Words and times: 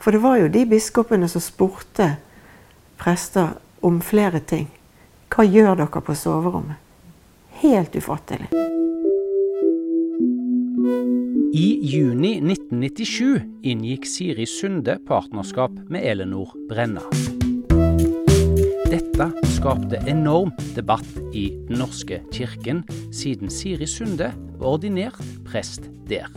For 0.00 0.10
det 0.16 0.22
var 0.24 0.38
jo 0.40 0.48
de 0.48 0.64
biskopene 0.68 1.28
som 1.28 1.42
spurte 1.44 2.14
prester 3.00 3.58
om 3.84 4.00
flere 4.04 4.40
ting. 4.40 4.68
Hva 5.30 5.44
gjør 5.44 5.76
dere 5.82 6.02
på 6.04 6.16
soverommet? 6.16 6.80
Helt 7.60 7.96
ufattelig. 7.96 8.48
I 11.50 11.66
juni 11.84 12.38
1997 12.40 13.66
inngikk 13.68 14.06
Siri 14.08 14.46
Sunde 14.48 14.96
partnerskap 15.08 15.74
med 15.92 16.06
Elenor 16.08 16.54
Brenna. 16.70 17.04
Dette 18.90 19.26
skapte 19.52 20.00
enorm 20.08 20.54
debatt 20.74 21.10
i 21.36 21.50
Den 21.68 21.82
norske 21.82 22.22
kirken, 22.32 22.82
siden 23.12 23.52
Siri 23.52 23.86
Sunde 23.86 24.32
var 24.56 24.78
ordinert 24.78 25.20
prest 25.44 25.90
der. 26.08 26.32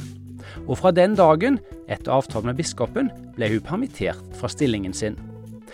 Og 0.68 0.78
fra 0.80 0.92
den 0.96 1.18
dagen, 1.20 1.60
etter 1.92 2.14
avtale 2.16 2.52
med 2.52 2.60
biskopen, 2.60 3.12
ble 3.36 3.50
hun 3.54 3.64
permittert 3.66 4.40
fra 4.40 4.52
stillingen 4.52 4.94
sin. 4.94 5.18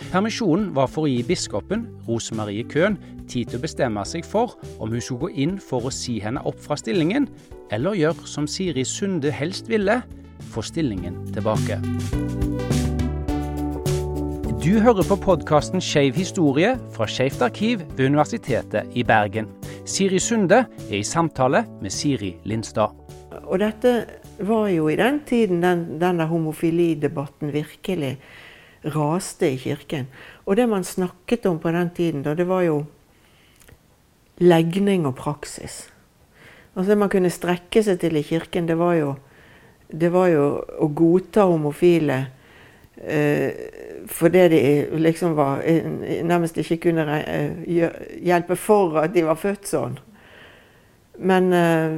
Permisjonen 0.10 0.70
var 0.76 0.88
for 0.88 1.06
å 1.06 1.12
gi 1.12 1.20
biskopen, 1.28 1.84
Rosemarie 2.08 2.64
Køhn, 2.72 2.96
tid 3.30 3.52
til 3.52 3.60
å 3.60 3.64
bestemme 3.66 4.06
seg 4.08 4.26
for 4.26 4.56
om 4.80 4.94
hun 4.94 5.04
skulle 5.04 5.28
gå 5.28 5.44
inn 5.44 5.58
for 5.62 5.86
å 5.86 5.94
si 5.94 6.18
henne 6.24 6.42
opp 6.48 6.62
fra 6.64 6.80
stillingen, 6.80 7.28
eller 7.76 8.00
gjøre 8.00 8.30
som 8.30 8.48
Siri 8.50 8.86
Sunde 8.88 9.34
helst 9.36 9.70
ville, 9.70 10.00
få 10.50 10.64
stillingen 10.66 11.20
tilbake. 11.36 11.82
Du 14.60 14.80
hører 14.84 15.06
på 15.08 15.16
podkasten 15.24 15.82
Skeiv 15.84 16.18
historie 16.20 16.74
fra 16.96 17.06
Skeivt 17.08 17.42
arkiv 17.42 17.84
ved 17.96 18.10
Universitetet 18.10 18.92
i 18.96 19.06
Bergen. 19.08 19.48
Siri 19.88 20.20
Sunde 20.20 20.66
er 20.90 20.98
i 20.98 21.04
samtale 21.04 21.64
med 21.80 21.94
Siri 21.96 22.34
Lindstad. 22.44 22.92
Og 23.50 23.62
dette 23.62 23.94
var 24.40 24.70
jo 24.72 24.90
i 24.90 24.98
den 25.00 25.20
tiden 25.28 25.62
den, 25.64 25.86
denne 26.02 26.28
homofilidebatten 26.30 27.52
virkelig 27.54 28.18
raste 28.84 29.50
i 29.50 29.58
kirken. 29.60 30.08
Og 30.46 30.56
det 30.56 30.70
man 30.70 30.84
snakket 30.84 31.46
om 31.46 31.60
på 31.60 31.72
den 31.76 31.90
tiden, 31.96 32.24
da, 32.24 32.34
det 32.36 32.48
var 32.48 32.64
jo 32.64 32.84
legning 34.40 35.06
og 35.08 35.18
praksis. 35.20 35.90
Altså 36.76 36.92
Det 36.92 36.98
man 36.98 37.12
kunne 37.12 37.34
strekke 37.34 37.84
seg 37.84 38.00
til 38.00 38.16
i 38.16 38.24
kirken, 38.24 38.68
det 38.68 38.78
var 38.80 38.94
jo, 38.96 39.16
det 39.92 40.12
var 40.14 40.30
jo 40.32 40.46
å 40.80 40.88
godta 40.96 41.50
homofile 41.50 42.26
Eh, 43.08 43.52
fordi 44.08 44.48
de 44.50 44.88
liksom 44.92 45.36
var 45.36 45.62
Nærmest 46.24 46.58
ikke 46.58 46.78
kunne 46.78 47.24
eh, 47.24 47.52
hjelpe 48.26 48.56
for 48.56 48.98
at 49.00 49.14
de 49.16 49.24
var 49.24 49.40
født 49.40 49.70
sånn. 49.70 49.96
Men 51.20 51.54
eh, 51.54 51.98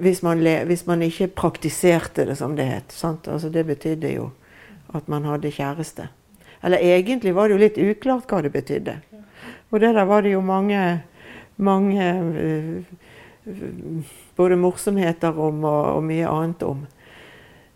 hvis 0.00 0.22
man, 0.22 0.40
hvis, 0.40 0.86
man 0.86 1.02
ikke 1.02 1.28
praktiserte 1.36 2.24
det, 2.24 2.36
som 2.36 2.56
det 2.56 2.64
het 2.64 2.94
altså 3.04 3.48
Det 3.48 3.66
betydde 3.66 4.12
jo 4.14 4.30
at 4.94 5.08
man 5.08 5.24
hadde 5.24 5.50
kjæreste. 5.50 6.08
Eller 6.62 6.78
egentlig 6.78 7.34
var 7.34 7.48
det 7.48 7.56
jo 7.56 7.60
litt 7.60 7.78
uklart 7.78 8.30
hva 8.30 8.40
det 8.42 8.52
betydde. 8.52 9.00
Og 9.70 9.80
det 9.80 9.94
der 9.94 10.04
var 10.04 10.22
det 10.22 10.32
jo 10.32 10.40
mange, 10.40 11.02
mange 11.56 12.84
både 14.36 14.56
morsomheter 14.56 15.36
om 15.38 15.64
og, 15.64 15.84
og 15.96 16.02
mye 16.04 16.28
annet 16.28 16.62
om. 16.62 16.86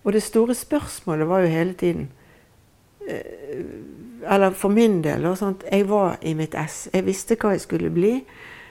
Og 0.05 0.13
det 0.13 0.23
store 0.23 0.55
spørsmålet 0.55 1.29
var 1.29 1.45
jo 1.45 1.53
hele 1.53 1.75
tiden 1.75 2.09
Eh, 3.11 3.65
eller 4.35 4.51
for 4.51 4.69
min 4.69 5.03
del. 5.03 5.37
Sånt, 5.37 5.65
jeg 5.73 5.89
var 5.89 6.17
i 6.21 6.35
mitt 6.35 6.55
ess. 6.55 6.89
Jeg 6.93 7.07
visste 7.07 7.39
hva 7.41 7.55
jeg 7.55 7.65
skulle 7.65 7.91
bli. 7.93 8.19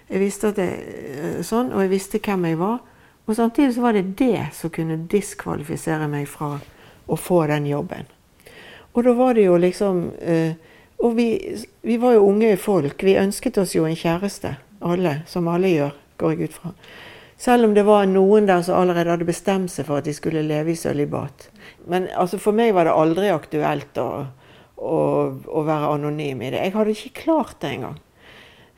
Jeg 0.09 0.19
visste 0.23 0.49
at 0.49 0.57
jeg, 0.57 0.79
eh, 1.13 1.41
sånn, 1.45 1.73
Og 1.73 1.81
jeg 1.81 1.89
visste 1.89 2.19
hvem 2.19 2.45
jeg 2.45 2.57
var. 2.59 2.79
Og 3.27 3.35
samtidig 3.35 3.75
så 3.75 3.81
var 3.81 3.93
det 3.93 4.17
det 4.17 4.49
som 4.53 4.69
kunne 4.73 5.07
diskvalifisere 5.07 6.07
meg 6.09 6.27
fra 6.27 6.59
å 7.07 7.15
få 7.15 7.45
den 7.47 7.67
jobben. 7.69 8.07
Og 8.93 9.03
da 9.05 9.13
var 9.13 9.33
det 9.33 9.45
jo 9.45 9.57
liksom 9.57 10.11
eh, 10.21 10.53
Og 10.99 11.15
vi, 11.15 11.55
vi 11.81 11.95
var 11.97 12.17
jo 12.17 12.25
unge 12.27 12.57
folk. 12.57 13.03
Vi 13.03 13.15
ønsket 13.15 13.57
oss 13.57 13.75
jo 13.75 13.85
en 13.85 13.95
kjæreste. 13.95 14.57
Alle. 14.81 15.21
Som 15.27 15.47
alle 15.47 15.69
gjør, 15.71 15.93
går 16.17 16.33
jeg 16.33 16.49
ut 16.49 16.57
fra. 16.57 16.73
Selv 17.39 17.69
om 17.69 17.73
det 17.73 17.85
var 17.87 18.03
noen 18.03 18.49
der 18.49 18.61
som 18.67 18.75
allerede 18.75 19.13
hadde 19.13 19.27
bestemt 19.27 19.71
seg 19.71 19.87
for 19.87 20.01
at 20.01 20.07
de 20.09 20.13
skulle 20.13 20.43
leve 20.43 20.73
i 20.73 20.75
sølibat. 20.75 21.47
Men 21.87 22.09
altså, 22.11 22.35
for 22.37 22.51
meg 22.51 22.73
var 22.75 22.89
det 22.89 22.97
aldri 22.99 23.29
aktuelt 23.31 23.95
å, 24.01 24.09
å, 24.75 24.99
å 25.47 25.63
være 25.63 25.93
anonym 25.95 26.43
i 26.43 26.51
det. 26.51 26.65
Jeg 26.65 26.75
hadde 26.75 26.95
ikke 26.97 27.21
klart 27.21 27.55
det 27.63 27.71
engang. 27.77 27.95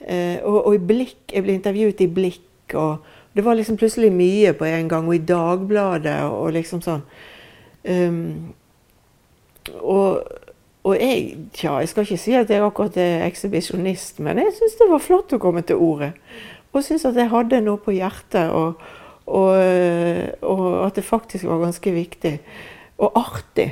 Eh, 0.07 0.39
og, 0.43 0.65
og 0.65 0.75
i 0.75 0.81
Blikk, 0.91 1.19
jeg 1.33 1.45
ble 1.45 1.55
intervjuet 1.57 2.01
i 2.01 2.09
Blikk, 2.11 2.75
og 2.79 3.03
det 3.35 3.45
var 3.45 3.55
liksom 3.55 3.77
plutselig 3.79 4.11
mye 4.13 4.53
på 4.57 4.67
en 4.67 4.89
gang. 4.91 5.07
Og 5.07 5.15
i 5.15 5.25
Dagbladet 5.25 6.17
og, 6.27 6.51
liksom 6.55 6.81
sånn. 6.83 7.03
Um, 7.81 8.53
og, 9.79 10.21
og, 10.83 10.95
jeg 10.97 11.37
Tja, 11.55 11.79
jeg 11.81 11.91
skal 11.91 12.05
ikke 12.05 12.21
si 12.21 12.33
at 12.37 12.49
jeg 12.51 12.63
akkurat 12.63 12.97
er 13.01 13.25
ekshibisjonist, 13.27 14.19
men 14.25 14.41
jeg 14.41 14.55
syns 14.57 14.79
det 14.79 14.89
var 14.91 15.03
flott 15.03 15.35
å 15.35 15.41
komme 15.41 15.63
til 15.65 15.81
ordet. 15.81 16.11
Og 16.71 16.85
syns 16.85 17.05
at 17.07 17.17
jeg 17.19 17.31
hadde 17.31 17.61
noe 17.63 17.81
på 17.81 17.93
hjertet, 17.95 18.51
og, 18.51 18.81
og, 19.27 19.55
og 20.41 20.67
at 20.85 20.97
det 20.97 21.07
faktisk 21.07 21.47
var 21.49 21.63
ganske 21.65 21.95
viktig 21.95 22.35
og 23.01 23.17
artig. 23.19 23.71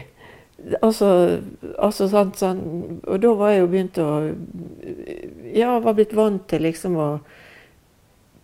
Altså, 0.81 1.39
altså 1.79 2.07
sånn, 2.11 2.31
sånn, 2.35 2.59
Og 3.07 3.21
da 3.23 3.29
var 3.37 3.53
jeg 3.53 3.61
jo 3.61 3.67
begynt 3.71 3.99
å 4.03 4.07
Ja, 5.55 5.77
var 5.79 5.95
blitt 5.97 6.15
vant 6.17 6.49
til 6.51 6.65
liksom 6.67 6.97
å 6.99 7.09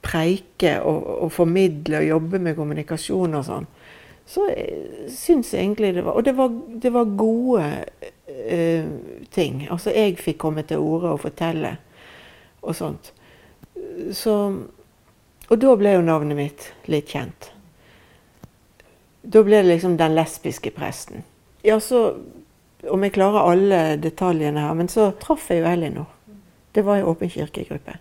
preike 0.05 0.77
og, 0.85 0.99
og 1.25 1.31
formidle 1.33 1.97
og 1.97 2.07
jobbe 2.07 2.39
med 2.45 2.55
kommunikasjon 2.55 3.39
og 3.39 3.45
sånn. 3.47 3.65
Så 4.29 4.43
jeg 4.53 5.41
egentlig 5.57 5.95
det 5.95 6.03
var 6.05 6.17
Og 6.19 6.25
det 6.25 6.35
var, 6.37 6.53
det 6.81 6.91
var 6.93 7.17
gode 7.17 7.65
eh, 8.27 8.85
ting. 9.31 9.67
Altså, 9.71 9.89
jeg 9.89 10.17
fikk 10.21 10.37
komme 10.45 10.61
til 10.61 10.77
orde 10.77 11.15
og 11.15 11.23
fortelle 11.25 11.75
og 12.61 12.75
sånt. 12.75 13.11
Så 14.13 14.35
Og 15.49 15.59
da 15.61 15.75
ble 15.77 15.93
jo 15.93 16.01
navnet 16.01 16.37
mitt 16.37 16.71
litt 16.89 17.09
kjent. 17.09 17.51
Da 19.21 19.41
ble 19.45 19.61
det 19.61 19.75
liksom 19.75 19.97
den 19.97 20.15
lesbiske 20.17 20.71
presten. 20.73 21.25
Ja, 21.65 21.79
så 21.79 22.15
Om 22.85 23.01
jeg 23.01 23.15
klarer 23.15 23.47
alle 23.49 23.97
detaljene 23.97 24.61
her, 24.61 24.73
men 24.77 24.85
så 24.91 25.07
traff 25.17 25.47
jeg 25.49 25.63
jo 25.63 25.69
Elinor. 25.71 26.05
Det 26.75 26.83
var 26.85 26.99
i 26.99 27.07
Åpen 27.07 27.29
kirkegruppe. 27.33 27.95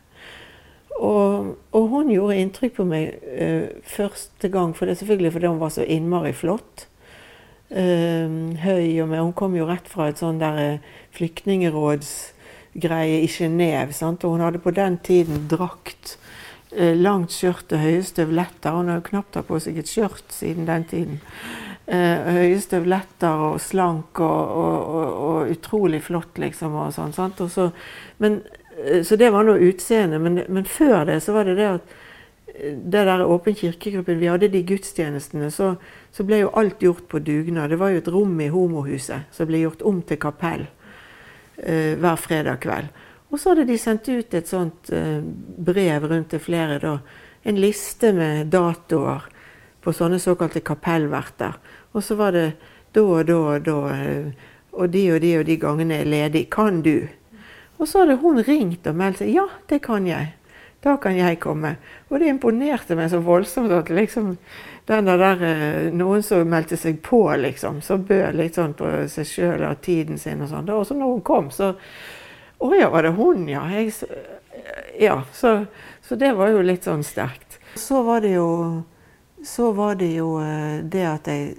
Og, 0.99 1.57
og, 1.73 1.85
hun 1.89 2.11
gjorde 2.13 2.37
inntrykk 2.37 2.75
på 2.77 2.85
meg 2.85 3.17
uh, 3.25 3.73
første 3.89 4.49
gang, 4.53 4.77
for 4.77 4.85
det 4.85 5.01
selvfølgelig 5.01 5.33
fordi 5.33 5.49
hun 5.49 5.63
var 5.63 5.73
så 5.73 5.89
innmari 5.89 6.37
flott. 6.37 6.85
Uh, 7.71 8.53
høy 8.61 9.01
og 9.01 9.09
med 9.09 9.23
Hun 9.23 9.33
kom 9.33 9.57
jo 9.57 9.65
rett 9.71 9.89
fra 9.89 10.09
et 10.11 10.19
sånn 10.21 10.37
der 10.43 10.57
uh, 10.61 10.77
flyktningerådsgreie 11.17 13.25
i 13.25 13.29
Genéve. 13.33 13.97
Og 14.13 14.29
hun 14.29 14.45
hadde 14.45 14.61
på 14.61 14.77
den 14.77 15.01
tiden 15.01 15.49
drakt 15.49 16.21
Eh, 16.75 16.97
langt 16.99 17.31
skjørt 17.31 17.71
og 17.71 17.83
høye 17.85 18.03
støvletter. 18.03 18.75
Hun 18.75 18.89
har 18.91 18.99
jo 18.99 19.07
knapt 19.07 19.37
hatt 19.39 19.47
på 19.47 19.61
seg 19.63 19.79
et 19.79 19.91
skjørt 19.91 20.33
siden 20.35 20.67
den 20.67 20.87
tiden. 20.91 21.21
Eh, 21.85 22.29
høye 22.33 22.61
støvletter 22.65 23.43
og 23.45 23.59
slank 23.61 24.17
og, 24.25 24.53
og, 24.57 24.77
og, 24.89 25.17
og 25.29 25.51
utrolig 25.53 25.99
flott, 26.07 26.39
liksom. 26.41 26.79
og 26.81 26.95
sånn, 26.97 27.13
sant? 27.13 27.43
Så, 27.53 27.67
men, 28.25 28.39
eh, 28.79 29.03
så 29.05 29.19
det 29.21 29.29
var 29.35 29.45
nå 29.45 29.59
utseendet. 29.67 30.23
Men, 30.25 30.41
men, 30.49 30.65
før 30.65 31.05
det 31.11 31.19
så 31.21 31.35
var 31.37 31.45
det 31.45 31.59
det 31.59 31.67
at 31.75 31.93
eh, 32.55 32.79
det 32.79 33.05
der 33.05 33.27
Åpen 33.29 33.59
kirkegruppen, 33.59 34.17
vi 34.23 34.31
hadde 34.33 34.49
de 34.55 34.63
gudstjenestene, 34.65 35.51
så, 35.53 35.75
så, 36.09 36.25
ble 36.25 36.41
jo 36.47 36.55
alt 36.57 36.81
gjort 36.81 37.05
på 37.13 37.21
dugnad. 37.21 37.69
Det 37.75 37.81
var 37.83 37.93
jo 37.93 38.01
et 38.01 38.11
rom 38.17 38.33
i 38.41 38.49
homohuset 38.55 39.29
som 39.35 39.53
ble 39.53 39.67
gjort 39.67 39.85
om 39.85 40.01
til 40.09 40.23
kapell 40.25 40.65
eh, 41.61 42.01
hver 42.01 42.17
fredag 42.17 42.65
kveld. 42.65 42.89
Og 43.29 43.43
så 43.43 43.53
hadde 43.53 43.69
de 43.69 43.77
sendt 43.83 44.09
ut 44.09 44.41
et 44.41 44.49
sånt 44.49 44.89
eh, 44.89 45.21
brev 45.69 46.09
rundt 46.09 46.33
til 46.33 46.41
flere, 46.41 46.81
da. 46.81 46.97
En 47.45 47.61
liste 47.61 48.09
med 48.17 48.49
datoer 48.49 49.29
på 49.85 49.93
sånne 49.95 50.21
såkalte 50.23 50.63
kapellverter. 50.65 51.59
Og 51.93 52.05
så 52.05 52.17
var 52.19 52.35
det 52.35 52.47
da 52.95 53.03
og 53.03 53.27
da 53.29 53.39
og 53.55 53.67
da, 53.67 53.79
eh, 53.95 54.49
og 54.73 54.91
de 54.91 55.05
og 55.13 55.21
de 55.23 55.35
og 55.39 55.45
de 55.47 55.59
gangene 55.61 56.01
er 56.01 56.11
ledig. 56.11 56.49
Kan 56.51 56.83
du? 56.83 57.09
Og 57.79 57.89
så 57.89 58.03
hadde 58.03 58.21
hun 58.23 58.43
ringt 58.43 58.87
og 58.87 58.97
meldt 58.97 59.23
seg. 59.23 59.35
Ja, 59.35 59.49
det 59.69 59.83
kan 59.85 60.07
jeg. 60.07 60.35
Da 60.85 60.97
kan 61.01 61.17
jeg 61.17 61.41
komme. 61.41 61.77
Og 62.11 62.21
det 62.21 62.29
imponerte 62.29 62.97
meg 62.97 63.11
så 63.11 63.23
voldsomt 63.25 63.73
at 63.73 63.89
liksom 63.89 64.37
den 64.87 65.05
der, 65.09 65.43
eh, 65.43 65.93
noen 65.93 66.23
som 66.23 66.49
meldte 66.49 66.77
seg 66.77 67.01
på, 67.03 67.23
liksom, 67.41 67.81
som 67.83 68.05
bød 68.05 68.37
litt 68.37 68.59
sånn 68.59 68.75
på 68.77 68.91
seg 69.09 69.27
sjøl 69.27 69.65
og 69.65 69.81
tiden 69.81 70.19
sin 70.21 70.43
og 70.45 70.51
sånn. 70.51 70.69
Og 70.69 70.85
så 70.87 70.97
når 70.99 71.15
hun 71.15 71.23
kom, 71.25 71.51
så 71.51 71.73
å 72.59 72.73
ja, 72.77 72.91
var 72.93 73.03
det 73.07 73.15
hun, 73.17 73.49
ja. 73.49 73.65
Jeg, 73.73 73.95
ja 75.01 75.23
så, 75.33 75.65
så, 76.05 76.17
det 76.21 76.35
var 76.37 76.53
jo 76.53 76.63
litt 76.65 76.85
sånn 76.85 77.05
sterkt. 77.05 77.59
Så 77.81 78.03
var 78.07 78.21
det 78.25 78.35
jo, 78.37 78.85
så 79.45 79.73
var 79.73 79.95
det, 79.95 80.13
jo 80.15 80.39
eh, 80.41 80.81
det 80.85 81.05
at 81.09 81.29
jeg 81.29 81.57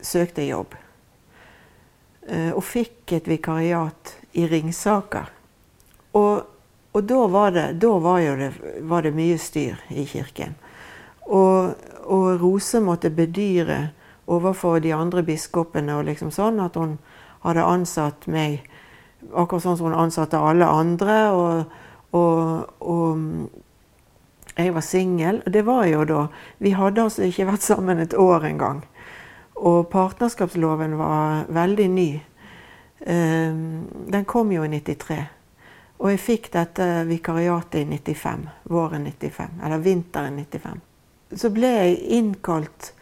søkte 0.00 0.46
jobb. 0.46 0.74
Eh, 2.28 2.50
og 2.54 2.64
fikk 2.64 3.12
et 3.18 3.28
vikariat 3.28 4.14
i 4.38 4.46
Ringsaker. 4.48 5.28
Og, 6.16 6.42
og 6.92 7.04
da, 7.04 7.20
var 7.30 7.54
det, 7.54 7.66
da 7.82 7.92
var, 8.02 8.20
det, 8.40 8.52
var 8.80 9.04
det 9.04 9.14
mye 9.14 9.38
styr 9.38 9.78
i 9.92 10.06
kirken. 10.08 10.56
Og, 11.30 11.76
og 12.10 12.26
Rose 12.40 12.80
måtte 12.82 13.12
bedyre 13.14 13.90
overfor 14.30 14.80
de 14.82 14.94
andre 14.94 15.22
biskopene 15.26 15.98
og 15.98 16.06
liksom 16.08 16.32
sånn 16.34 16.60
at 16.62 16.78
hun 16.78 16.96
hadde 17.44 17.66
ansatt 17.66 18.26
meg 18.30 18.64
akkurat 19.34 19.64
sånn 19.64 19.78
som 19.78 19.90
hun 19.90 19.98
ansatte 19.98 20.38
alle 20.38 20.66
andre. 20.66 21.18
Og, 21.34 21.76
og, 22.16 22.70
og 22.80 23.59
jeg 24.56 24.74
var 24.74 24.84
singel. 24.84 25.42
Det 25.46 25.62
var 25.66 25.86
jo 25.86 26.04
da 26.04 26.26
Vi 26.58 26.70
hadde 26.76 27.02
altså 27.02 27.22
ikke 27.22 27.46
vært 27.52 27.66
sammen 27.66 27.98
et 27.98 28.14
år 28.14 28.44
engang. 28.44 28.84
Og 29.60 29.88
partnerskapsloven 29.92 30.96
var 30.98 31.44
veldig 31.48 31.88
ny. 31.88 32.10
Ehm, 33.06 33.86
den 34.08 34.24
kom 34.24 34.52
jo 34.52 34.64
i 34.64 34.68
93. 34.68 35.18
Og 36.00 36.10
jeg 36.10 36.20
fikk 36.20 36.52
dette 36.52 36.86
vikariatet 37.08 37.82
i 37.82 37.84
95. 37.84 38.46
Våren 38.72 39.04
95. 39.04 39.60
Eller 39.64 39.84
vinteren 39.84 40.38
95. 40.38 40.80
Så 41.36 41.50
ble 41.54 41.68
jeg 41.68 41.98
innkalt 42.16 42.92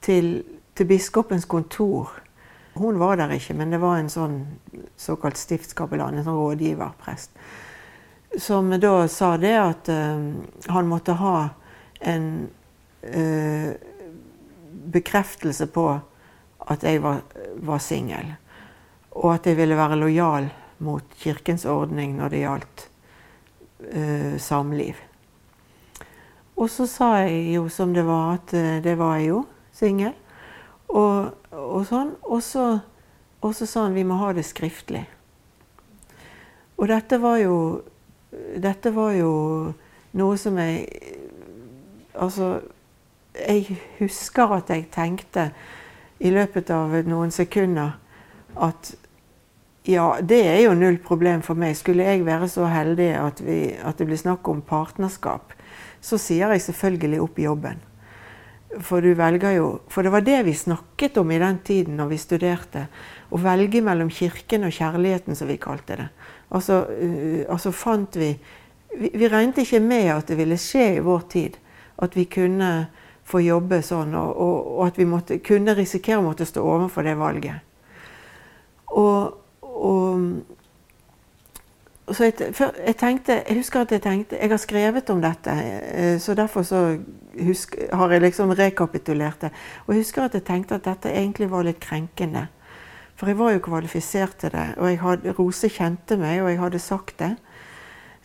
til, 0.00 0.44
til 0.74 0.86
biskopens 0.86 1.44
kontor. 1.44 2.12
Hun 2.74 2.98
var 2.98 3.16
der 3.16 3.34
ikke, 3.34 3.54
men 3.54 3.70
det 3.70 3.80
var 3.82 3.98
en 3.98 4.10
sånn 4.10 4.38
såkalt 4.98 5.38
stiftskapellan, 5.38 6.18
en 6.18 6.26
sånn 6.26 6.38
rådgiverprest, 6.38 7.34
som 8.38 8.70
da 8.80 9.08
sa 9.08 9.36
det 9.36 9.54
at 9.58 9.88
uh, 9.88 10.32
han 10.66 10.88
måtte 10.88 11.16
ha 11.18 11.48
en 12.00 12.48
uh, 13.02 13.70
bekreftelse 14.94 15.66
på 15.72 15.86
at 16.64 16.84
jeg 16.84 17.02
var, 17.04 17.22
var 17.62 17.82
singel. 17.82 18.34
Og 19.14 19.34
at 19.34 19.46
jeg 19.46 19.58
ville 19.58 19.78
være 19.78 20.00
lojal 20.00 20.48
mot 20.84 21.16
kirkens 21.20 21.64
ordning 21.68 22.16
når 22.18 22.32
det 22.32 22.42
gjaldt 22.44 22.86
uh, 23.94 24.34
samliv. 24.40 24.98
Og 26.54 26.70
så 26.70 26.86
sa 26.86 27.14
jeg 27.24 27.56
jo 27.56 27.68
som 27.72 27.94
det 27.94 28.04
var, 28.06 28.36
at 28.38 28.52
det 28.84 28.92
var 28.94 29.16
jeg 29.18 29.32
jo, 29.32 29.40
singel. 29.74 30.12
Og, 30.94 31.32
og, 31.50 31.80
sånn. 31.88 32.12
Og 32.30 32.42
så, 32.46 32.66
og 33.42 33.56
så 33.58 33.66
sa 33.66 33.88
han 33.88 33.96
vi 33.96 34.04
må 34.06 34.20
ha 34.20 34.30
det 34.36 34.44
skriftlig. 34.46 35.02
Og 36.78 36.86
dette 36.90 37.18
var 37.22 37.40
jo 37.42 37.56
Dette 38.60 38.92
var 38.94 39.14
jo 39.18 39.32
noe 40.18 40.40
som 40.40 40.58
jeg 40.62 40.86
Altså, 42.14 42.60
jeg 43.34 43.74
husker 43.98 44.52
at 44.54 44.68
jeg 44.70 44.84
tenkte 44.94 45.48
i 46.22 46.30
løpet 46.30 46.68
av 46.70 46.92
noen 47.08 47.32
sekunder 47.34 47.96
at 48.54 48.92
ja, 49.84 50.04
det 50.22 50.38
er 50.48 50.60
jo 50.64 50.76
null 50.78 50.96
problem 51.04 51.42
for 51.44 51.58
meg. 51.60 51.74
Skulle 51.76 52.06
jeg 52.06 52.22
være 52.24 52.46
så 52.48 52.68
heldig 52.70 53.10
at, 53.20 53.42
vi, 53.44 53.58
at 53.76 53.98
det 53.98 54.06
blir 54.08 54.20
snakk 54.20 54.46
om 54.48 54.62
partnerskap, 54.64 55.52
så 56.00 56.16
sier 56.20 56.54
jeg 56.54 56.64
selvfølgelig 56.68 57.20
opp 57.24 57.42
jobben. 57.42 57.82
For 58.82 59.04
du 59.04 59.12
velger 59.14 59.52
jo 59.54 59.66
For 59.86 60.02
det 60.02 60.10
var 60.10 60.24
det 60.26 60.40
vi 60.48 60.54
snakket 60.56 61.18
om 61.20 61.30
i 61.30 61.38
den 61.38 61.60
tiden 61.62 61.98
når 61.98 62.08
vi 62.10 62.18
studerte. 62.18 62.86
Å 63.30 63.38
velge 63.38 63.82
mellom 63.84 64.10
kirken 64.10 64.66
og 64.66 64.74
kjærligheten, 64.74 65.36
som 65.38 65.50
vi 65.50 65.60
kalte 65.62 65.98
det. 66.00 66.08
Altså, 66.54 66.84
uh, 66.86 67.44
altså 67.50 67.72
fant 67.74 68.16
vi, 68.16 68.30
vi 68.94 69.10
Vi 69.14 69.28
regnet 69.28 69.58
ikke 69.58 69.80
med 69.82 70.10
at 70.14 70.28
det 70.30 70.38
ville 70.38 70.58
skje 70.60 70.94
i 70.96 71.02
vår 71.02 71.24
tid. 71.30 71.56
At 71.98 72.16
vi 72.16 72.24
kunne 72.30 72.86
få 73.24 73.40
jobbe 73.40 73.80
sånn, 73.82 74.14
og, 74.14 74.36
og, 74.36 74.66
og 74.78 74.86
at 74.86 74.98
vi 74.98 75.06
måtte, 75.08 75.38
kunne 75.40 75.74
risikere 75.74 76.20
å 76.20 76.26
måtte 76.26 76.46
stå 76.46 76.60
overfor 76.60 77.06
det 77.06 77.14
valget. 77.16 77.64
Og, 78.94 79.32
og 79.62 80.44
så 82.12 82.28
jeg, 82.28 82.52
jeg, 82.60 82.96
tenkte, 83.00 83.38
jeg, 83.48 83.56
husker 83.56 83.80
at 83.80 83.92
jeg 83.94 84.02
tenkte 84.04 84.36
Jeg 84.36 84.50
har 84.52 84.60
skrevet 84.60 85.10
om 85.10 85.22
dette, 85.24 85.50
eh, 85.50 86.18
så 86.20 86.34
derfor 86.36 86.62
så 86.62 86.82
husk, 87.46 87.78
har 87.92 88.12
jeg 88.12 88.20
liksom 88.26 88.52
rekapitulert 88.52 89.46
det. 89.46 89.50
Og 89.86 89.94
jeg 89.94 90.04
husker 90.04 90.26
at 90.26 90.36
jeg 90.36 90.44
tenkte 90.44 90.76
at 90.76 90.84
dette 90.84 91.12
egentlig 91.12 91.48
var 91.50 91.64
litt 91.64 91.80
krenkende. 91.80 92.46
For 93.14 93.30
jeg 93.30 93.38
var 93.38 93.54
jo 93.54 93.62
kvalifisert 93.62 94.36
til 94.42 94.52
det. 94.54 94.66
Og 94.78 94.98
hadde, 94.98 95.34
Rose 95.38 95.70
kjente 95.70 96.18
meg, 96.18 96.42
og 96.42 96.50
jeg 96.50 96.60
hadde 96.60 96.82
sagt 96.82 97.18
det. 97.22 97.34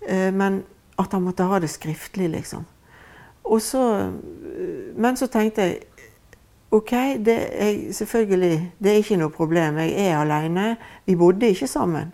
Eh, 0.08 0.30
men 0.34 0.64
at 1.00 1.14
han 1.14 1.24
måtte 1.24 1.48
ha 1.48 1.60
det 1.62 1.70
skriftlig, 1.70 2.30
liksom. 2.34 2.66
Så, 3.60 3.84
eh, 3.98 4.96
men 4.96 5.18
så 5.18 5.30
tenkte 5.32 5.62
jeg 5.62 5.80
OK, 6.72 6.92
det 7.26 7.38
er 7.62 7.94
selvfølgelig 7.94 8.74
det 8.78 8.92
er 8.92 9.00
ikke 9.02 9.18
noe 9.18 9.34
problem. 9.34 9.80
Jeg 9.82 10.10
er 10.10 10.20
aleine. 10.20 10.76
Vi 11.06 11.16
bodde 11.18 11.50
ikke 11.50 11.68
sammen. 11.68 12.12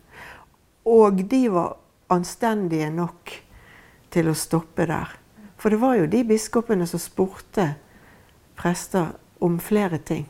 Og 0.86 1.20
de 1.32 1.42
var 1.52 1.76
anstendige 2.10 2.88
nok 2.90 3.34
til 4.12 4.30
å 4.32 4.38
stoppe 4.38 4.86
der. 4.88 5.12
For 5.60 5.74
det 5.74 5.82
var 5.82 5.98
jo 6.00 6.08
de 6.08 6.24
biskopene 6.24 6.88
som 6.88 7.02
spurte 7.04 7.74
prester 8.56 9.12
om 9.44 9.60
flere 9.60 9.98
ting. 9.98 10.24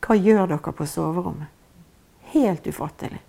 Hva 0.00 0.16
gjør 0.16 0.46
dere 0.54 0.72
på 0.72 0.86
soverommet? 0.88 1.57
Helt 2.32 2.66
ufattelig. 2.66 3.20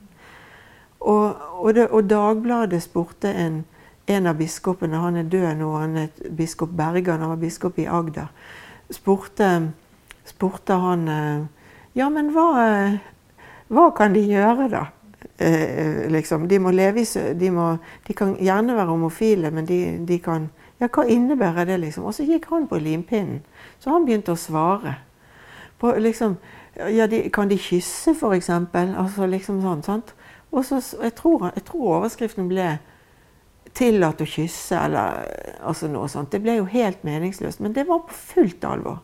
Og, 1.00 1.36
og, 1.64 1.74
det, 1.76 1.88
og 1.88 2.10
Dagbladet 2.10 2.82
spurte 2.84 3.32
en, 3.32 3.62
en, 4.08 4.28
av 4.28 4.36
biskopene, 4.36 5.00
han 5.00 5.22
er 5.22 5.30
død 5.32 5.48
nå, 5.62 5.70
han 5.80 5.98
er 6.02 6.32
biskop 6.36 6.74
Bergan, 6.76 7.24
han 7.24 7.32
var 7.32 7.40
biskop 7.40 7.80
i 7.80 7.88
Agder, 7.88 8.28
spurte, 8.92 9.72
spurte 10.28 10.80
han 10.82 11.08
eh, 11.08 11.48
Ja, 11.96 12.10
men 12.12 12.34
hva, 12.36 12.50
hva 13.72 13.90
kan 13.96 14.14
de 14.14 14.28
gjøre, 14.28 14.68
da? 14.72 14.84
eh, 15.38 16.12
liksom, 16.12 16.48
de 16.48 16.60
må 16.60 16.72
leve 16.72 17.02
i 17.02 17.34
de, 17.34 17.52
må, 17.52 17.78
de 18.08 18.14
kan 18.14 18.36
gjerne 18.40 18.76
være 18.76 18.92
homofile, 18.92 19.52
men 19.52 19.66
de, 19.66 19.82
de, 20.08 20.20
kan 20.20 20.50
Ja, 20.80 20.88
hva 20.88 21.04
innebærer 21.12 21.66
det, 21.68 21.78
liksom? 21.82 22.06
Og 22.08 22.14
så 22.16 22.24
gikk 22.24 22.46
han 22.54 22.68
på 22.68 22.78
limpinnen. 22.80 23.42
Så 23.84 23.92
han 23.92 24.06
begynte 24.08 24.32
å 24.32 24.40
svare. 24.40 24.94
På, 25.76 25.92
liksom, 26.00 26.38
ja, 26.88 27.08
de, 27.08 27.26
kan 27.34 27.50
de 27.50 27.58
kysse, 27.58 28.14
f.eks.? 28.16 28.50
Altså 28.50 29.28
liksom 29.28 29.62
sånn. 29.64 29.84
sant? 29.84 30.14
Og 30.50 30.66
så, 30.66 30.80
jeg, 31.04 31.14
tror, 31.18 31.50
jeg 31.54 31.66
tror 31.68 32.00
overskriften 32.00 32.48
ble 32.50 32.78
'tillatt 33.74 34.22
å 34.22 34.26
kysse', 34.26 34.80
eller 34.86 35.28
altså 35.62 35.88
noe 35.92 36.08
sånt. 36.10 36.32
Det 36.32 36.42
ble 36.42 36.58
jo 36.58 36.66
helt 36.66 37.04
meningsløst. 37.06 37.60
Men 37.62 37.74
det 37.74 37.86
var 37.88 38.02
på 38.08 38.16
fullt 38.18 38.66
alvor. 38.66 39.04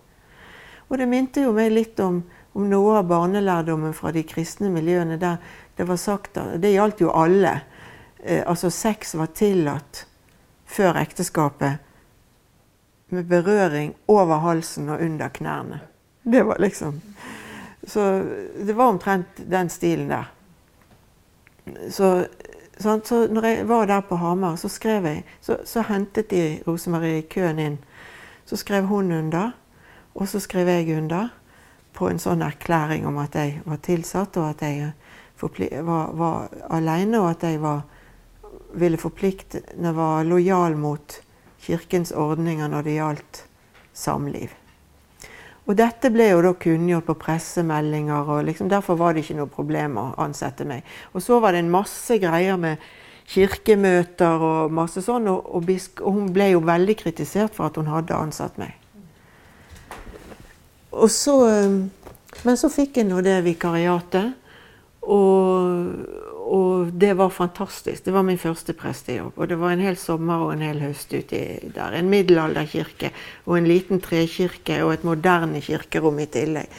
Og 0.89 0.97
det 0.97 1.07
minte 1.09 1.43
jo 1.45 1.53
meg 1.53 1.71
litt 1.73 1.99
om, 2.01 2.23
om 2.53 2.65
noe 2.69 2.97
av 2.99 3.07
barnelærdommen 3.09 3.93
fra 3.93 4.11
de 4.15 4.23
kristne 4.25 4.69
miljøene 4.73 5.17
der 5.21 5.37
det 5.75 5.83
var 5.83 5.97
sagt 5.99 6.37
Det 6.61 6.71
gjaldt 6.71 7.01
jo 7.01 7.11
alle. 7.11 7.61
Eh, 8.23 8.43
altså 8.47 8.69
sex 8.71 9.15
var 9.15 9.33
tillatt 9.35 10.05
før 10.65 10.97
ekteskapet 10.97 11.77
med 13.13 13.27
berøring 13.29 13.93
over 14.07 14.41
halsen 14.41 14.89
og 14.89 15.01
under 15.01 15.29
knærne. 15.29 15.79
Det 16.23 16.41
var 16.43 16.57
liksom 16.59 17.01
Så 17.87 18.23
det 18.65 18.73
var 18.73 18.85
omtrent 18.93 19.41
den 19.49 19.69
stilen 19.69 20.09
der. 20.09 20.31
Så, 21.89 22.25
så 22.77 23.27
når 23.31 23.45
jeg 23.45 23.67
var 23.69 23.85
der 23.85 24.01
på 24.01 24.15
Hamar, 24.15 24.55
så 24.55 24.69
skrev 24.69 25.05
jeg 25.05 25.23
Så, 25.41 25.57
så 25.65 25.81
hentet 25.81 26.29
de 26.29 26.61
Rosemarie 26.67 27.21
Køen 27.21 27.59
inn. 27.59 27.77
Så 28.45 28.55
skrev 28.55 28.85
hun 28.85 29.11
under, 29.11 29.51
og 30.15 30.27
så 30.27 30.39
skrev 30.39 30.67
jeg 30.67 30.97
under 30.97 31.29
på 31.93 32.09
en 32.09 32.19
sånn 32.19 32.43
erklæring 32.45 33.07
om 33.07 33.17
at 33.17 33.35
jeg 33.35 33.61
var 33.65 33.79
tilsatt, 33.81 34.37
og 34.37 34.49
at 34.49 34.61
jeg 34.61 34.91
var, 35.85 36.11
var 36.13 36.49
alene, 36.69 37.21
og 37.21 37.29
at 37.29 37.43
jeg 37.43 37.61
var, 37.63 37.85
ville 38.73 38.99
forplikte 38.99 39.61
var 39.75 40.23
lojal 40.23 40.75
mot 40.77 41.21
kirkens 41.65 42.11
ordninger 42.11 42.69
når 42.69 42.85
det 42.85 42.97
gjaldt 42.99 43.41
samliv. 43.93 44.64
Og 45.65 45.73
dette 45.77 46.11
ble 46.13 46.27
jo 46.29 46.43
da 46.45 46.51
kunngjort 46.61 47.07
på 47.07 47.15
pressemeldinger, 47.23 48.29
og 48.29 48.45
liksom, 48.45 48.69
derfor 48.69 48.99
var 48.99 49.15
det 49.15 49.23
ikke 49.25 49.39
noe 49.39 49.49
problem 49.49 49.97
å 49.97 50.11
ansette 50.21 50.67
meg. 50.67 50.85
Og 51.13 51.23
så 51.25 51.39
var 51.41 51.55
det 51.55 51.63
en 51.63 51.73
masse 51.73 52.19
greier 52.21 52.59
med 52.61 52.83
kirkemøter 53.25 54.43
og 54.45 54.73
masse 54.77 55.01
sånn, 55.01 55.25
og, 55.31 55.47
og, 55.57 55.71
og 56.03 56.17
hun 56.19 56.29
ble 56.33 56.51
jo 56.51 56.61
veldig 56.65 56.95
kritisert 56.99 57.55
for 57.57 57.71
at 57.71 57.79
hun 57.81 57.89
hadde 57.89 58.17
ansatt 58.17 58.59
meg. 58.61 58.75
Og 60.95 61.09
så, 61.11 61.35
men 62.45 62.59
så 62.59 62.69
fikk 62.71 63.01
jeg 63.01 63.09
nå 63.09 63.23
det 63.25 63.39
vikariatet. 63.47 64.35
Og, 65.05 65.89
og, 66.45 66.91
det 66.93 67.13
var 67.17 67.29
fantastisk. 67.33 68.05
Det 68.05 68.13
var 68.13 68.25
min 68.25 68.37
første 68.37 68.73
prestejobb. 68.77 69.33
Og 69.35 69.49
det 69.49 69.57
var 69.59 69.73
en 69.73 69.81
hel 69.81 69.97
sommer 69.97 70.45
og 70.45 70.53
en 70.53 70.61
hel 70.65 70.81
høst 70.83 71.13
uti 71.13 71.41
der. 71.73 71.95
En 71.97 72.11
middelalderkirke 72.11 73.11
og 73.45 73.57
en 73.57 73.69
liten 73.69 74.01
trekirke 74.03 74.83
og 74.85 74.93
et 74.93 75.07
moderne 75.07 75.61
kirkerom 75.61 76.21
i 76.21 76.27
tillegg. 76.29 76.69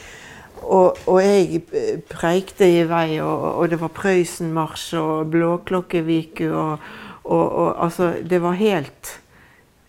Og, 0.63 0.97
og 1.05 1.19
jeg 1.21 1.61
preikte 2.09 2.65
i 2.65 2.81
vei, 2.89 3.19
og, 3.21 3.43
og 3.59 3.69
det 3.69 3.77
var 3.81 3.93
Prøysenmarsj 3.93 4.95
og 4.97 5.29
Blåklokkeviku 5.35 6.47
og, 6.49 6.87
og, 7.27 7.83
altså 7.83 8.15
Det 8.23 8.39
var 8.41 8.57
helt 8.57 9.19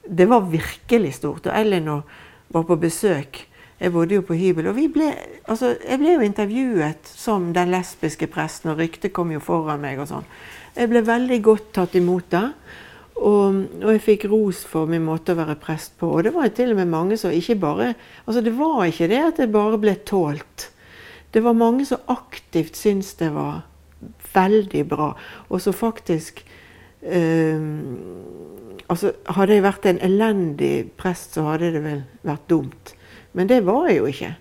Det 0.04 0.28
var 0.28 0.40
virkelig 0.50 1.14
stort. 1.14 1.46
Og 1.46 1.60
Elinor 1.60 2.02
var 2.48 2.62
på 2.62 2.76
besøk 2.76 3.46
jeg 3.78 3.94
bodde 3.94 4.18
jo 4.18 4.24
på 4.26 4.36
hybel. 4.38 4.70
Og 4.70 4.80
ble, 4.94 5.12
altså, 5.46 5.76
jeg 5.78 6.00
ble 6.00 6.16
jo 6.16 6.26
intervjuet 6.26 7.10
som 7.12 7.52
den 7.54 7.70
lesbiske 7.72 8.26
presten, 8.32 8.72
og 8.72 8.82
ryktet 8.82 9.14
kom 9.14 9.30
jo 9.34 9.42
foran 9.42 9.82
meg 9.82 10.02
og 10.02 10.10
sånn. 10.10 10.28
Jeg 10.78 10.90
ble 10.90 11.02
veldig 11.06 11.38
godt 11.42 11.72
tatt 11.78 11.96
imot 11.98 12.30
da. 12.34 12.44
Og, 13.18 13.64
og, 13.80 13.88
jeg 13.96 14.02
fikk 14.04 14.28
ros 14.30 14.62
for 14.68 14.90
min 14.90 15.02
måte 15.02 15.34
å 15.34 15.38
være 15.40 15.58
prest 15.58 15.96
på. 15.98 16.10
Og 16.10 16.26
det 16.26 16.34
var 16.34 16.50
til 16.54 16.74
og 16.74 16.78
med 16.78 16.90
mange 16.90 17.18
som 17.18 17.34
ikke 17.34 17.58
bare 17.58 17.88
Altså 18.24 18.44
det 18.46 18.52
var 18.54 18.84
ikke 18.86 19.08
det 19.10 19.22
at 19.24 19.40
jeg 19.42 19.50
bare 19.54 19.80
ble 19.82 19.96
tålt. 20.06 20.68
det 21.34 21.42
var 21.42 21.52
mange 21.52 21.84
som 21.84 21.98
aktivt 22.06 22.76
syntes 22.76 23.14
det 23.18 23.32
var 23.34 23.66
veldig 24.34 24.84
bra, 24.88 25.08
og 25.48 25.60
som 25.60 25.74
faktisk 25.74 26.44
øh, 27.02 27.58
altså 28.88 29.12
Hadde 29.26 29.54
jeg 29.54 29.62
vært 29.62 29.86
en 29.86 29.98
elendig 30.00 30.90
prest, 30.96 31.34
så 31.34 31.42
hadde 31.42 31.72
det 31.74 31.82
vel 31.82 32.02
vært 32.22 32.48
dumt. 32.48 32.94
Men 33.32 33.48
det 33.50 33.64
var 33.66 33.88
jeg 33.88 33.98
jo 33.98 34.06
ikke. 34.10 34.34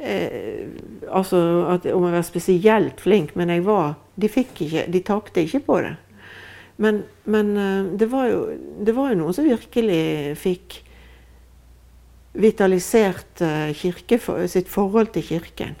Eh, 0.00 0.68
altså 1.12 1.38
at, 1.68 1.86
om 1.92 2.06
jeg 2.06 2.14
var 2.14 2.24
spesielt 2.24 3.00
flink, 3.00 3.34
men 3.36 3.50
jeg 3.52 3.66
var 3.66 3.98
De 4.16 4.28
fikk 4.28 4.62
ikke, 4.64 4.84
de 4.92 5.00
tapte 5.04 5.42
ikke 5.44 5.60
på 5.64 5.80
det. 5.80 5.94
Men, 6.76 7.02
men 7.24 7.56
eh, 7.56 7.98
det, 8.00 8.08
var 8.12 8.26
jo, 8.28 8.46
det 8.84 8.94
var 8.96 9.10
jo 9.10 9.18
noen 9.20 9.36
som 9.36 9.48
virkelig 9.48 10.36
fikk 10.40 10.80
vitalisert 12.40 13.40
eh, 13.44 13.72
kirke, 13.76 14.20
sitt 14.48 14.68
forhold 14.68 15.12
til 15.14 15.24
kirken. 15.24 15.76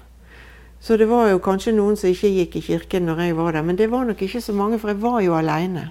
Så 0.80 0.96
det 0.96 1.08
var 1.08 1.28
jo 1.28 1.40
kanskje 1.44 1.76
noen 1.76 1.96
som 2.00 2.08
ikke 2.08 2.32
gikk 2.32 2.56
i 2.56 2.64
kirken 2.64 3.08
når 3.08 3.24
jeg 3.24 3.36
var 3.36 3.56
der. 3.56 3.64
Men 3.64 3.76
det 3.76 3.90
var 3.92 4.04
nok 4.08 4.22
ikke 4.24 4.40
så 4.40 4.56
mange, 4.56 4.80
for 4.80 4.92
jeg 4.92 5.02
var 5.02 5.20
jo 5.24 5.36
aleine. 5.36 5.90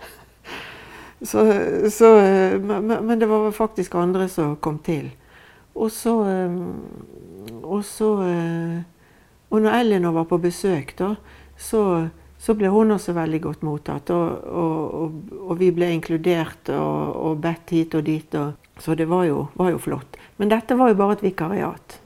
Så, 1.30 1.42
så, 1.92 2.14
men 2.64 3.18
det 3.20 3.26
var 3.28 3.50
faktisk 3.52 3.94
andre 3.94 4.24
som 4.32 4.54
kom 4.56 4.78
til. 4.80 5.10
Og 5.80 5.90
så, 5.92 6.14
eh, 6.28 7.60
og 7.62 7.84
så 7.84 8.14
eh, 8.26 8.80
Og 9.50 9.62
når 9.64 9.80
Elinor 9.80 10.12
var 10.14 10.26
på 10.30 10.38
besøk, 10.38 10.92
da, 10.94 11.14
så, 11.58 11.80
så 12.38 12.54
ble 12.54 12.68
hun 12.70 12.94
også 12.94 13.16
veldig 13.16 13.40
godt 13.42 13.64
mottatt. 13.66 14.12
Og, 14.14 14.44
og, 14.46 15.16
og 15.42 15.56
vi 15.58 15.72
ble 15.74 15.88
inkludert 15.90 16.70
og, 16.70 17.40
bedt 17.42 17.72
hit 17.74 17.96
og 17.98 18.04
dit. 18.06 18.36
så 18.78 18.94
det 18.94 19.08
var 19.10 19.24
jo, 19.26 19.48
var 19.58 19.72
jo 19.72 19.80
flott. 19.82 20.20
Men 20.38 20.52
dette 20.52 20.78
var 20.78 20.92
jo 20.92 21.00
bare 21.00 21.16
et 21.18 21.24
vikariat. 21.26 21.96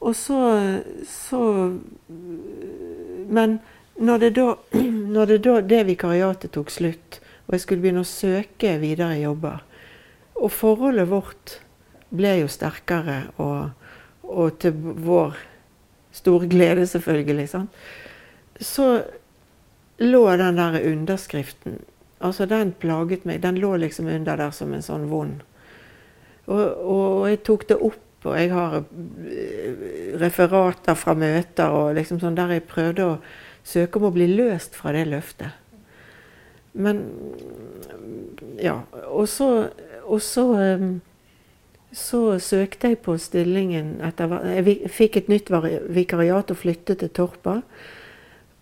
Og 0.00 0.16
så, 0.18 0.40
så 1.06 1.42
Men 3.28 3.60
når 3.96 4.18
det, 4.18 4.30
da, 4.36 4.56
når 5.14 5.26
det 5.26 5.38
da 5.46 5.60
det 5.60 5.84
vikariatet 5.86 6.52
tok 6.52 6.74
slutt, 6.74 7.20
og 7.46 7.54
jeg 7.54 7.62
skulle 7.62 7.86
begynne 7.86 8.02
å 8.02 8.08
søke 8.08 8.74
videre 8.82 9.20
jobber, 9.20 9.62
og 10.36 10.52
forholdet 10.52 11.08
vårt 11.08 11.60
ble 12.14 12.36
jo 12.40 12.48
sterkere, 12.50 13.18
og, 13.42 13.70
og 14.22 14.58
til 14.62 14.76
vår 15.06 15.36
store 16.16 16.48
glede, 16.50 16.86
selvfølgelig, 16.88 17.48
sånn. 17.52 17.68
så 18.60 18.86
lå 19.98 20.24
den 20.36 20.58
der 20.62 20.80
underskriften 20.84 21.80
Altså, 22.16 22.46
den 22.48 22.70
plaget 22.72 23.26
meg. 23.28 23.42
Den 23.42 23.58
lå 23.60 23.74
liksom 23.76 24.06
under 24.08 24.38
der 24.40 24.50
som 24.56 24.70
en 24.72 24.80
sånn 24.82 25.02
vond. 25.10 25.42
Og, 26.48 26.62
og 26.80 27.26
jeg 27.28 27.42
tok 27.44 27.66
det 27.68 27.76
opp 27.76 28.00
og 28.26 28.34
jeg 28.38 28.50
har 28.50 28.78
eh, 28.80 30.14
referater 30.18 30.96
fra 30.98 31.14
møter 31.18 31.74
og 31.74 31.92
liksom 31.98 32.18
sånn 32.22 32.38
der 32.38 32.56
jeg 32.56 32.66
prøvde 32.66 33.04
å 33.06 33.18
søke 33.66 34.00
om 34.00 34.08
å 34.08 34.14
bli 34.14 34.28
løst 34.32 34.74
fra 34.78 34.94
det 34.96 35.06
løftet. 35.10 35.54
Men 36.72 37.04
Ja. 38.60 38.80
Og 39.08 39.28
så, 39.28 39.68
og 40.04 40.20
så, 40.22 40.44
eh, 40.60 40.88
så 41.96 42.38
søkte 42.40 42.90
jeg 42.92 42.98
på 43.06 43.14
stillingen 43.16 43.94
etter 44.04 44.34
Jeg 44.44 44.90
fikk 44.92 45.16
et 45.16 45.30
nytt 45.32 45.48
vikariat 45.48 46.50
og 46.52 46.58
flyttet 46.60 47.00
til 47.00 47.08
Torpa. 47.16 47.62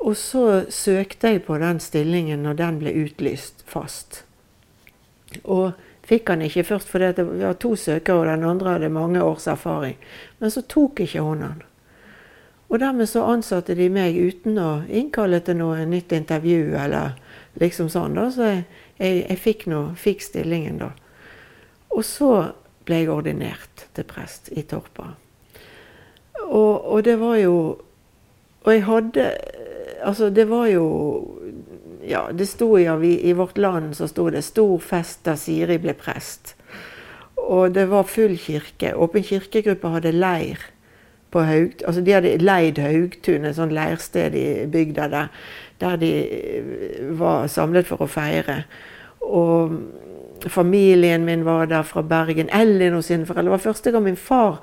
Og 0.05 0.15
så 0.21 0.63
søkte 0.71 1.33
jeg 1.33 1.43
på 1.49 1.59
den 1.59 1.81
stillingen 1.83 2.45
når 2.47 2.61
den 2.61 2.79
ble 2.79 2.95
utlyst 3.03 3.65
fast. 3.67 4.23
Og 5.43 5.75
fikk 6.07 6.31
han 6.31 6.47
ikke 6.47 6.67
først 6.69 6.95
fordi 6.95 7.11
det 7.19 7.27
var 7.27 7.59
to 7.59 7.75
søkere, 7.75 8.21
og 8.21 8.31
den 8.31 8.47
andre 8.47 8.77
hadde 8.77 8.95
mange 8.95 9.23
års 9.25 9.49
erfaring. 9.51 9.99
Men 10.39 10.55
så 10.55 10.63
tok 10.63 11.03
ikke 11.03 11.27
hun 11.27 11.43
han. 11.43 11.63
Og 12.71 12.79
dermed 12.81 13.11
så 13.11 13.27
ansatte 13.27 13.75
de 13.75 13.91
meg 13.91 14.15
uten 14.15 14.59
å 14.63 14.83
innkalle 14.87 15.43
til 15.43 15.59
noe 15.59 15.83
nytt 15.91 16.15
intervju 16.15 16.77
eller 16.79 17.19
liksom 17.59 17.91
sånn. 17.91 18.15
da, 18.15 18.31
Så 18.31 18.47
jeg, 18.47 18.67
jeg, 18.99 19.25
jeg 19.29 19.43
fikk, 19.43 19.67
noe, 19.73 19.97
fikk 19.99 20.23
stillingen 20.23 20.79
da. 20.87 20.95
Og 21.91 22.05
så 22.07 22.31
ble 22.85 23.03
jeg 23.03 23.11
ordinert 23.13 23.87
til 23.97 24.07
prest 24.09 24.51
i 24.53 24.63
Torpa. 24.69 25.15
Og, 26.45 26.85
og 26.93 27.05
det 27.05 27.19
var 27.21 27.37
jo 27.41 27.57
Og 28.65 28.73
jeg 28.73 28.85
hadde 28.85 29.31
Altså, 30.05 30.31
det 30.31 30.49
var 30.51 30.67
jo 30.67 30.85
ja, 32.05 32.27
det 32.33 32.47
sto 32.47 32.79
i, 32.79 32.85
i 33.29 33.33
Vårt 33.33 33.59
Land 33.59 33.95
så 33.97 34.07
sto 34.09 34.29
det 34.31 34.43
'Stor 34.45 34.79
fest 34.79 35.25
da 35.25 35.37
Siri 35.37 35.79
ble 35.79 35.95
prest'. 35.95 36.55
Og 37.37 37.75
det 37.75 37.91
var 37.91 38.03
full 38.03 38.37
kirke. 38.39 38.95
Åpen 38.97 39.23
kirkegruppe 39.23 39.89
hadde 39.89 40.13
leir 40.13 40.61
på 41.31 41.43
Haug... 41.43 41.83
Altså 41.87 42.01
de 42.01 42.13
hadde 42.13 42.37
leid 42.39 42.79
Haugtun, 42.79 43.45
et 43.45 43.57
sånt 43.57 43.73
leirsted 43.73 44.35
i 44.35 44.67
bygda 44.71 45.09
der, 45.09 45.27
der 45.81 45.97
de 45.97 46.13
var 47.19 47.47
samlet 47.47 47.87
for 47.87 48.05
å 48.05 48.09
feire. 48.11 48.63
Og 49.21 49.75
familien 50.51 51.25
min 51.25 51.45
var 51.45 51.67
der 51.67 51.83
fra 51.83 52.03
Bergen. 52.03 52.51
Ellen 52.53 52.95
og 52.95 53.05
sine 53.05 53.27
foreldre. 53.27 53.51
Det 53.51 53.57
var 53.59 53.71
første 53.73 53.91
gang 53.91 54.05
min 54.05 54.17
far 54.17 54.61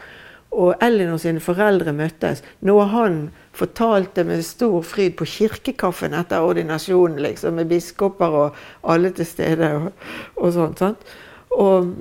og 0.52 0.76
Ellen 0.84 1.14
og 1.14 1.20
sine 1.24 1.40
foreldre 1.40 1.94
møttes. 1.96 2.44
Noe 2.68 2.86
han 2.92 3.20
fortalte 3.56 4.24
med 4.28 4.44
stor 4.44 4.82
fryd 4.84 5.16
på 5.20 5.28
kirkekaffen 5.28 6.16
etter 6.18 6.44
ordinasjonen, 6.44 7.22
liksom, 7.24 7.56
med 7.60 7.70
biskoper 7.72 8.38
og 8.46 8.58
alle 8.84 9.14
til 9.16 9.26
stede 9.26 9.72
og, 9.78 9.92
og 10.36 10.54
sånt. 10.54 10.80
sant? 10.80 11.06
Og, 11.52 11.94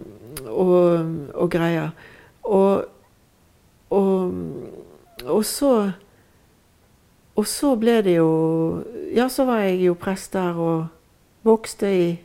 og, 0.47 1.07
og 1.35 1.51
greier. 1.51 1.91
Og, 2.43 2.85
og, 3.91 5.45
så 5.45 5.91
Og 7.37 7.47
så 7.47 7.75
ble 7.79 8.01
det 8.03 8.17
jo 8.17 8.31
Ja, 9.15 9.29
så 9.29 9.45
var 9.45 9.63
jeg 9.63 9.81
jo 9.87 9.95
prest 9.95 10.33
der 10.33 10.59
og 10.59 10.87
vokste 11.47 11.91
i 11.91 12.19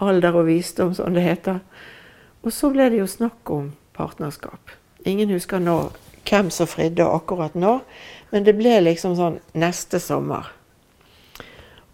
alder 0.00 0.36
og 0.40 0.48
visdom, 0.48 0.94
som 0.94 1.14
det 1.14 1.24
heter. 1.24 1.60
Og 2.42 2.54
så 2.54 2.70
ble 2.72 2.88
det 2.90 3.02
jo 3.02 3.08
snakk 3.10 3.50
om 3.52 3.72
partnerskap. 3.96 4.72
Ingen 5.04 5.32
husker 5.34 5.60
nå 5.60 5.76
hvem 6.28 6.50
som 6.52 6.68
fridde 6.68 7.04
akkurat 7.04 7.54
nå, 7.58 7.78
men 8.30 8.44
det 8.46 8.56
ble 8.58 8.78
liksom 8.84 9.16
sånn 9.18 9.38
neste 9.58 10.00
sommer. 10.02 10.50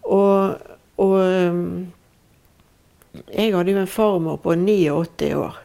Og, 0.07 0.57
og 1.01 1.15
jeg 3.33 3.55
hadde 3.55 3.73
jo 3.73 3.81
en 3.81 3.91
farmor 3.91 4.37
på 4.43 4.55
89 4.55 5.31
år. 5.39 5.57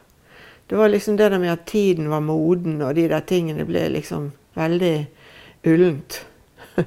Det 0.67 0.79
var 0.79 0.89
liksom 0.89 1.17
det 1.19 1.29
der 1.29 1.39
med 1.39 1.51
at 1.53 1.65
tiden 1.69 2.09
var 2.09 2.23
moden, 2.23 2.81
og 2.81 2.95
de 2.95 3.07
der 3.11 3.23
tingene 3.27 3.65
ble 3.67 3.85
liksom 3.93 4.31
veldig 4.57 4.95
ullent. 5.69 6.25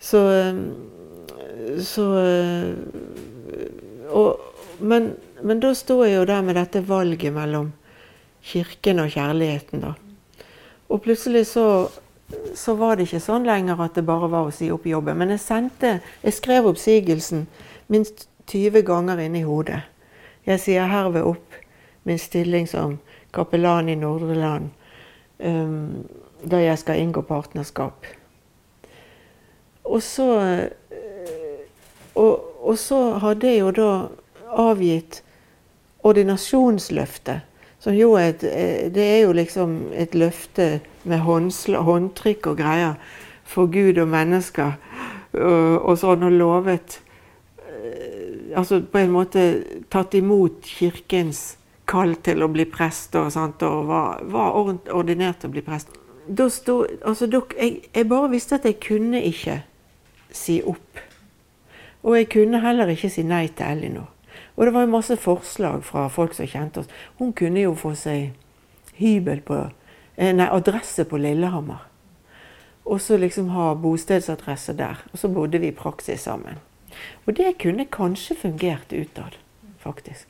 så 0.00 0.22
Så 1.78 2.04
og, 4.12 4.40
men, 4.78 5.12
men 5.42 5.60
da 5.62 5.72
sto 5.76 6.02
jeg 6.04 6.16
jo 6.16 6.28
der 6.28 6.42
med 6.44 6.58
dette 6.58 6.82
valget 6.88 7.34
mellom 7.34 7.72
kirken 8.42 9.02
og 9.02 9.12
kjærligheten, 9.14 9.84
da. 9.84 9.92
Og 10.92 11.02
plutselig 11.02 11.46
så, 11.46 11.88
så, 12.54 12.74
var 12.76 12.96
det 12.96 13.06
ikke 13.06 13.22
sånn 13.22 13.46
lenger 13.48 13.80
at 13.80 13.96
det 13.96 14.04
bare 14.04 14.28
var 14.32 14.48
å 14.48 14.54
si 14.54 14.68
opp 14.74 14.84
jobben. 14.86 15.16
Men 15.16 15.32
jeg 15.32 15.40
sendte 15.40 15.92
Jeg 16.22 16.36
skrev 16.36 16.68
oppsigelsen 16.68 17.46
minst 17.88 18.26
20 18.50 18.84
ganger 18.84 19.22
inni 19.24 19.44
hodet. 19.46 19.80
Jeg 20.44 20.60
sier 20.60 20.90
herved 20.90 21.24
opp 21.24 21.56
min 22.04 22.18
stilling 22.18 22.66
som 22.68 22.98
kapellan 23.32 23.88
i 23.88 23.96
Nordre 23.96 24.34
Land 24.36 24.70
um, 25.38 26.02
da 26.42 26.58
jeg 26.58 26.78
skal 26.78 26.98
inngå 26.98 27.22
partnerskap. 27.22 28.04
Og 29.84 30.02
så 30.02 30.26
og, 32.14 32.51
og 32.62 32.78
så 32.78 33.18
hadde 33.22 33.50
jeg 33.50 33.60
jo 33.60 33.70
da 33.76 33.92
avgitt 34.62 35.22
ordinasjonsløftet 36.06 37.48
som 37.82 37.94
jo 37.98 38.14
et, 38.14 38.44
eh, 38.44 38.90
det 38.94 39.02
er 39.02 39.20
jo 39.24 39.32
liksom 39.34 39.90
et 39.98 40.14
løfte 40.14 40.80
med 41.02 41.18
håndtrykk 41.18 42.46
og 42.46 42.60
greier 42.60 42.94
for 43.44 43.66
Gud 43.66 43.98
og 43.98 44.08
mennesker. 44.08 44.76
Og, 45.32 45.96
så 45.96 46.12
sånn, 46.12 46.26
og 46.28 46.34
lovet 46.36 46.98
eh, 47.64 48.52
Altså 48.52 48.82
på 48.84 49.00
en 49.00 49.14
måte 49.14 49.42
tatt 49.88 50.12
imot 50.12 50.66
Kirkens 50.68 51.56
kall 51.88 52.18
til 52.20 52.44
å 52.44 52.50
bli 52.52 52.66
prest 52.68 53.16
og, 53.16 53.30
sånt, 53.32 53.64
og 53.64 53.86
var, 53.88 54.20
var 54.28 54.58
ordinert 54.92 55.40
til 55.40 55.48
å 55.48 55.54
bli 55.54 55.64
prest. 55.64 55.88
Da 56.28 56.50
sto, 56.52 56.82
altså, 57.00 57.26
jeg, 57.56 57.80
jeg 57.88 58.08
bare 58.12 58.28
visste 58.30 58.60
at 58.60 58.68
jeg 58.68 58.76
kunne 58.84 59.24
ikke 59.24 59.62
si 60.36 60.60
opp. 60.68 61.00
Og 62.02 62.16
jeg 62.16 62.28
kunne 62.32 62.60
heller 62.62 62.90
ikke 62.90 63.10
si 63.10 63.22
nei 63.26 63.46
til 63.48 63.66
Elinor. 63.66 64.08
Og 64.56 64.66
det 64.66 64.74
var 64.74 64.84
jo 64.84 64.94
masse 64.94 65.16
forslag 65.16 65.84
fra 65.84 66.08
folk 66.12 66.34
som 66.34 66.48
kjente 66.48 66.82
oss. 66.82 66.90
Hun 67.18 67.32
kunne 67.32 67.62
jo 67.62 67.74
få 67.78 67.94
seg 67.98 68.32
hybel 68.98 69.40
på 69.46 69.58
eh, 70.16 70.32
Nei, 70.34 70.48
adresse 70.48 71.06
på 71.08 71.20
Lillehammer. 71.20 71.86
Og 72.84 73.00
så 73.00 73.16
liksom 73.16 73.52
ha 73.54 73.72
bostedsadresse 73.78 74.74
der. 74.76 75.04
Og 75.12 75.18
så 75.18 75.30
bodde 75.30 75.62
vi 75.62 75.70
i 75.70 75.76
praksis 75.76 76.26
sammen. 76.26 76.58
Og 77.26 77.36
det 77.36 77.56
kunne 77.62 77.86
kanskje 77.86 78.36
fungert 78.36 78.92
utad, 78.92 79.38
faktisk. 79.78 80.28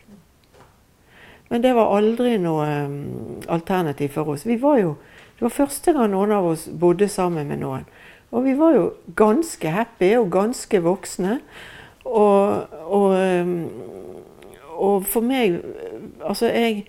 Men 1.49 1.62
det 1.62 1.75
var 1.76 1.91
aldri 1.97 2.37
noe 2.41 2.67
um, 2.87 3.41
alternativ 3.49 4.14
for 4.14 4.29
oss. 4.33 4.47
Vi 4.47 4.57
var 4.57 4.79
jo, 4.79 4.95
Det 5.35 5.45
var 5.45 5.50
første 5.57 5.93
gang 5.93 6.12
noen 6.12 6.31
av 6.33 6.47
oss 6.47 6.69
bodde 6.69 7.09
sammen 7.09 7.49
med 7.49 7.59
noen. 7.61 7.85
Og 8.33 8.45
vi 8.45 8.55
var 8.59 8.73
jo 8.75 8.93
ganske 9.17 9.71
happy 9.71 10.15
og 10.17 10.31
ganske 10.33 10.81
voksne. 10.83 11.39
Og, 12.05 12.67
og, 12.83 13.49
og 14.69 15.07
for 15.07 15.21
meg 15.21 15.61
Altså, 16.27 16.47
jeg 16.47 16.87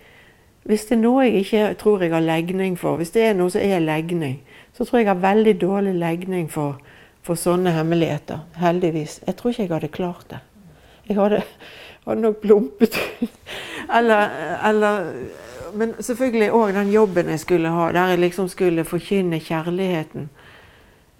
Hvis 0.63 0.85
det 0.85 0.95
er 0.95 1.01
noe 1.01 1.25
jeg 1.25 1.33
ikke 1.43 1.73
tror 1.73 2.01
jeg 2.01 2.13
har 2.13 2.23
legning 2.23 2.79
for, 2.79 2.95
hvis 2.95 3.12
det 3.12 3.23
er 3.27 3.33
noe 3.35 3.51
som 3.51 3.62
er 3.62 3.79
legning, 3.83 4.38
så 4.73 4.85
tror 4.85 5.00
jeg 5.00 5.05
jeg 5.05 5.15
har 5.15 5.33
veldig 5.33 5.53
dårlig 5.62 5.93
legning 5.93 6.51
for, 6.51 6.77
for 7.21 7.35
sånne 7.35 7.73
hemmeligheter. 7.75 8.45
Heldigvis. 8.55 9.19
Jeg 9.27 9.35
tror 9.35 9.51
ikke 9.51 9.62
jeg 9.62 9.71
hadde 9.73 9.88
klart 9.88 10.25
det. 10.29 10.39
Jeg 11.09 11.17
hadde, 11.19 11.41
hadde 12.07 12.21
nok 12.21 12.39
plumpet 12.41 12.95
eller, 13.97 14.29
eller 14.69 15.12
Men 15.73 15.93
selvfølgelig 16.00 16.51
òg 16.51 16.73
den 16.73 16.91
jobben 16.93 17.29
jeg 17.29 17.39
skulle 17.39 17.69
ha, 17.69 17.91
der 17.91 18.07
jeg 18.13 18.19
liksom 18.19 18.47
skulle 18.47 18.83
forkynne 18.85 19.39
kjærligheten 19.39 20.29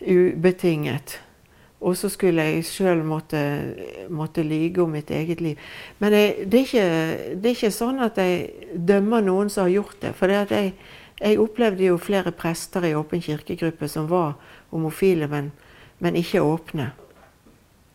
ubetinget. 0.08 1.20
Og 1.84 1.98
så 2.00 2.08
skulle 2.10 2.46
jeg 2.48 2.64
sjøl 2.64 3.02
måtte, 3.04 3.40
måtte 4.10 4.44
lyge 4.44 4.82
om 4.84 4.94
mitt 4.96 5.12
eget 5.12 5.42
liv. 5.44 5.60
Men 6.00 6.16
jeg, 6.16 6.46
det, 6.48 6.60
er 6.60 6.68
ikke, 6.68 6.88
det, 7.36 7.50
er 7.50 7.56
ikke, 7.58 7.72
sånn 7.76 8.00
at 8.06 8.20
jeg 8.22 8.78
dømmer 8.88 9.26
noen 9.26 9.52
som 9.52 9.66
har 9.66 9.74
gjort 9.74 9.98
det. 10.02 10.14
For 10.16 10.32
jeg, 10.32 10.72
jeg, 11.20 11.40
opplevde 11.44 11.90
jo 11.90 12.00
flere 12.00 12.32
prester 12.32 12.88
i 12.88 12.94
Åpen 12.96 13.24
kirkegruppe 13.24 13.90
som 13.92 14.08
var 14.12 14.38
homofile, 14.72 15.28
men, 15.28 15.52
men 16.00 16.20
ikke 16.20 16.46
åpne. 16.46 16.94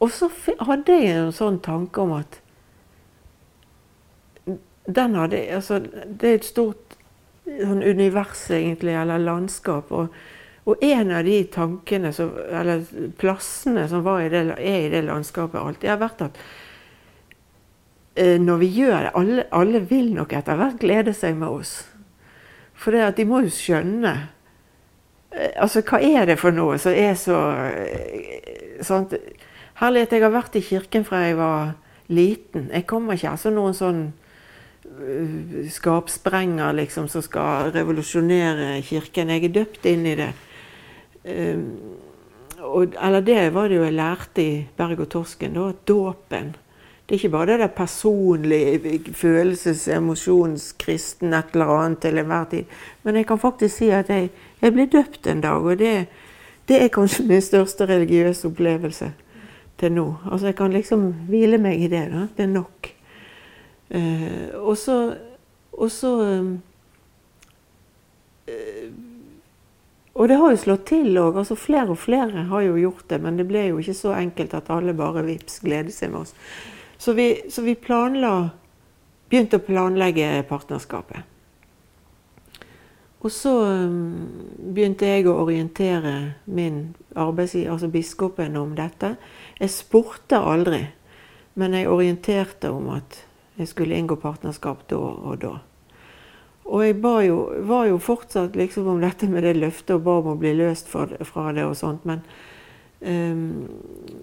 Og 0.05 0.13
så 0.15 0.29
hadde 0.61 1.01
jeg 1.01 1.17
en 1.17 1.33
sånn 1.35 1.59
tanke 1.65 2.05
om 2.05 2.13
at 2.21 2.43
den 4.89 5.17
hadde, 5.17 5.41
altså, 5.53 5.81
Det 5.81 6.29
er 6.29 6.39
et 6.39 6.47
stort 6.49 6.97
sånn 7.45 7.83
univers, 7.85 8.51
egentlig, 8.53 8.95
eller 8.97 9.21
landskap. 9.21 9.93
og 9.93 10.13
og 10.69 10.83
en 10.85 11.13
av 11.17 11.25
de 11.25 11.39
tankene, 11.49 12.11
som, 12.13 12.35
eller 12.53 12.85
plassene 13.17 13.87
som 13.89 14.05
i 14.21 14.29
det, 14.29 14.43
er 14.59 14.81
i 14.85 14.91
det 14.93 15.05
landskapet 15.07 15.61
alltid, 15.61 15.89
har 15.89 16.01
vært 16.03 16.25
at 16.27 16.41
eh, 18.15 18.37
når 18.41 18.61
vi 18.61 18.69
gjør 18.83 19.07
det 19.07 19.13
alle, 19.17 19.47
alle, 19.57 19.81
vil 19.89 20.11
nok 20.17 20.35
etter 20.37 20.59
hvert 20.61 20.81
glede 20.83 21.15
seg 21.17 21.39
med 21.41 21.49
oss. 21.49 21.73
For 22.77 22.93
det 22.93 23.07
at 23.07 23.17
de 23.17 23.25
må 23.27 23.41
jo 23.47 23.53
skjønne 23.53 24.13
eh, 25.33 25.55
Altså, 25.57 25.81
hva 25.89 26.03
er 26.05 26.29
det 26.29 26.37
for 26.41 26.55
noe 26.55 26.77
som 26.83 26.93
er 26.93 27.17
så 27.19 27.39
eh, 27.73 28.83
sant? 28.85 29.17
Herlighet, 29.81 30.13
jeg 30.13 30.27
har 30.27 30.35
vært 30.35 30.59
i 30.59 30.65
kirken 30.67 31.07
fra 31.07 31.23
jeg 31.23 31.39
var 31.39 31.73
liten. 32.13 32.67
Jeg 32.75 32.85
kommer 32.91 33.17
ikke 33.17 33.33
altså 33.37 33.53
noen 33.55 33.77
sånn 33.79 34.09
skapsprenger 35.71 36.73
liksom, 36.75 37.07
som 37.13 37.23
skal 37.23 37.71
revolusjonere 37.71 38.81
kirken. 38.83 39.31
Jeg 39.31 39.47
er 39.47 39.55
døpt 39.61 39.87
inn 39.87 40.07
i 40.09 40.17
det. 40.19 40.33
Ehm, 41.29 41.69
og, 42.59 42.95
eller 42.99 43.21
det 43.21 43.55
var 43.55 43.69
det 43.69 43.77
jo 43.79 43.85
jeg 43.85 43.95
lærte 43.95 44.43
i 44.43 44.67
Berg 44.77 45.01
og 45.01 45.09
Torsken. 45.13 45.55
da, 45.55 45.73
Dåpen. 45.89 46.57
Det 47.09 47.15
er 47.15 47.19
ikke 47.23 47.29
bare 47.29 47.47
det 47.47 47.59
der 47.59 47.67
personlige, 47.67 49.01
følelses-, 49.17 49.89
emosjons-, 49.89 50.75
kristen 50.79 51.33
et 51.33 51.55
eller 51.55 51.71
annet 51.73 51.99
til 51.99 52.19
enhver 52.19 52.45
tid. 52.51 52.65
Men 53.03 53.17
jeg 53.17 53.27
kan 53.27 53.39
faktisk 53.39 53.77
si 53.77 53.89
at 53.89 54.09
jeg, 54.09 54.31
jeg 54.61 54.73
ble 54.73 54.87
døpt 54.93 55.27
en 55.27 55.41
dag, 55.41 55.65
og 55.65 55.79
det, 55.79 56.07
det, 56.69 56.83
er 56.83 56.89
kanskje 56.93 57.25
min 57.27 57.41
største 57.43 57.87
religiøse 57.89 58.49
opplevelse 58.49 59.13
til 59.79 59.93
nå. 59.93 60.15
Altså 60.31 60.47
Jeg 60.47 60.57
kan 60.57 60.73
liksom 60.73 61.15
hvile 61.29 61.59
meg 61.59 61.81
i 61.81 61.89
det. 61.89 62.11
da, 62.13 62.27
Det 62.37 62.43
er 62.45 62.53
nok. 62.53 62.95
Eh, 63.91 64.49
og 64.55 64.77
så, 64.77 65.17
og 65.73 65.91
så 65.91 66.43
uh, 68.49 68.78
Og 70.19 70.29
det 70.29 70.35
har 70.41 70.51
jo 70.51 70.59
slått 70.59 70.89
til 70.91 71.15
òg. 71.15 71.37
Altså 71.39 71.55
flere 71.55 71.95
og 71.95 72.01
flere 72.03 72.49
har 72.51 72.65
jo 72.67 72.79
gjort 72.81 73.07
det. 73.13 73.21
Men 73.23 73.39
det 73.39 73.47
ble 73.47 73.69
jo 73.69 73.79
ikke 73.79 73.95
så 73.95 74.17
enkelt 74.19 74.57
at 74.59 74.71
alle 74.75 74.97
bare 74.99 75.23
vips 75.27 75.61
gleder 75.63 75.95
seg 75.95 76.11
med 76.11 76.25
oss. 76.25 76.35
Så 76.99 77.15
vi, 77.15 77.31
så 77.55 77.63
vi 77.63 77.77
planla, 77.79 78.51
begynte 79.31 79.61
å 79.61 79.67
planlegge 79.67 80.43
partnerskapet. 80.51 81.23
Og 83.19 83.33
så 83.35 83.53
um, 83.67 84.27
begynte 84.75 85.07
jeg 85.07 85.27
å 85.27 85.39
orientere 85.43 86.15
min 86.47 86.97
arbeidsgiver, 87.19 87.73
altså 87.75 87.91
biskopen, 87.91 88.59
om 88.59 88.77
dette. 88.79 89.17
Jeg 89.59 89.75
spurte 89.75 90.39
aldri, 90.39 90.85
men 91.59 91.75
jeg 91.75 91.91
orienterte 91.91 92.71
om 92.71 92.93
at 92.95 93.23
jeg 93.59 93.71
skulle 93.71 93.99
inngå 93.99 94.19
partnerskap 94.23 94.85
da 94.91 94.99
og 94.99 95.41
da. 95.43 95.57
Og 96.69 96.85
jeg 96.85 96.99
jo, 97.29 97.39
var 97.65 97.87
jo 97.89 97.97
fortsatt 97.97 98.57
liksom 98.57 98.91
om 98.93 99.01
dette 99.01 99.29
med 99.31 99.47
det 99.47 99.55
løftet 99.57 99.95
og 99.97 100.05
ba 100.05 100.19
om 100.21 100.33
å 100.35 100.39
bli 100.41 100.53
løst 100.59 100.91
fra, 100.93 101.07
det 101.09 101.65
og 101.65 101.77
sånt. 101.79 102.05
Men 102.05 102.21
um, 103.01 103.69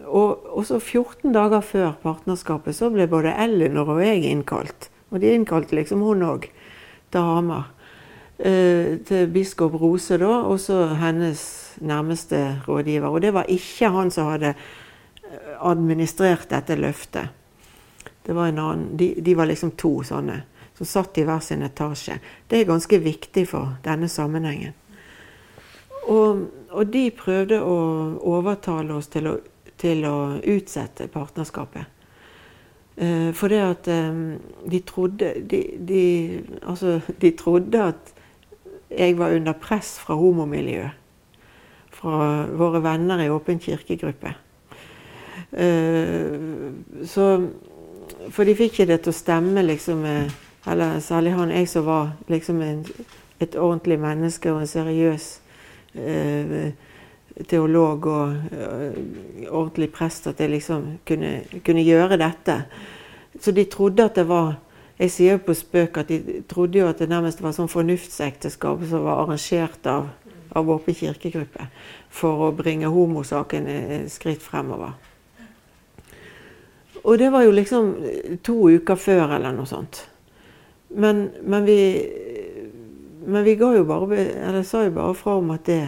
og, 0.06 0.46
og, 0.54 0.62
så 0.70 0.78
14 0.78 1.34
dager 1.34 1.66
før 1.66 1.96
partnerskapet 2.04 2.78
så 2.78 2.92
ble 2.94 3.10
både 3.10 3.34
Ellinor 3.34 3.96
og 3.96 4.04
jeg 4.04 4.22
innkalt. 4.30 4.92
Og 5.10 5.24
de 5.24 5.34
innkalte 5.34 5.78
liksom 5.78 6.06
hun 6.06 6.22
òg 6.28 6.46
til 7.14 7.32
Hamar. 7.32 7.72
Uh, 8.36 9.02
til 9.08 9.30
biskop 9.34 9.78
Rose, 9.82 10.20
da, 10.22 10.44
og 10.46 10.60
så 10.62 10.84
hennes 11.02 11.42
nærmeste 11.82 12.62
rådgiver. 12.68 13.10
Og 13.10 13.26
det 13.26 13.34
var 13.34 13.50
ikke 13.50 13.90
han 13.96 14.12
som 14.14 14.30
hadde 14.30 14.54
eh, 14.54 15.56
administrert 15.66 16.50
dette 16.52 16.78
løftet. 16.78 17.32
Det 18.26 18.36
var 18.36 18.52
en 18.52 18.60
annen, 18.60 18.92
de, 19.00 19.14
de 19.24 19.34
var 19.38 19.50
liksom 19.50 19.74
to 19.80 19.98
sånne 20.06 20.44
som 20.78 20.86
satt 20.86 21.18
i 21.18 21.24
hver 21.24 21.40
sin 21.40 21.64
etasje. 21.64 22.20
Det 22.48 22.60
er 22.60 22.70
ganske 22.70 23.00
viktig 23.00 23.48
for 23.48 23.78
denne 23.86 24.10
sammenhengen. 24.12 24.76
Og, 26.12 26.46
og 26.70 26.94
de 26.94 27.08
prøvde 27.16 27.62
å 27.64 27.78
overtale 28.36 28.94
oss 28.98 29.08
til 29.14 29.32
å, 29.32 29.38
til 29.82 30.06
å 30.06 30.18
utsette 30.42 31.08
partnerskapet. 31.12 31.96
Eh, 32.96 33.32
for 33.36 33.52
det 33.52 33.64
at 33.64 33.90
eh, 33.92 34.20
de 34.72 34.82
trodde 34.88 35.34
de, 35.50 35.64
de, 35.88 36.04
altså, 36.64 37.00
de 37.22 37.32
trodde 37.36 37.90
at 37.92 38.14
jeg 38.92 39.18
var 39.18 39.36
under 39.36 39.58
press 39.60 39.96
fra 40.00 40.16
homomiljøet. 40.20 41.02
Fra 41.96 42.46
våre 42.52 42.84
venner 42.84 43.24
i 43.24 43.30
Åpen 43.32 43.60
kirkegruppe. 43.60 44.36
Eh, 45.52 46.36
så, 47.08 47.30
for 48.30 48.44
de 48.46 48.56
fikk 48.56 48.76
ikke 48.76 48.90
det 48.92 49.02
til 49.04 49.16
å 49.16 49.18
stemme 49.18 49.64
liksom 49.66 50.04
med 50.04 50.42
eller 50.68 51.00
særlig 51.00 51.34
han 51.34 51.52
jeg 51.52 51.70
som 51.70 51.86
var 51.86 52.12
liksom 52.28 52.62
en, 52.62 52.86
et 53.40 53.56
ordentlig 53.56 54.00
menneske 54.00 54.52
og 54.52 54.62
en 54.62 54.68
seriøs 54.68 55.28
eh, 55.94 56.72
teolog 57.50 58.06
og 58.08 58.36
eh, 58.52 59.00
ordentlig 59.50 59.92
prest, 59.94 60.28
at 60.28 60.40
jeg 60.40 60.50
liksom 60.50 60.86
kunne, 61.08 61.42
kunne, 61.66 61.84
gjøre 61.84 62.18
dette. 62.18 62.62
Så 63.42 63.52
de 63.52 63.66
trodde 63.66 64.06
at 64.06 64.16
det 64.16 64.28
var 64.28 64.56
Jeg 64.96 65.12
sier 65.12 65.34
jo 65.36 65.42
på 65.44 65.54
spøk 65.54 65.98
at 66.00 66.08
de 66.08 66.42
trodde 66.48 66.80
jo 66.80 66.86
at 66.88 67.02
det 67.04 67.10
nærmest 67.12 67.42
var 67.44 67.52
sånn 67.52 67.68
fornuftsekteskap 67.68 68.86
som 68.88 69.04
var 69.04 69.26
arrangert 69.26 69.90
av, 69.92 70.06
av 70.56 70.70
Åpen 70.72 70.96
kirkegruppe 70.96 71.66
for 72.08 72.46
å 72.46 72.54
bringe 72.56 72.88
homosaken 72.88 73.68
et 73.68 74.14
skritt 74.14 74.40
fremover. 74.40 74.94
Og 77.04 77.20
det 77.20 77.28
var 77.28 77.44
jo 77.44 77.52
liksom 77.52 77.92
to 78.40 78.56
uker 78.72 78.96
før 78.96 79.36
eller 79.36 79.52
noe 79.52 79.68
sånt. 79.68 80.06
Men, 80.96 81.30
men, 81.44 81.66
vi, 81.66 81.80
men 83.26 83.44
vi 83.44 83.56
ga 83.60 83.74
jo 83.76 83.84
bare 83.84 84.16
Eller 84.16 84.64
sa 84.64 84.86
jo 84.86 84.94
bare 84.96 85.16
fra 85.20 85.34
om 85.42 85.50
at 85.52 85.66
det 85.68 85.82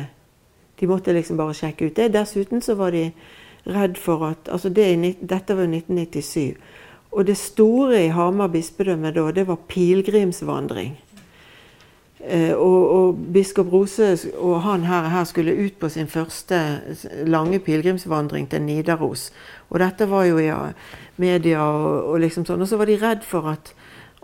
De 0.80 0.88
måtte 0.88 1.14
liksom 1.16 1.40
bare 1.40 1.56
sjekke 1.58 1.88
ut 1.88 1.96
det. 1.96 2.12
Dessuten 2.14 2.62
så 2.62 2.76
var 2.78 2.92
de 2.94 3.08
redd 3.66 3.96
for 3.98 4.28
at 4.28 4.50
altså 4.52 4.70
det, 4.70 5.16
Dette 5.22 5.56
var 5.56 5.66
jo 5.66 5.72
1997. 5.74 6.54
Og 7.12 7.26
det 7.28 7.38
store 7.38 8.04
i 8.06 8.12
Hamar 8.14 8.52
bispedømme 8.54 9.10
da, 9.16 9.32
det 9.32 9.48
var 9.48 9.58
pilegrimsvandring. 9.68 10.94
Eh, 12.20 12.54
og, 12.54 12.90
og, 12.92 13.20
biskop 13.34 13.72
Rose 13.74 14.18
og 14.36 14.62
han 14.62 14.84
her, 14.84 15.10
her, 15.10 15.24
skulle 15.24 15.56
ut 15.66 15.74
på 15.80 15.90
sin 15.90 16.08
første 16.08 16.82
lange 17.26 17.60
pilegrimsvandring 17.60 18.50
til 18.50 18.62
Nidaros. 18.62 19.32
Og 19.70 19.80
dette 19.80 20.10
var 20.10 20.26
jo 20.26 20.38
i 20.38 20.52
media 21.18 21.62
og, 21.62 22.04
og 22.12 22.20
liksom 22.20 22.46
sånn. 22.46 22.62
Og 22.62 22.68
så 22.68 22.78
var 22.78 22.90
de 22.90 23.00
redd 23.02 23.24
for 23.26 23.50
at 23.50 23.74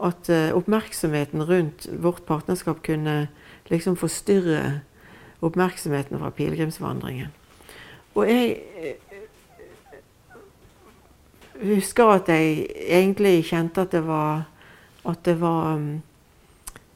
at 0.02 0.30
uh, 0.30 0.56
oppmerksomheten 0.58 1.44
rundt 1.46 1.88
vårt 2.02 2.26
partnerskap 2.26 2.82
kunne 2.86 3.28
liksom 3.70 3.96
forstyrre 3.98 4.82
oppmerksomheten 5.44 6.20
fra 6.20 6.32
pilegrimsvandringen. 6.34 7.28
Og 8.16 8.30
jeg 8.30 8.58
uh, 8.80 9.14
husker 11.64 12.16
at 12.16 12.30
jeg 12.30 12.66
egentlig 12.88 13.46
kjente 13.50 13.86
at 13.86 13.94
det 13.94 14.04
var, 14.08 14.48
at 15.06 15.24
det 15.26 15.38
var 15.42 15.76
um, 15.76 16.02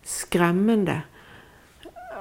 skremmende. 0.03 1.01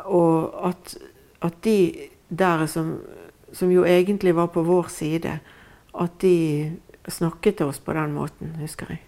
Og 0.05 0.69
at, 0.69 0.97
at, 1.43 1.65
de 1.65 2.09
der 2.29 2.67
som, 2.67 2.99
som 3.53 3.71
jo 3.71 3.85
egentlig 3.85 4.37
var 4.37 4.47
på 4.47 4.63
vår 4.63 4.91
side, 4.93 5.39
at 6.01 6.23
de 6.23 6.77
snakket 7.09 7.57
til 7.57 7.67
oss 7.67 7.79
på 7.81 7.93
den 7.93 8.13
måten, 8.13 8.57
husker 8.61 8.87
jeg. 8.91 9.03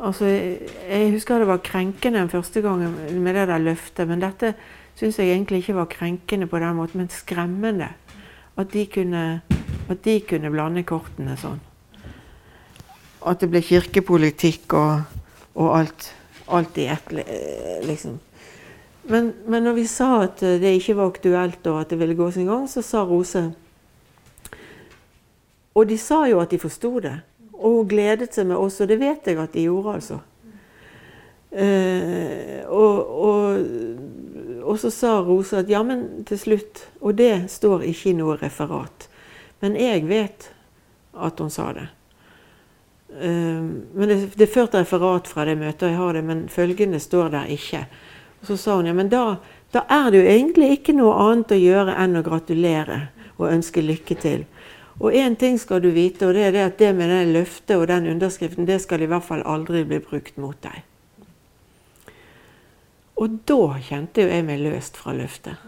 Altså, 0.00 0.26
jeg 0.26 1.12
husker 1.12 1.38
det 1.38 1.46
var 1.46 1.62
krenkende 1.62 2.18
den 2.18 2.32
første 2.32 2.60
gangen 2.64 2.96
med 3.22 3.36
det 3.36 3.46
der 3.48 3.62
løftet, 3.62 4.08
men 4.08 4.22
dette 4.22 4.54
syns 4.98 5.18
jeg 5.18 5.30
egentlig 5.30 5.62
ikke 5.62 5.76
var 5.76 5.90
krenkende 5.90 6.48
på 6.50 6.58
den 6.58 6.74
måten, 6.76 7.00
men 7.00 7.10
skremmende. 7.10 7.88
At 8.56 8.72
de 8.72 8.86
kunne, 8.86 9.42
at 9.90 10.04
de 10.04 10.20
kunne 10.28 10.50
blande 10.50 10.82
kortene 10.86 11.36
sånn. 11.38 11.62
At 13.24 13.40
det 13.40 13.48
ble 13.50 13.62
kirkepolitikk 13.64 14.74
og, 14.78 15.18
og 15.54 15.72
alt, 15.78 16.10
alt 16.52 16.78
i 16.78 16.88
ett, 16.92 17.14
liksom. 17.86 18.18
Men, 19.10 19.32
men 19.46 19.66
når 19.66 19.76
vi 19.76 19.84
sa 19.90 20.24
at 20.24 20.40
det 20.40 20.74
ikke 20.78 20.96
var 20.96 21.10
aktuelt 21.12 21.66
og 21.68 21.82
at 21.82 21.92
det 21.92 21.98
ville 22.00 22.16
gå 22.16 22.30
sin 22.32 22.48
gang, 22.48 22.66
så 22.70 22.82
sa 22.82 23.02
Rose 23.04 23.50
Og 25.74 25.88
de 25.90 25.98
sa 25.98 26.22
jo 26.30 26.38
at 26.40 26.52
de 26.54 26.58
forsto 26.62 27.00
det. 27.02 27.16
Og 27.64 27.78
hun 27.78 27.88
gledet 27.88 28.34
seg 28.36 28.48
med 28.50 28.60
oss, 28.60 28.80
og 28.84 28.90
det 28.90 29.00
vet 29.00 29.26
jeg 29.26 29.40
at 29.40 29.56
de 29.56 29.64
gjorde, 29.64 29.96
altså. 29.96 30.20
Eh, 31.54 32.64
og, 32.66 33.10
og, 33.24 33.58
og, 34.64 34.78
så 34.82 34.90
sa 34.90 35.12
Rose 35.22 35.60
at 35.62 35.68
ja, 35.70 35.84
men 35.86 36.24
til 36.26 36.40
slutt 36.40 36.80
Og 36.98 37.14
det 37.14 37.44
står 37.52 37.84
ikke 37.86 38.10
i 38.10 38.16
noe 38.18 38.34
referat. 38.40 39.06
Men 39.62 39.76
jeg 39.78 40.02
vet 40.08 40.48
at 41.14 41.38
hun 41.38 41.52
sa 41.54 41.68
det. 41.76 41.86
Eh, 43.22 43.62
men 43.94 44.10
det, 44.10 44.18
det 44.34 44.48
er 44.48 44.54
ført 44.56 44.74
referat 44.74 45.30
fra 45.30 45.46
det 45.46 45.54
møtet, 45.60 45.86
og 45.86 45.92
jeg 45.92 46.00
har 46.00 46.18
det, 46.18 46.24
men 46.26 46.42
følgende 46.50 47.00
står 47.00 47.30
der 47.36 47.54
ikke. 47.54 47.84
Og 48.40 48.50
Så 48.50 48.58
sa 48.60 48.76
hun 48.76 48.90
ja, 48.90 48.96
men 48.96 49.12
da, 49.12 49.36
da 49.72 49.86
er 49.86 50.10
det 50.10 50.24
jo 50.24 50.32
egentlig 50.34 50.72
ikke 50.80 50.96
noe 50.98 51.14
annet 51.28 51.54
å 51.54 51.60
gjøre 51.60 51.94
enn 52.02 52.18
å 52.18 52.26
gratulere 52.26 52.98
og 53.38 53.52
ønske 53.52 53.84
lykke 53.84 54.18
til. 54.20 54.44
Og 55.00 55.14
én 55.14 55.34
ting 55.36 55.58
skal 55.58 55.82
du 55.82 55.90
vite, 55.90 56.26
og 56.26 56.34
det 56.34 56.44
er 56.46 56.52
det 56.54 56.64
at 56.64 56.78
det 56.78 56.92
med 56.94 57.10
det 57.10 57.32
løftet 57.34 57.76
og 57.76 57.88
den 57.90 58.06
underskriften, 58.06 58.66
det 58.66 58.80
skal 58.82 59.02
i 59.02 59.08
hvert 59.10 59.26
fall 59.26 59.42
aldri 59.42 59.82
bli 59.84 59.98
brukt 59.98 60.36
mot 60.38 60.58
deg. 60.62 60.84
Og 63.16 63.38
da 63.48 63.78
kjente 63.82 64.22
jo 64.22 64.30
jeg 64.30 64.46
meg 64.46 64.62
løst 64.62 64.96
fra 64.98 65.14
løftet. 65.14 65.58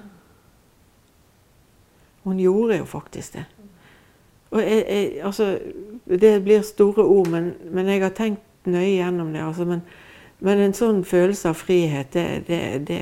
Hun 2.26 2.38
gjorde 2.42 2.80
jo 2.80 2.86
faktisk 2.90 3.38
det. 3.38 3.44
Og 4.50 4.62
jeg, 4.62 4.84
jeg, 4.88 5.10
altså, 5.26 5.58
det 6.06 6.42
blir 6.42 6.62
store 6.62 7.04
ord, 7.04 7.28
men, 7.30 7.52
men, 7.70 7.86
jeg 7.86 8.02
har 8.02 8.14
tenkt 8.14 8.66
nøye 8.66 8.96
gjennom 8.96 9.32
det. 9.34 9.42
Altså, 9.42 9.64
men, 9.64 9.82
men, 10.40 10.62
en 10.62 10.74
sånn 10.74 11.04
følelse 11.06 11.50
av 11.50 11.58
frihet, 11.58 12.12
det, 12.14 12.46
det, 12.48 12.60
det, 12.88 13.00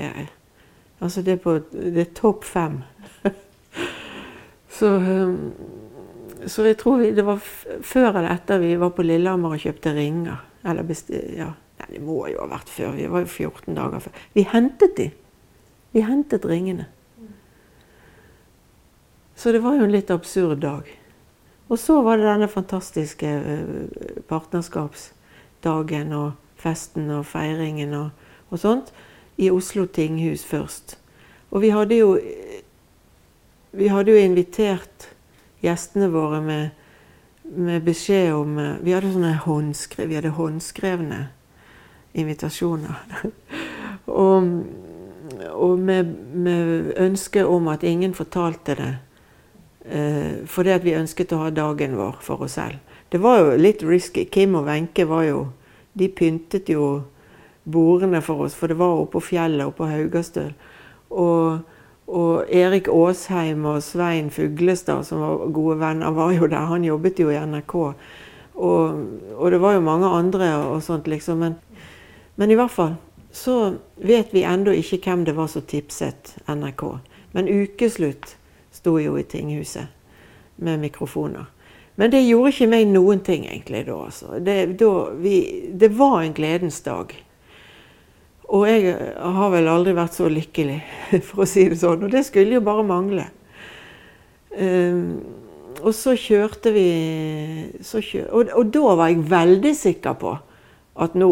altså 1.00 1.22
det, 1.22 1.38
er, 1.38 1.40
på, 1.44 1.56
det 1.72 2.04
er 2.04 2.12
topp 2.16 2.44
fem. 2.48 2.82
så, 4.76 4.96
um, 4.96 5.52
så 6.50 6.64
jeg 6.66 6.78
tror 6.80 6.98
vi, 7.00 7.10
det 7.16 7.24
var 7.26 7.40
før 7.40 8.10
eller 8.10 8.30
etter 8.32 8.60
vi 8.62 8.74
var 8.80 8.92
på 8.96 9.04
Lillehammer 9.06 9.56
og 9.56 9.62
kjøpte 9.62 9.94
ringer. 9.96 10.42
Eller 10.64 10.88
ja, 11.36 11.52
Nei, 11.80 11.88
det 11.90 12.02
må 12.04 12.20
jo 12.30 12.40
ha 12.40 12.48
vært 12.48 12.70
før. 12.70 12.94
Vi 12.96 13.06
var 13.10 13.24
jo 13.24 13.30
14 13.30 13.76
dager 13.76 14.04
før. 14.04 14.18
Vi 14.36 14.44
hentet 14.48 14.96
de. 14.98 15.08
Vi 15.94 16.04
hentet 16.06 16.46
ringene. 16.46 16.86
Så 19.34 19.52
det 19.52 19.64
var 19.64 19.76
jo 19.76 19.86
en 19.86 19.92
litt 19.92 20.12
absurd 20.14 20.62
dag. 20.62 20.86
Og 21.68 21.80
så 21.80 21.98
var 22.06 22.20
det 22.20 22.28
denne 22.28 22.48
fantastiske 22.48 23.26
eh, 23.26 24.20
partnerskapsdagen 24.30 26.12
og 26.14 26.36
festen 26.60 27.10
og 27.12 27.26
feiringen 27.26 27.96
og, 27.98 28.28
og 28.52 28.60
sånt 28.62 28.92
i 29.40 29.50
Oslo 29.50 29.88
tinghus 29.90 30.44
først. 30.46 30.96
Og 31.50 31.64
vi 31.64 31.72
hadde 31.74 31.98
jo 31.98 32.14
vi 33.74 33.88
hadde 33.90 34.14
jo 34.14 34.22
invitert 34.22 35.08
gjestene 35.64 36.10
våre 36.12 36.40
med, 36.44 36.68
med 37.42 37.84
beskjed 37.84 38.32
om 38.34 38.58
eh, 38.58 38.76
Vi 38.84 38.94
hadde 38.94 39.12
sånne 39.14 39.34
håndskrev, 39.44 40.08
vi 40.10 40.18
hadde 40.18 40.34
håndskrevne 40.36 41.20
invitasjoner. 42.14 43.00
og, 44.22 44.50
og 45.50 45.78
med, 45.78 46.14
med, 46.34 46.92
ønske 47.00 47.44
om 47.46 47.68
at 47.72 47.82
ingen 47.82 48.14
fortalte 48.14 48.76
det. 48.78 48.92
Eh, 49.84 50.44
fordi 50.46 50.72
at 50.72 50.84
vi 50.84 50.96
ønsket 50.96 51.34
å 51.34 51.42
ha 51.42 51.50
dagen 51.52 51.96
vår 51.98 52.20
for 52.24 52.46
oss 52.46 52.56
selv. 52.60 52.78
Det 53.12 53.20
var 53.22 53.40
jo 53.40 53.58
litt 53.60 53.82
risky. 53.84 54.24
Kim 54.30 54.56
og 54.58 54.68
Wenche 54.68 55.06
var 55.06 55.26
jo 55.28 55.44
De 55.94 56.08
pyntet 56.10 56.66
jo 56.72 57.04
bordene 57.62 58.18
for 58.18 58.42
oss, 58.42 58.54
for 58.58 58.66
det 58.66 58.74
var 58.80 58.96
oppå 58.98 59.20
på 59.20 59.28
fjellet, 59.28 59.62
oppå 59.62 59.84
på 59.84 59.90
Haugastøl. 59.92 60.48
Og, 61.14 61.60
og 62.06 62.50
Erik 62.52 62.88
Aasheim 62.92 63.64
og 63.64 63.82
Svein 63.82 64.30
Fuglestad, 64.30 65.06
som 65.08 65.22
var 65.24 65.46
gode 65.56 65.78
venner, 65.80 66.10
var 66.10 66.32
jo 66.36 66.46
der. 66.46 66.68
Han 66.68 66.84
jobbet 66.84 67.20
jo 67.20 67.30
i 67.32 67.38
NRK. 67.40 67.74
Og, 68.54 69.00
og 69.34 69.50
det 69.50 69.60
var 69.60 69.74
jo 69.74 69.86
mange 69.86 70.06
andre 70.06 70.50
og 70.68 70.82
sånt, 70.82 71.08
liksom. 71.10 71.40
Men 71.40 71.56
men 72.34 72.50
i 72.50 72.54
hvert 72.54 72.70
fall 72.70 72.94
så 73.34 73.74
vet 73.96 74.34
vi 74.34 74.44
ennå 74.46 74.74
ikke 74.78 75.00
hvem 75.02 75.24
det 75.26 75.34
var 75.34 75.50
som 75.50 75.62
tipset 75.66 76.36
NRK. 76.46 76.84
Men 77.34 77.50
Ukeslutt 77.50 78.36
sto 78.74 78.98
jo 79.02 79.16
i 79.18 79.24
tinghuset 79.26 79.90
med 80.56 80.80
mikrofoner. 80.82 81.46
Men 81.94 82.10
det 82.10 82.24
gjorde 82.26 82.50
ikke 82.50 82.70
meg 82.70 82.88
noen 82.90 83.22
ting 83.26 83.46
egentlig 83.46 83.84
da. 83.86 83.98
Altså. 84.06 84.38
Det, 84.42 84.56
da 84.78 84.92
vi, 85.18 85.36
det 85.70 85.92
var 85.98 86.22
en 86.22 86.34
gledens 86.34 86.80
dag. 86.86 87.14
Og 88.54 88.66
jeg 88.70 88.94
har 89.18 89.50
vel 89.50 89.70
aldri 89.70 89.94
vært 89.96 90.14
så 90.14 90.28
lykkelig, 90.30 90.78
for 91.28 91.44
å 91.44 91.48
si 91.48 91.66
det 91.70 91.80
sånn. 91.80 92.06
Og 92.06 92.12
det 92.12 92.22
skulle 92.28 92.58
jo 92.58 92.64
bare 92.64 92.86
mangle. 92.86 93.26
Um, 94.54 95.18
og 95.82 95.90
så 95.96 96.14
kjørte 96.16 96.70
vi 96.72 96.86
så 97.84 97.98
kjør, 97.98 98.28
og, 98.30 98.52
og 98.54 98.70
da 98.72 98.92
var 99.00 99.10
jeg 99.10 99.24
veldig 99.32 99.72
sikker 99.76 100.14
på 100.20 100.36
at 101.02 101.16
nå 101.18 101.30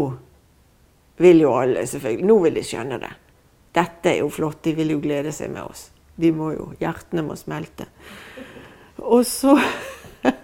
vil 1.22 1.44
jo 1.44 1.52
alle, 1.54 1.86
selvfølgelig. 1.86 2.26
Nå 2.26 2.38
vil 2.42 2.58
de 2.58 2.64
skjønne 2.66 2.98
det. 3.02 3.12
Dette 3.78 4.10
er 4.10 4.18
jo 4.20 4.32
flott, 4.32 4.60
de 4.66 4.74
vil 4.76 4.96
jo 4.96 5.00
glede 5.00 5.32
seg 5.32 5.52
med 5.54 5.62
oss. 5.64 5.86
De 6.18 6.32
må 6.34 6.50
jo, 6.56 6.72
Hjertene 6.80 7.24
må 7.24 7.38
smelte. 7.38 7.86
Og 9.02 9.24
så 9.26 9.56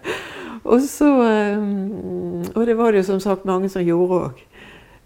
Og 0.68 0.82
så 0.82 1.06
eh, 1.22 1.60
Og 2.50 2.64
det 2.66 2.74
var 2.76 2.92
det 2.92 3.04
jo 3.04 3.08
som 3.12 3.20
sagt 3.22 3.46
mange 3.48 3.70
som 3.70 3.84
gjorde 3.84 4.16
òg. 4.26 4.40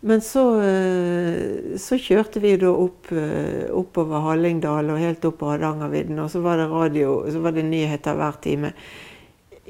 Men 0.05 0.21
så, 0.21 0.61
eh, 0.61 1.79
så, 1.79 1.95
kjørte 1.95 2.41
vi 2.43 2.57
da 2.59 2.73
opp, 2.75 3.12
eh, 3.15 3.69
oppover 3.71 4.25
Hallingdal 4.25 4.91
og 4.91 4.99
helt 4.99 5.25
opp 5.25 5.37
på 5.38 5.51
Hardangervidda. 5.53 6.25
Og 6.25 6.31
så 6.31 6.41
var 6.43 6.59
det 6.59 6.67
radio, 6.71 7.12
så 7.31 7.38
var 7.38 7.55
det 7.55 7.62
nyheter 7.69 8.17
hver 8.19 8.41
time. 8.43 8.73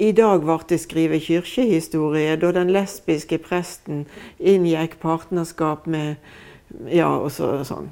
I 0.01 0.12
dag 0.16 0.40
ble 0.40 0.57
det 0.68 0.79
skrevet 0.81 1.27
kirkehistorie 1.27 2.38
da 2.40 2.53
den 2.57 2.73
lesbiske 2.73 3.37
presten 3.45 4.07
inngikk 4.40 5.01
partnerskap 5.01 5.87
med 5.87 6.16
Ja, 6.88 7.11
og 7.12 7.29
så, 7.29 7.59
sånn. 7.68 7.90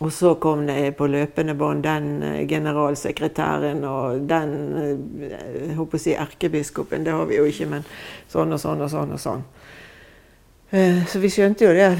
Og 0.00 0.12
så 0.12 0.34
kom 0.36 0.66
det 0.66 0.98
på 0.98 1.06
løpende 1.08 1.54
bånd 1.56 1.82
den 1.82 2.22
eh, 2.22 2.46
generalsekretæren 2.48 3.80
og 3.88 4.28
den 4.28 4.52
jeg 5.24 5.78
håper 5.78 5.96
å 5.96 6.02
si 6.04 6.12
erkebiskopen. 6.12 7.04
Det 7.04 7.16
har 7.16 7.24
vi 7.24 7.40
jo 7.40 7.48
ikke, 7.48 7.70
men 7.72 7.88
sånn 8.28 8.52
og 8.52 8.60
sånn 8.60 8.84
og 8.84 8.92
sånn 8.92 9.16
og 9.16 9.24
sånn. 9.24 9.48
Eh, 10.70 11.06
så 11.06 11.18
vi 11.18 11.30
skjønte 11.30 11.66
jo 11.66 11.72
det. 11.74 11.90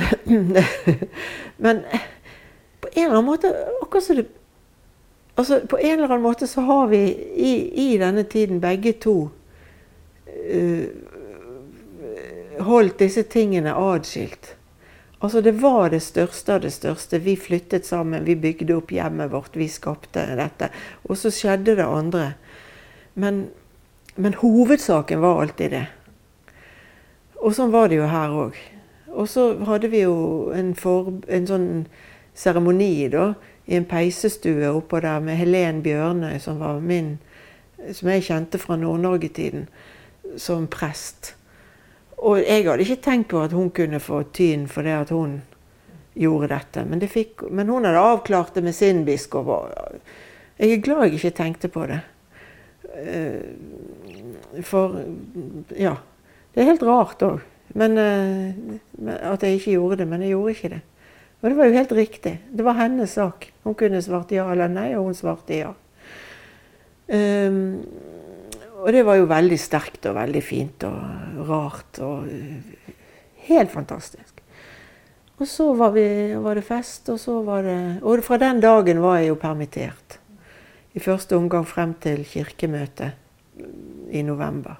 Men 1.64 1.82
på 2.80 2.88
en 2.92 3.04
eller 3.04 3.16
annen 3.16 3.30
måte 3.30 3.50
akkurat 3.82 4.04
som 4.04 4.20
det 4.20 4.28
Altså, 5.38 5.60
på 5.66 5.78
en 5.78 5.92
eller 5.94 6.10
annen 6.10 6.22
måte 6.26 6.46
så 6.46 6.60
har 6.60 6.88
vi 6.90 6.98
i, 7.32 7.52
i 7.94 7.98
denne 7.98 8.26
tiden 8.28 8.58
begge 8.60 8.92
to 9.00 9.30
uh, 9.30 10.84
holdt 12.60 12.98
disse 13.00 13.22
tingene 13.30 13.72
adskilt. 13.72 14.50
Altså, 15.20 15.40
det 15.40 15.54
var 15.62 15.90
det 15.94 16.02
største 16.04 16.54
av 16.54 16.60
det 16.66 16.74
største. 16.74 17.22
Vi 17.24 17.36
flyttet 17.40 17.86
sammen, 17.86 18.24
vi 18.24 18.36
bygde 18.36 18.76
opp 18.76 18.92
hjemmet 18.92 19.32
vårt, 19.32 19.56
vi 19.56 19.68
skapte 19.68 20.26
dette. 20.36 20.68
Og 21.08 21.16
så 21.16 21.32
skjedde 21.32 21.78
det 21.78 21.86
andre. 21.86 22.26
Men, 23.14 23.46
men 24.16 24.36
hovedsaken 24.42 25.20
var 25.24 25.42
alltid 25.42 25.76
det. 25.76 25.86
Og 27.40 27.54
sånn 27.56 27.72
var 27.72 27.88
det 27.88 28.00
jo 28.00 28.08
her 28.10 28.36
òg. 28.36 28.58
Og 29.10 29.26
så 29.28 29.50
hadde 29.66 29.90
vi 29.90 30.04
jo 30.04 30.50
en, 30.54 30.74
for, 30.78 31.12
en 31.28 31.48
sånn 31.48 31.70
seremoni, 32.36 33.08
da 33.10 33.32
i 33.70 33.76
en 33.76 33.84
peisestue 33.84 34.70
oppå 34.74 35.00
der 35.00 35.20
med 35.22 35.38
Helen 35.38 35.82
Bjørnøy, 35.82 36.38
som 36.42 36.58
var 36.58 36.80
min 36.80 37.18
Som 37.96 38.10
jeg 38.12 38.26
kjente 38.26 38.58
fra 38.60 38.76
Nord-Norge-tiden, 38.76 39.62
som 40.36 40.66
prest. 40.68 41.30
Og 42.20 42.42
jeg 42.42 42.66
hadde 42.66 42.84
ikke 42.84 43.00
tenkt 43.00 43.30
på 43.30 43.40
at 43.40 43.54
hun 43.56 43.70
kunne 43.72 43.96
få 44.04 44.18
tyn 44.36 44.66
for 44.68 44.84
det 44.84 44.92
at 44.92 45.12
hun 45.16 45.38
gjorde 46.12 46.50
dette. 46.52 46.84
Men, 46.84 47.00
det 47.00 47.08
fikk, 47.08 47.46
men 47.48 47.72
hun 47.72 47.88
hadde 47.88 48.02
avklart 48.04 48.52
det 48.54 48.64
med 48.66 48.76
sin 48.76 49.00
biskop. 49.06 49.48
Jeg 50.58 50.74
er 50.74 50.84
glad 50.84 51.06
jeg 51.06 51.14
ikke 51.14 51.30
tenkte 51.38 51.72
på 51.72 51.86
det. 51.88 52.02
Eh, 53.00 54.60
for 54.60 55.00
ja. 55.72 55.96
Det 56.54 56.62
er 56.62 56.70
helt 56.72 56.86
rart 56.86 57.22
òg. 57.22 57.40
Eh, 57.74 58.54
at 59.06 59.42
jeg 59.42 59.58
ikke 59.58 59.76
gjorde 59.76 60.00
det. 60.02 60.08
Men 60.08 60.24
jeg 60.24 60.34
gjorde 60.34 60.54
ikke 60.56 60.72
det. 60.74 60.80
Og 61.40 61.48
det 61.48 61.56
var 61.56 61.70
jo 61.70 61.78
helt 61.78 61.92
riktig. 61.96 62.34
Det 62.52 62.64
var 62.64 62.80
hennes 62.80 63.10
sak. 63.16 63.52
Hun 63.64 63.74
kunne 63.74 64.02
svart 64.04 64.32
ja 64.34 64.50
eller 64.52 64.68
nei, 64.68 64.90
og 64.98 65.08
hun 65.08 65.16
svarte 65.16 65.56
ja. 65.56 65.70
Um, 67.10 67.80
og 68.80 68.92
det 68.94 69.00
var 69.02 69.16
jo 69.18 69.24
veldig 69.28 69.56
sterkt 69.58 70.06
og 70.06 70.14
veldig 70.14 70.42
fint 70.44 70.84
og 70.86 71.48
rart 71.48 71.98
og 72.04 72.28
helt 73.48 73.72
fantastisk. 73.72 74.38
Og 75.40 75.48
så 75.48 75.70
var, 75.74 75.94
vi, 75.96 76.04
var, 76.36 76.54
det 76.54 76.64
fest, 76.64 77.08
og 77.08 77.18
så 77.20 77.38
var 77.42 77.64
det 77.64 77.78
Og 78.04 78.20
fra 78.24 78.36
den 78.36 78.60
dagen 78.60 79.00
var 79.00 79.18
jeg 79.18 79.32
jo 79.32 79.40
permittert. 79.40 80.18
I 80.92 81.00
første 81.00 81.36
omgang 81.36 81.64
frem 81.66 81.94
til 81.94 82.24
kirkemøtet 82.24 83.16
i 84.12 84.22
november. 84.22 84.76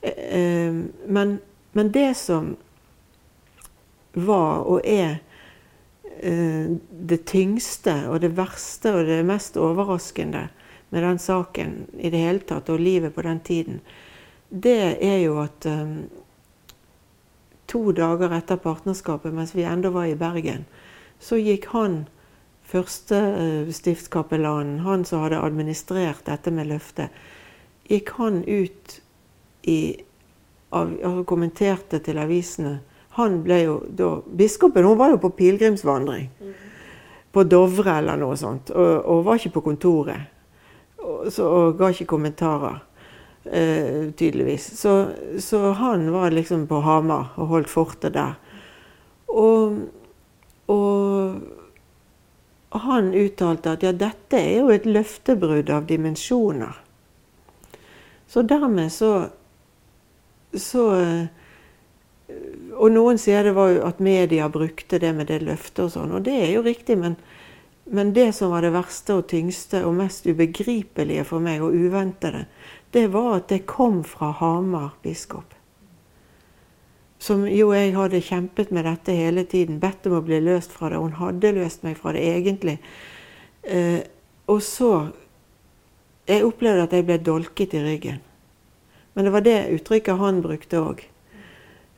Eh, 0.00 0.38
eh, 0.40 0.74
men, 1.06 1.38
men 1.72 1.92
det 1.92 2.14
som 2.14 2.56
var 4.12 4.64
og 4.64 4.80
er 4.84 5.18
eh, 6.20 6.76
det 6.90 7.24
tyngste 7.28 8.06
og 8.10 8.20
det 8.24 8.34
verste 8.36 8.92
og 8.96 9.06
det 9.08 9.22
mest 9.28 9.56
overraskende 9.60 10.48
med 10.88 11.02
den 11.02 11.18
saken 11.18 11.78
i 11.98 12.10
det 12.10 12.22
hele 12.22 12.44
tatt, 12.46 12.70
og 12.70 12.80
livet 12.80 13.14
på 13.14 13.24
den 13.26 13.40
tiden, 13.40 13.80
det 14.48 15.02
er 15.02 15.18
jo 15.24 15.40
at 15.42 15.66
to 17.66 17.80
dager 17.90 18.30
etter 18.36 18.60
partnerskapet, 18.62 19.34
mens 19.34 19.50
vi 19.56 19.66
ennå 19.66 19.90
var 19.90 20.06
i 20.06 20.14
Bergen, 20.14 20.62
så 21.18 21.40
gikk 21.42 21.66
han 21.72 22.04
første 22.62 23.18
stiftskapellanen, 23.74 24.84
han 24.86 25.02
som 25.04 25.24
hadde 25.24 25.42
administrert 25.42 26.22
dette 26.30 26.54
med 26.54 26.70
løftet, 26.70 27.10
gikk 27.90 28.14
han 28.20 28.44
ut 28.46 29.00
i, 29.66 29.80
og 30.76 31.24
kommenterte 31.28 32.00
til 32.04 32.18
avisene 32.22 32.78
han 33.16 33.38
ble 33.44 33.56
jo 33.62 33.76
da 33.88 34.10
Biskopen 34.36 34.84
hun 34.84 34.98
var 35.00 35.14
jo 35.14 35.18
på 35.22 35.30
pilegrimsvandring. 35.38 36.26
På 37.32 37.44
Dovre 37.48 37.94
eller 38.02 38.18
noe 38.20 38.36
sånt. 38.36 38.68
Og, 38.76 38.90
og 39.08 39.22
var 39.24 39.40
ikke 39.40 39.54
på 39.54 39.62
kontoret. 39.70 40.20
Og, 41.00 41.32
så, 41.32 41.46
og 41.48 41.78
ga 41.78 41.88
ikke 41.94 42.10
kommentarer. 42.10 42.82
Eh, 43.46 44.10
tydeligvis. 44.20 44.68
Så, 44.76 44.92
så, 45.40 45.72
han 45.80 46.10
var 46.12 46.36
liksom 46.36 46.66
på 46.68 46.82
Hamar 46.84 47.32
og 47.40 47.46
holdt 47.54 47.72
fortet 47.72 48.12
der. 48.18 48.36
Og, 49.32 49.78
og 50.68 51.40
han 52.84 53.14
uttalte 53.16 53.78
at 53.78 53.86
ja, 53.86 53.94
dette 53.96 54.36
er 54.36 54.60
jo 54.60 54.68
et 54.76 54.84
løftebrudd 54.84 55.72
av 55.72 55.88
dimensjoner. 55.88 56.82
Så 58.28 58.44
dermed 58.44 58.92
så, 58.92 59.30
så 60.62 60.86
og 62.76 62.92
noen 62.92 63.18
sier 63.20 63.46
det 63.46 63.54
var 63.56 63.72
jo 63.72 63.82
at 63.86 64.02
media 64.02 64.48
brukte 64.52 64.98
det 65.02 65.12
med 65.16 65.30
det 65.30 65.40
løftet 65.46 65.86
og 65.86 65.92
sånn, 65.94 66.14
og 66.16 66.24
det 66.26 66.34
er 66.34 66.54
jo 66.56 66.64
riktig, 66.66 66.98
men, 67.00 67.16
men, 67.88 68.12
det 68.16 68.32
som 68.36 68.52
var 68.52 68.66
det 68.66 68.74
verste 68.74 69.16
og 69.16 69.28
tyngste 69.30 69.84
og 69.86 69.96
mest 70.00 70.26
ubegripelige 70.28 71.24
for 71.28 71.44
meg, 71.44 71.62
og 71.64 71.76
uventede, 71.76 72.46
det 72.92 73.06
var 73.14 73.38
at 73.38 73.48
det 73.52 73.64
kom 73.68 74.02
fra 74.06 74.32
Hamar 74.40 74.96
biskop. 75.04 75.54
Som 77.22 77.46
jo 77.48 77.70
jeg 77.72 77.94
hadde 77.96 78.20
kjempet 78.22 78.72
med 78.76 78.84
dette 78.84 79.14
hele 79.16 79.46
tiden, 79.48 79.80
bedt 79.80 80.06
om 80.08 80.18
å 80.18 80.24
bli 80.24 80.42
løst 80.44 80.74
fra 80.74 80.90
det. 80.92 81.00
Hun 81.00 81.16
hadde 81.16 81.54
løst 81.56 81.86
meg 81.86 81.96
fra 81.96 82.12
det 82.12 82.22
egentlig. 82.28 82.76
Eh, 83.62 84.02
og 84.46 84.60
så 84.62 85.12
Jeg 86.26 86.42
opplevde 86.42 86.82
at 86.82 86.90
jeg 86.92 87.04
ble 87.06 87.16
dolket 87.22 87.74
i 87.78 87.80
ryggen. 87.84 88.16
Men 89.16 89.24
det 89.24 89.32
var 89.32 89.44
det 89.46 89.58
uttrykket 89.72 90.20
han 90.20 90.42
brukte 90.44 90.80
òg. 90.82 91.00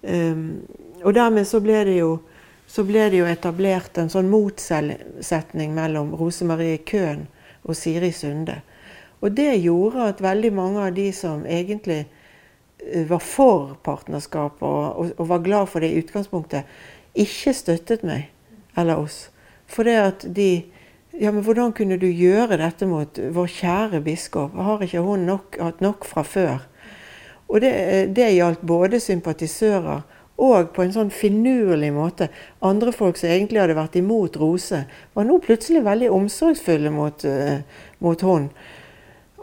Um, 0.07 0.63
og 1.03 1.17
dermed 1.17 1.47
så 1.51 1.59
ble, 1.63 1.81
jo, 1.97 2.13
så 2.71 2.85
ble 2.87 3.09
det 3.11 3.19
jo 3.19 3.27
etablert 3.27 3.99
en 3.99 4.11
sånn 4.13 4.31
motsetning 4.31 5.75
mellom 5.75 6.15
Rose 6.15 6.47
Marie 6.47 6.79
Køhn 6.87 7.27
og 7.67 7.75
Siri 7.75 8.13
Sunde. 8.15 8.61
Og 9.19 9.35
det 9.35 9.57
gjorde 9.59 10.07
at 10.13 10.23
veldig 10.23 10.53
mange 10.55 10.87
av 10.87 10.95
de 10.95 11.09
som 11.15 11.43
egentlig 11.43 12.05
eh, 12.05 13.03
var 13.09 13.23
for 13.25 13.75
partnerskap 13.83 14.63
og, 14.63 14.83
og, 14.95 15.13
og 15.19 15.31
var 15.33 15.43
glad 15.43 15.71
for 15.73 15.83
det 15.83 15.91
i 15.91 15.99
utgangspunktet, 16.05 16.71
ikke 17.19 17.55
støttet 17.57 18.07
meg 18.07 18.29
eller 18.79 19.03
oss. 19.03 19.27
For 19.67 19.89
det 19.89 19.99
at 20.03 20.29
de 20.35 20.51
Ja, 21.19 21.33
men 21.35 21.43
hvordan 21.43 21.73
kunne 21.75 21.97
du 21.99 22.07
gjøre 22.07 22.61
dette 22.61 22.87
mot 22.87 23.17
vår 23.35 23.49
kjære 23.51 23.99
biskop? 24.07 24.53
Har 24.55 24.85
ikke 24.85 25.01
hun 25.03 25.25
nok, 25.27 25.57
hatt 25.59 25.81
nok 25.83 26.05
fra 26.07 26.23
før? 26.23 26.61
Og 27.49 27.61
det, 27.65 27.73
det 28.17 28.29
gjaldt 28.37 28.65
både 28.69 29.01
sympatisører 29.01 30.03
og 30.39 30.71
på 30.75 30.85
en 30.85 30.93
sånn 30.95 31.09
finurlig 31.11 31.91
måte 31.97 32.29
andre 32.65 32.93
folk 32.95 33.19
som 33.19 33.33
egentlig 33.33 33.59
hadde 33.59 33.75
vært 33.79 33.97
imot 33.99 34.37
Rose, 34.39 34.85
var 35.17 35.27
nå 35.27 35.41
plutselig 35.43 35.83
veldig 35.87 36.13
omsorgsfulle 36.15 36.93
mot, 36.95 37.25
uh, 37.27 37.59
mot 38.05 38.23
hun, 38.23 38.47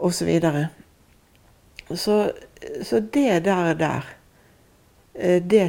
osv. 0.00 0.30
Så, 0.40 1.90
så, 1.90 2.16
så 2.80 3.02
det 3.12 3.42
der 3.44 3.74
der, 3.76 4.08
uh, 5.20 5.36
det, 5.44 5.66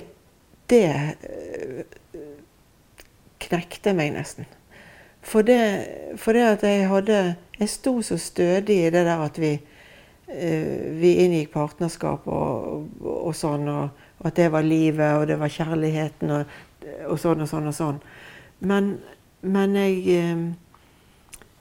det 0.72 0.86
uh, 1.28 1.84
knekte 3.44 3.96
meg 3.98 4.16
nesten. 4.16 4.48
For 5.28 5.44
det, 5.44 5.60
for 6.16 6.38
det 6.38 6.46
at 6.54 6.64
jeg 6.64 6.88
hadde 6.88 7.20
Jeg 7.58 7.70
sto 7.74 7.98
så 8.06 8.16
stødig 8.22 8.76
i 8.86 8.90
det 8.94 9.02
der 9.04 9.20
at 9.26 9.40
vi 9.42 9.56
Eh, 9.58 9.77
vi 10.28 11.14
inngikk 11.24 11.54
partnerskap 11.54 12.26
og, 12.28 12.88
og, 13.00 13.36
sånn, 13.36 13.68
og, 13.72 14.08
og, 14.20 14.26
at 14.28 14.36
det 14.36 14.50
var 14.52 14.66
livet, 14.66 15.14
og 15.16 15.28
det 15.30 15.38
var 15.40 15.54
kjærligheten, 15.54 16.34
og 17.08 17.20
sånn 17.22 17.46
og 17.46 17.48
sånn 17.48 17.70
og 17.72 17.76
sånn. 17.78 18.02
Men, 18.60 18.98
men 19.42 19.76
jeg 19.76 20.00
eh, 20.16 20.48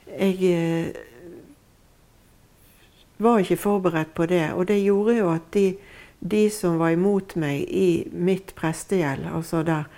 Jeg 0.07 0.37
eh, 0.49 0.97
var 3.19 3.41
ikke 3.43 3.57
forberedt 3.59 4.15
på 4.15 4.27
det, 4.31 4.53
og 4.53 4.69
det 4.69 4.79
gjorde 4.85 5.17
jo 5.17 5.31
at 5.33 5.49
de, 5.53 5.77
de 6.21 6.45
som 6.51 6.79
var 6.79 6.95
imot 6.95 7.35
meg 7.37 7.67
i 7.69 8.07
mitt 8.13 8.55
prestegjeld, 8.55 9.27
altså 9.27 9.65
der, 9.67 9.89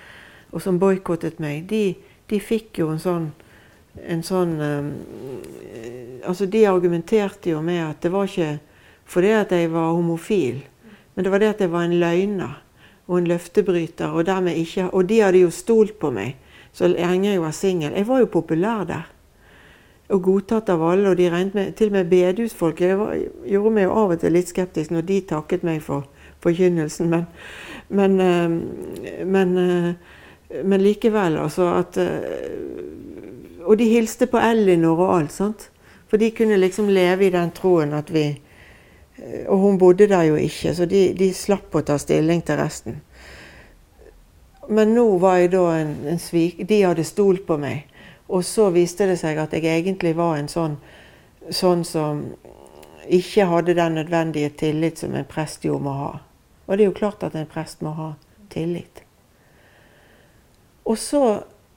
og 0.50 0.62
som 0.64 0.78
boikottet 0.80 1.38
meg, 1.38 1.68
de, 1.68 1.94
de 2.30 2.40
fikk 2.40 2.80
jo 2.80 2.88
en 2.94 3.02
sånn 3.02 3.28
en 4.06 4.24
sånn 4.26 4.54
um, 4.60 4.92
Altså, 6.28 6.48
de 6.50 6.64
argumenterte 6.68 7.52
jo 7.54 7.60
med 7.64 7.78
at 7.80 8.02
det 8.02 8.10
var 8.12 8.26
ikke 8.26 8.58
fordi 9.08 9.28
at 9.32 9.52
jeg 9.54 9.70
var 9.72 9.94
homofil, 9.96 10.58
men 11.14 11.24
det 11.24 11.30
var 11.32 11.40
det 11.40 11.52
at 11.54 11.60
jeg 11.62 11.70
var 11.72 11.86
en 11.86 11.94
løgner 12.02 12.58
og 13.06 13.14
en 13.18 13.28
løftebryter. 13.30 14.12
Og, 14.12 14.28
ikke, 14.50 14.90
og 14.90 15.06
de 15.08 15.20
hadde 15.22 15.40
jo 15.40 15.52
stolt 15.54 15.94
på 16.02 16.10
meg 16.12 16.34
så 16.72 16.88
lenge 16.90 17.32
jeg 17.32 17.40
var 17.42 17.54
singel. 17.56 17.94
Jeg 17.96 18.06
var 18.06 18.20
jo 18.22 18.28
populær 18.30 18.84
der. 18.86 19.08
Og 20.08 20.22
godtatt 20.22 20.68
av 20.72 20.82
alle. 20.82 21.10
Og 21.10 21.16
de 21.18 21.30
regnet 21.30 21.56
med, 21.56 21.72
til 21.76 21.90
og 21.90 21.96
med 21.96 22.10
bedehusfolk. 22.12 22.80
Gjorde 22.84 23.72
meg 23.74 23.88
jo 23.88 23.96
av 23.98 24.14
og 24.14 24.22
til 24.22 24.36
litt 24.36 24.52
skeptisk 24.52 24.94
når 24.94 25.08
de 25.08 25.18
takket 25.32 25.66
meg 25.66 25.82
for 25.84 26.06
forkynnelsen. 26.44 27.10
Men, 27.10 27.26
men, 27.88 28.14
men, 29.26 29.56
men 30.62 30.84
likevel, 30.84 31.40
altså 31.42 31.66
at 31.80 31.98
og 33.68 33.76
de 33.76 33.84
hilste 33.84 34.26
på 34.26 34.40
Ellinor 34.40 35.00
og 35.04 35.14
alt. 35.18 35.32
sant? 35.32 35.70
For 36.08 36.16
de 36.16 36.30
kunne 36.32 36.56
liksom 36.56 36.88
leve 36.88 37.26
i 37.26 37.32
den 37.34 37.50
troen 37.52 37.92
at 37.92 38.10
vi 38.10 38.24
eh, 39.18 39.44
Og 39.48 39.58
hun 39.58 39.78
bodde 39.78 40.08
der 40.08 40.22
jo 40.22 40.36
ikke, 40.36 40.74
så 40.74 40.86
de, 40.86 41.12
de 41.12 41.32
slapp 41.34 41.74
å 41.74 41.82
ta 41.84 41.98
stilling 41.98 42.40
til 42.42 42.56
resten. 42.56 43.00
Men 44.68 44.94
nå 44.94 45.04
var 45.18 45.36
jeg 45.36 45.52
da 45.52 45.64
en, 45.80 45.94
en 46.08 46.18
svik... 46.20 46.62
De 46.68 46.82
hadde 46.82 47.04
stolt 47.04 47.44
på 47.46 47.56
meg. 47.60 47.84
Og 48.28 48.44
så 48.44 48.68
viste 48.70 49.06
det 49.08 49.18
seg 49.20 49.38
at 49.40 49.52
jeg 49.56 49.64
egentlig 49.64 50.14
var 50.16 50.36
en 50.36 50.48
sånn, 50.48 50.76
sånn 51.50 51.84
som 51.88 52.24
ikke 53.08 53.46
hadde 53.48 53.76
den 53.76 53.96
nødvendige 53.96 54.50
tillit 54.60 55.00
som 55.00 55.14
en 55.16 55.28
prest 55.28 55.64
jo 55.64 55.78
må 55.80 55.94
ha. 55.96 56.10
Og 56.66 56.76
det 56.76 56.84
er 56.84 56.90
jo 56.90 56.98
klart 56.98 57.24
at 57.24 57.36
en 57.36 57.48
prest 57.48 57.80
må 57.84 57.94
ha 57.96 58.10
tillit. 58.52 59.00
Og 60.84 60.98
så 61.00 61.22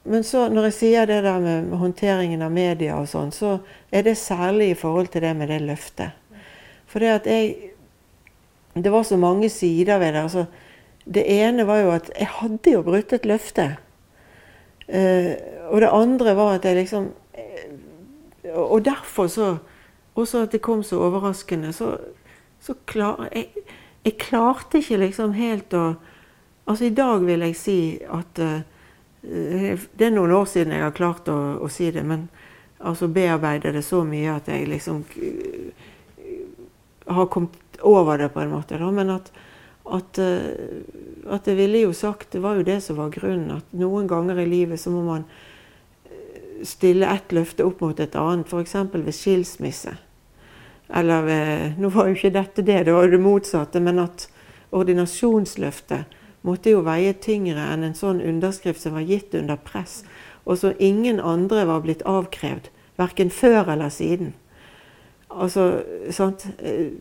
men 0.03 0.23
så 0.25 0.47
når 0.49 0.69
jeg 0.69 0.77
sier 0.79 1.05
det 1.09 1.19
der 1.25 1.41
med 1.43 1.75
håndteringen 1.77 2.41
av 2.41 2.53
media 2.53 2.97
og 2.97 3.09
sånn, 3.09 3.29
så 3.33 3.59
er 3.93 4.05
det 4.07 4.17
særlig 4.17 4.71
i 4.71 4.77
forhold 4.77 5.11
til 5.13 5.21
det 5.21 5.33
med 5.37 5.51
det 5.53 5.59
løftet. 5.61 6.17
For 6.89 7.03
det 7.03 7.19
at 7.21 7.29
jeg 7.29 7.67
Det 8.73 8.91
var 8.91 9.03
så 9.03 9.17
mange 9.17 9.49
sider 9.49 9.99
ved 9.99 10.13
det. 10.13 10.21
altså 10.21 10.45
Det 11.05 11.25
ene 11.27 11.67
var 11.67 11.77
jo 11.77 11.91
at 11.91 12.11
jeg 12.19 12.27
hadde 12.27 12.71
jo 12.71 12.81
brutt 12.81 13.13
et 13.13 13.25
løfte. 13.25 13.77
Uh, 14.87 15.35
og 15.69 15.81
det 15.81 15.89
andre 15.91 16.35
var 16.35 16.53
at 16.55 16.65
jeg 16.65 16.75
liksom 16.75 17.11
uh, 17.35 18.71
Og 18.71 18.85
derfor 18.85 19.27
så 19.27 19.57
Også 20.15 20.41
at 20.43 20.51
det 20.51 20.61
kom 20.61 20.83
så 20.83 20.99
overraskende. 20.99 21.73
Så, 21.73 21.97
så 22.59 22.73
klar, 22.85 23.27
jeg, 23.33 23.47
jeg, 24.05 24.17
klarte 24.17 24.77
ikke 24.77 24.97
liksom 24.97 25.33
helt 25.33 25.73
å 25.73 25.95
Altså 26.67 26.85
i 26.85 26.95
dag 26.95 27.25
vil 27.25 27.39
jeg 27.39 27.55
si 27.55 27.99
at 28.07 28.39
Eh, 28.39 28.61
det 29.21 30.05
er 30.07 30.13
noen 30.13 30.33
år 30.33 30.47
siden 30.49 30.73
jeg 30.73 30.81
har 30.81 30.95
klart 30.97 31.29
å, 31.29 31.37
å 31.61 31.69
si 31.69 31.91
det, 31.93 32.03
men 32.07 32.25
altså 32.81 33.09
bearbeide 33.11 33.73
det 33.75 33.83
så 33.85 34.01
mye 34.07 34.33
at 34.33 34.49
jeg 34.49 34.69
liksom 34.69 35.03
eh, 35.21 35.85
har 37.05 37.29
kommet 37.29 37.77
over 37.85 38.17
det, 38.17 38.31
på 38.33 38.41
en 38.41 38.53
måte. 38.53 38.79
Da. 38.81 38.89
Men 38.93 39.13
at, 39.13 39.31
at, 39.85 40.17
eh, 40.21 40.81
at, 41.29 41.47
jeg 41.47 41.57
ville 41.57 41.83
jo 41.85 41.93
sagt 41.93 42.33
Det 42.33 42.41
var 42.41 42.57
jo 42.57 42.65
det 42.65 42.81
som 42.81 42.97
var 42.97 43.13
grunnen. 43.13 43.57
At 43.57 43.73
noen 43.77 44.09
ganger 44.09 44.41
i 44.41 44.49
livet 44.49 44.81
så 44.81 44.93
må 44.93 45.05
man 45.05 45.25
stille 46.65 47.09
ett 47.09 47.33
løfte 47.33 47.65
opp 47.65 47.81
mot 47.81 47.99
et 47.99 48.15
annet, 48.15 48.49
f.eks. 48.49 48.75
ved 48.93 49.15
skilsmisse. 49.15 49.95
Eller 50.93 51.25
ved 51.25 51.79
Nå 51.81 51.89
var 51.93 52.09
jo 52.09 52.17
ikke 52.17 52.33
dette 52.35 52.65
det, 52.65 52.83
det 52.85 52.93
var 52.93 53.07
jo 53.07 53.15
det 53.15 53.23
motsatte, 53.23 53.81
men 53.81 54.01
at 54.03 54.27
ordinasjonsløftet 54.71 56.20
måtte 56.41 56.73
jo 56.73 56.81
veie 56.85 57.13
tyngre 57.13 57.63
enn 57.73 57.85
en 57.85 57.97
sånn 57.97 58.21
underskrift 58.21 58.81
som 58.81 58.95
var 58.97 59.05
gitt 59.05 59.35
under 59.37 59.59
press, 59.61 60.01
og 60.45 60.57
som 60.57 60.77
ingen 60.79 61.19
andre 61.19 61.65
var 61.69 61.83
blitt 61.85 62.01
avkrevd, 62.07 62.71
verken 62.97 63.29
før 63.33 63.69
eller 63.75 63.93
siden. 63.93 64.33
Altså, 65.31 65.83
sant 66.11 66.47
eh, 66.59 66.91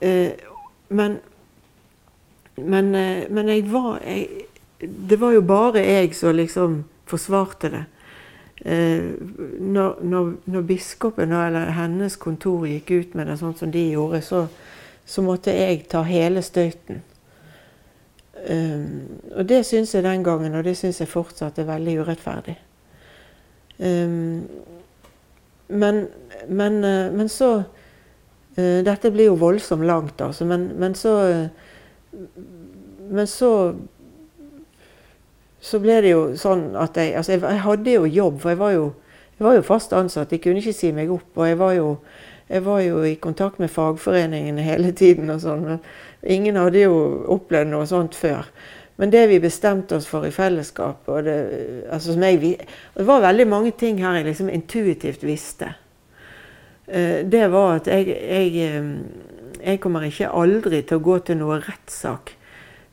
eh, 0.00 0.32
Men 0.88 1.18
men, 2.56 2.94
eh, 2.94 3.30
men 3.30 3.48
jeg 3.48 3.64
var 3.72 3.98
jeg, 4.06 4.28
Det 4.80 5.20
var 5.20 5.32
jo 5.32 5.40
bare 5.40 5.82
jeg 5.82 6.14
som 6.14 6.36
liksom 6.36 6.84
forsvarte 7.06 7.70
det. 7.70 7.84
Når, 9.60 9.98
når, 10.02 10.32
når 10.44 10.62
biskopen 10.62 11.32
eller 11.32 11.72
hennes 11.74 12.16
kontor 12.16 12.66
gikk 12.66 12.90
ut 12.90 13.14
med 13.14 13.26
det 13.26 13.36
sånn 13.40 13.56
som 13.58 13.72
de 13.72 13.82
gjorde, 13.90 14.20
så, 14.24 14.46
så 15.06 15.22
måtte 15.22 15.52
jeg 15.52 15.84
ta 15.90 16.02
hele 16.06 16.42
støyten. 16.42 17.02
Um, 18.50 19.20
og 19.36 19.48
det 19.48 19.62
syns 19.66 19.94
jeg 19.94 20.04
den 20.04 20.24
gangen, 20.24 20.54
og 20.54 20.64
det 20.64 20.76
syns 20.76 21.00
jeg 21.00 21.08
fortsatt 21.08 21.58
er 21.58 21.68
veldig 21.68 21.98
urettferdig. 22.02 22.56
Um, 23.78 24.44
men, 25.68 26.06
men, 26.48 26.76
uh, 26.84 27.14
men, 27.14 27.28
så 27.28 27.50
uh, 28.58 28.80
Dette 28.84 29.10
blir 29.10 29.32
jo 29.32 29.38
voldsomt 29.40 29.86
langt, 29.86 30.20
altså. 30.20 30.44
Men, 30.44 30.68
men 30.78 30.94
så 30.94 31.14
uh, 31.30 31.48
Men 33.10 33.26
så 33.26 33.74
så 35.64 35.80
ble 35.80 35.96
det 36.04 36.12
jo 36.12 36.24
sånn 36.36 36.74
at 36.76 36.98
jeg 37.00 37.14
Altså, 37.16 37.32
jeg, 37.32 37.42
jeg 37.42 37.64
hadde 37.64 37.96
jo 37.96 38.04
jobb, 38.04 38.40
for 38.42 38.52
jeg 38.52 38.60
var 38.60 38.74
jo, 38.74 38.84
jeg 39.38 39.46
var 39.46 39.56
jo 39.56 39.64
fast 39.64 39.94
ansatt. 39.96 40.32
Jeg 40.32 40.42
kunne 40.44 40.60
ikke 40.60 40.76
si 40.76 40.92
meg 40.92 41.12
opp. 41.12 41.30
Og 41.34 41.48
jeg 41.48 41.58
var 41.58 41.72
jo 41.78 41.88
jeg 42.48 42.64
var 42.64 42.80
jo 42.84 43.02
i 43.04 43.14
kontakt 43.16 43.58
med 43.58 43.72
fagforeningene 43.72 44.64
hele 44.64 44.92
tiden, 44.92 45.30
og 45.32 45.40
sånn, 45.40 45.64
men 45.64 45.78
ingen 46.22 46.58
hadde 46.60 46.84
jo 46.84 46.96
opplevd 47.32 47.70
noe 47.72 47.86
sånt 47.88 48.16
før. 48.18 48.50
Men 48.96 49.10
det 49.10 49.24
vi 49.26 49.40
bestemte 49.42 49.96
oss 49.96 50.06
for 50.06 50.26
i 50.26 50.30
fellesskap 50.34 51.08
og 51.10 51.24
det, 51.26 51.38
altså 51.90 52.14
jeg, 52.14 52.52
det 52.94 53.06
var 53.08 53.24
veldig 53.24 53.46
mange 53.50 53.72
ting 53.78 53.98
her 54.04 54.20
jeg 54.20 54.28
liksom 54.28 54.52
intuitivt 54.52 55.24
visste. 55.26 55.72
Eh, 56.86 57.24
det 57.26 57.48
var 57.50 57.80
at 57.80 57.90
jeg, 57.90 58.06
jeg, 58.12 58.54
eh, 58.54 59.64
jeg 59.64 59.80
kommer 59.82 60.06
ikke 60.06 60.30
aldri 60.30 60.84
til 60.84 61.00
å 61.00 61.04
gå 61.04 61.18
til 61.26 61.40
noe 61.40 61.58
rettssak 61.64 62.36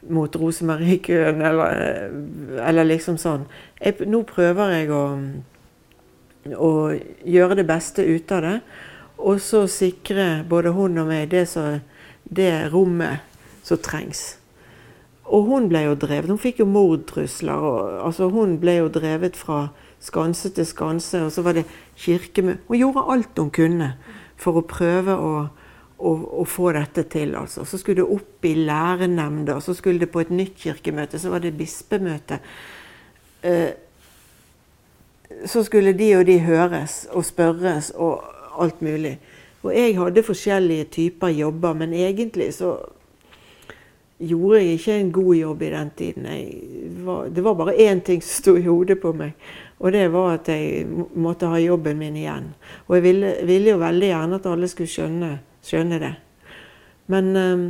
mot 0.09 0.35
Rosemariekøen, 0.35 1.41
eller, 1.45 1.81
eh, 1.85 2.67
eller 2.69 2.87
liksom 2.95 3.19
sånn. 3.21 3.45
Nå 4.07 4.23
prøver 4.29 4.77
jeg 4.79 4.89
å, 4.95 5.03
å 6.57 6.71
gjøre 7.35 7.59
det 7.61 7.67
beste 7.69 8.07
ut 8.07 8.31
av 8.33 8.47
det. 8.47 8.55
Og 9.21 9.41
så 9.41 9.67
sikre 9.69 10.43
både 10.49 10.73
hun 10.73 10.97
og 10.97 11.09
meg 11.11 11.29
det, 11.31 11.45
så, 11.51 11.79
det 12.25 12.51
rommet 12.73 13.21
som 13.63 13.77
trengs. 13.77 14.41
Og 15.31 15.45
hun 15.47 15.69
ble 15.71 15.85
jo 15.85 15.95
drevet. 15.95 16.31
Hun 16.31 16.41
fikk 16.41 16.59
jo 16.63 16.67
mordtrusler. 16.67 17.67
Altså 18.03 18.27
hun 18.33 18.57
ble 18.59 18.79
jo 18.81 18.89
drevet 18.91 19.37
fra 19.39 19.67
skanse 20.01 20.51
til 20.55 20.67
skanse. 20.67 21.21
Og 21.23 21.31
så 21.31 21.45
var 21.45 21.55
det 21.55 21.67
kirkemøte 21.95 22.65
Hun 22.67 22.77
gjorde 22.77 23.05
alt 23.13 23.39
hun 23.39 23.53
kunne 23.53 23.93
for 24.41 24.57
å 24.57 24.65
prøve 24.65 25.13
å, 25.13 25.31
å, 26.01 26.11
å 26.41 26.43
få 26.49 26.73
dette 26.75 27.05
til. 27.13 27.35
altså. 27.37 27.63
Så 27.65 27.77
skulle 27.77 28.01
det 28.01 28.17
opp 28.17 28.45
i 28.49 28.55
lærenemnda, 28.57 29.59
så 29.61 29.77
skulle 29.77 30.01
det 30.01 30.09
på 30.11 30.23
et 30.23 30.33
nytt 30.33 30.57
kirkemøte, 30.57 31.19
så 31.21 31.29
var 31.29 31.43
det 31.45 31.53
bispemøte. 31.59 32.41
Eh, 33.45 33.69
så 35.45 35.61
skulle 35.63 35.93
de 35.93 36.09
og 36.17 36.25
de 36.25 36.39
høres 36.41 37.05
og 37.13 37.25
spørres. 37.25 37.93
og 37.95 38.40
alt 38.63 38.81
mulig. 38.81 39.17
Og 39.61 39.75
jeg 39.75 39.97
hadde 39.97 40.25
forskjellige 40.25 40.89
typer 40.95 41.33
jobber, 41.37 41.73
men 41.77 41.93
egentlig 41.93 42.49
så 42.57 42.75
gjorde 44.21 44.61
jeg 44.61 44.77
ikke 44.77 44.95
en 44.99 45.11
god 45.11 45.35
jobb 45.35 45.61
i 45.61 45.69
den 45.73 45.91
tiden. 45.97 46.27
Var, 47.05 47.29
det 47.29 47.43
var 47.43 47.57
bare 47.57 47.77
én 47.77 48.01
ting 48.05 48.21
som 48.21 48.41
sto 48.41 48.55
i 48.57 48.65
hodet 48.65 48.99
på 49.01 49.13
meg, 49.17 49.33
og 49.79 49.93
det 49.93 50.07
var 50.13 50.35
at 50.37 50.49
jeg 50.49 50.85
måtte 51.13 51.49
ha 51.49 51.61
jobben 51.61 51.97
min 51.97 52.17
igjen. 52.17 52.51
Og 52.87 52.97
jeg 52.97 53.05
ville, 53.05 53.33
ville 53.49 53.73
jo 53.73 53.81
veldig 53.81 54.11
gjerne 54.11 54.41
at 54.41 54.49
alle 54.49 54.69
skulle 54.69 54.93
skjønne, 54.93 55.31
skjønne 55.65 56.01
det. 56.01 56.13
Men, 57.11 57.31
um, 57.35 57.65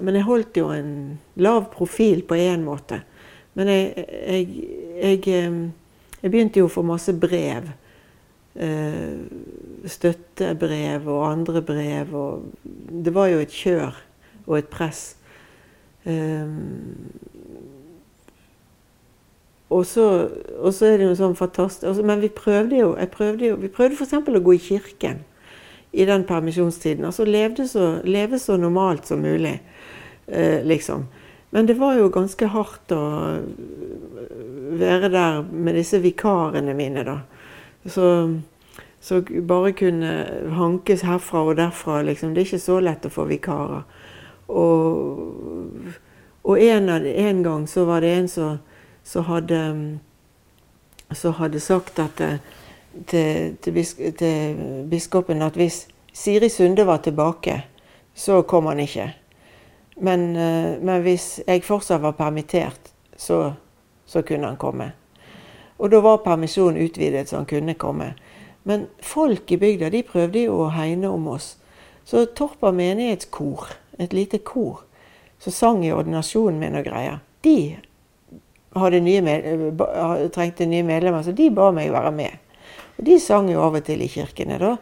men, 0.00 0.14
jeg 0.14 0.26
holdt 0.26 0.58
jo 0.58 0.70
en 0.74 0.92
lav 1.38 1.70
profil 1.74 2.24
på 2.26 2.38
én 2.38 2.66
måte. 2.66 3.00
Men 3.58 3.70
jeg, 3.70 4.06
jeg, 4.06 4.48
jeg, 5.02 5.46
um, 5.48 5.62
jeg 6.22 6.30
begynte 6.30 6.62
jo 6.62 6.66
å 6.66 6.74
få 6.74 6.86
masse 6.86 7.14
brev 7.14 7.70
støttebrev 9.86 11.06
og 11.06 11.22
andre 11.30 11.62
brev. 11.62 12.14
Og 12.14 12.44
det 13.04 13.14
var 13.14 13.30
jo 13.30 13.38
et 13.44 13.54
kjør 13.54 13.94
og 14.46 14.58
et 14.58 14.68
press. 14.72 15.16
Um, 16.08 17.12
og 19.70 19.86
så, 19.86 20.28
og 20.58 20.72
så, 20.74 20.86
er 20.86 20.96
det 20.96 21.08
jo 21.10 21.16
sånn 21.18 21.34
fantastisk 21.36 21.84
altså, 21.90 22.04
Men 22.06 22.22
vi 22.22 22.30
prøvde 22.32 22.78
jo 22.78 22.94
jeg 22.96 23.10
prøvde 23.12 23.50
jo, 23.50 23.56
vi 23.60 23.68
prøvde 23.68 23.98
f.eks. 23.98 24.14
å 24.14 24.40
gå 24.46 24.54
i 24.56 24.62
kirken 24.62 25.18
i 25.92 26.04
den 26.08 26.24
permisjonstiden. 26.28 27.04
Altså 27.08 27.24
levde 27.24 27.64
så, 27.68 27.98
leve 28.04 28.38
så 28.40 28.58
normalt 28.60 29.08
som 29.08 29.22
mulig, 29.24 29.54
eh, 30.26 30.64
liksom. 30.64 31.06
Men 31.50 31.66
det 31.66 31.78
var 31.80 31.96
jo 31.96 32.10
ganske 32.12 32.48
hardt 32.52 32.92
å 32.92 33.04
være 34.78 35.08
der 35.08 35.40
med 35.48 35.78
disse 35.80 36.00
vikarene 36.04 36.74
mine, 36.76 37.04
da. 37.08 37.22
Så, 37.86 38.40
så 39.00 39.22
bare 39.48 39.72
kunne 39.72 40.12
hankes 40.50 41.02
herfra 41.02 41.44
og 41.46 41.56
derfra, 41.56 42.02
liksom. 42.02 42.34
Det 42.34 42.42
er 42.42 42.50
ikke 42.50 42.62
så 42.62 42.80
lett 42.80 43.06
å 43.06 43.12
få 43.12 43.28
vikarer. 43.30 43.84
Og, 44.48 45.92
og 46.44 46.60
en, 46.62 46.88
en, 46.88 47.42
gang 47.42 47.68
så 47.68 47.84
var 47.84 48.00
det 48.00 48.14
en 48.16 48.28
som, 48.28 48.58
som 49.04 49.24
hadde, 49.28 49.60
så 51.12 51.30
hadde 51.36 51.60
sagt 51.60 52.00
at, 52.00 52.22
til, 53.06 53.56
til, 53.62 53.84
til, 54.18 54.62
biskopen 54.90 55.42
at 55.42 55.56
hvis 55.56 55.86
Siri 56.12 56.48
Sunde 56.48 56.86
var 56.86 57.04
tilbake, 57.04 57.60
så 58.14 58.42
kom 58.42 58.66
han 58.66 58.80
ikke. 58.80 59.12
Men, 60.00 60.32
men 60.82 61.02
hvis 61.02 61.40
jeg 61.46 61.62
fortsatt 61.66 62.02
var 62.02 62.16
permittert, 62.18 62.90
så, 63.16 63.52
så 64.06 64.22
kunne 64.22 64.46
han 64.46 64.56
komme. 64.56 64.92
Og 65.78 65.90
da 65.90 66.00
var 66.02 66.24
permisjonen 66.24 66.82
utvidet, 66.82 67.28
så 67.28 67.40
han 67.40 67.46
kunne 67.46 67.74
komme. 67.78 68.12
Men 68.66 68.86
folk 69.02 69.52
i 69.52 69.58
bygda 69.58 69.90
de 69.94 70.02
prøvde 70.06 70.42
jo 70.48 70.64
å 70.64 70.72
hegne 70.74 71.10
om 71.10 71.30
oss. 71.32 71.54
Så 72.04 72.26
Torpa 72.36 72.72
menighetskor, 72.72 73.70
et 73.98 74.12
lite 74.12 74.38
kor, 74.38 74.82
som 75.38 75.54
sang 75.54 75.84
i 75.86 75.92
ordinasjonen 75.94 76.58
min 76.60 76.78
og 76.80 76.88
greier, 76.88 77.20
de 77.42 77.78
nye 79.00 79.22
med, 79.22 79.80
trengte 80.34 80.66
nye 80.66 80.84
medlemmer, 80.86 81.22
så 81.22 81.32
de 81.32 81.48
ba 81.54 81.70
meg 81.74 81.92
være 81.92 82.12
med. 82.14 82.36
Og 82.98 83.04
De 83.06 83.18
sang 83.22 83.48
jo 83.50 83.62
av 83.62 83.78
og 83.78 83.84
til 83.86 84.02
i 84.02 84.10
kirkene, 84.10 84.58
da. 84.58 84.76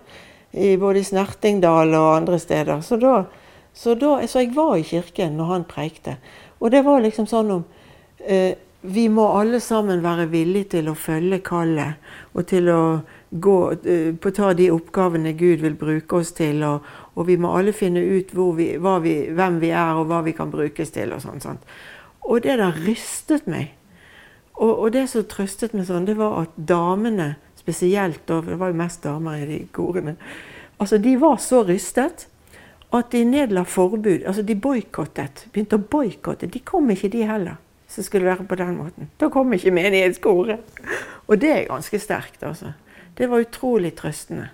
I 0.57 0.77
både 0.81 1.03
i 1.03 1.05
Snertingdal 1.05 1.95
og 1.95 2.17
andre 2.17 2.39
steder. 2.41 2.81
Så, 2.81 2.97
da, 2.97 3.25
så, 3.75 3.95
da, 3.95 4.19
så 4.27 4.41
jeg 4.41 4.55
var 4.57 4.77
i 4.77 4.87
kirken 4.87 5.37
når 5.37 5.51
han 5.53 5.67
preikte. 5.69 6.17
Og 6.61 6.73
det 6.73 6.83
var 6.87 7.03
liksom 7.05 7.29
sånn 7.29 7.53
om 7.59 7.65
eh, 8.25 8.57
vi 8.87 9.09
må 9.09 9.27
alle 9.39 9.61
sammen 9.61 10.03
være 10.05 10.29
villige 10.31 10.71
til 10.77 10.91
å 10.91 10.97
følge 10.99 11.41
kallet, 11.45 12.03
og 12.35 12.47
til 12.51 12.71
å 12.73 12.81
gå 13.31 13.57
uh, 13.73 14.13
på 14.23 14.33
ta 14.37 14.53
de 14.57 14.69
oppgavene 14.75 15.35
Gud 15.39 15.65
vil 15.65 15.77
bruke 15.79 16.21
oss 16.21 16.33
til. 16.37 16.63
Og, 16.67 16.87
og 17.15 17.29
vi 17.29 17.39
må 17.41 17.53
alle 17.57 17.75
finne 17.77 18.01
ut 18.01 18.35
vi, 18.57 18.69
vi, 18.79 19.17
hvem 19.35 19.59
vi 19.63 19.73
er, 19.73 19.99
og 19.99 20.07
hva 20.11 20.23
vi 20.27 20.37
kan 20.37 20.53
brukes 20.53 20.95
til. 20.95 21.15
Og 21.17 21.25
sånt, 21.25 21.45
sånt. 21.47 21.67
Og 22.27 22.43
det 22.45 22.59
der 22.61 22.79
rystet 22.87 23.51
meg. 23.51 23.75
Og, 24.57 24.71
og, 24.71 24.87
det 24.95 25.05
som 25.13 25.27
trøstet 25.29 25.75
meg 25.77 25.89
sånn, 25.89 26.09
det 26.09 26.17
var 26.17 26.47
at 26.47 26.57
damene 26.57 27.35
spesielt, 27.59 28.25
og 28.31 28.49
det 28.49 28.57
var 28.61 28.73
jo 28.73 28.79
mest 28.79 29.03
damer 29.05 29.43
i 29.43 29.49
de 29.51 29.59
korene, 29.75 30.15
altså 30.79 31.01
de 31.03 31.17
var 31.21 31.37
så 31.43 31.65
rystet 31.67 32.29
at 32.95 33.11
de 33.13 33.25
nedla 33.27 33.67
forbud. 33.69 34.23
Altså 34.25 34.45
de 34.47 34.55
boikottet. 34.57 35.49
Begynte 35.53 35.77
å 35.77 35.87
boikotte. 35.91 36.49
De 36.49 36.63
kom 36.65 36.89
ikke, 36.95 37.11
de 37.13 37.27
heller 37.29 37.59
som 37.89 38.05
skulle 38.05 38.27
være 38.27 38.45
på 38.49 38.55
den 38.55 38.77
måten. 38.77 39.11
Da 39.21 39.29
kom 39.29 39.53
ikke 39.53 39.71
menighetskoret. 39.71 40.59
Og 41.27 41.41
det 41.41 41.53
er 41.53 41.65
ganske 41.71 41.99
sterkt, 41.99 42.43
altså. 42.43 42.73
Det 43.19 43.31
var 43.31 43.47
utrolig 43.47 43.95
trøstende. 43.97 44.49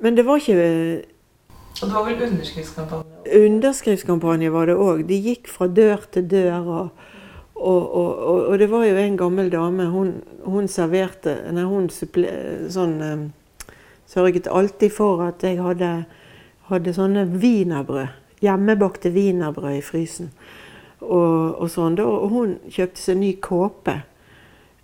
Men 0.00 0.16
det 0.16 0.26
var 0.26 0.36
ikke 0.36 1.02
Og 1.82 1.88
det 1.88 1.94
var 1.94 2.04
vel 2.04 2.22
underskriftskampanje? 2.22 3.44
Underskriftskampanje 3.44 4.52
var 4.52 4.66
det 4.66 4.74
òg. 4.74 5.04
De 5.06 5.14
gikk 5.14 5.48
fra 5.48 5.66
dør 5.66 6.02
til 6.12 6.30
dør. 6.30 6.66
Og, 6.66 6.88
og, 7.54 7.94
og, 7.94 8.46
og, 8.48 8.58
det 8.58 8.70
var 8.70 8.84
jo 8.84 8.96
en 8.96 9.16
gammel 9.16 9.52
dame. 9.52 9.86
Hun, 9.86 10.22
hun 10.44 10.68
serverte 10.68 11.36
Nei, 11.52 11.64
hun 11.64 11.90
supple, 11.90 12.30
sånn 12.70 13.02
um, 13.02 13.26
Sørget 14.08 14.46
alltid 14.48 14.90
for 14.96 15.20
at 15.20 15.42
jeg 15.44 15.58
hadde, 15.60 16.06
hadde 16.70 16.94
sånne 16.96 17.26
wienerbrød. 17.28 18.14
Hjemmebakte 18.40 19.10
wienerbrød 19.12 19.76
i 19.76 19.82
frysen 19.84 20.30
og, 21.00 21.58
og 21.62 21.70
sånn. 21.70 21.98
Og 22.02 22.28
hun 22.32 22.56
kjøpte 22.72 23.02
seg 23.02 23.20
ny 23.20 23.32
kåpe. 23.42 24.00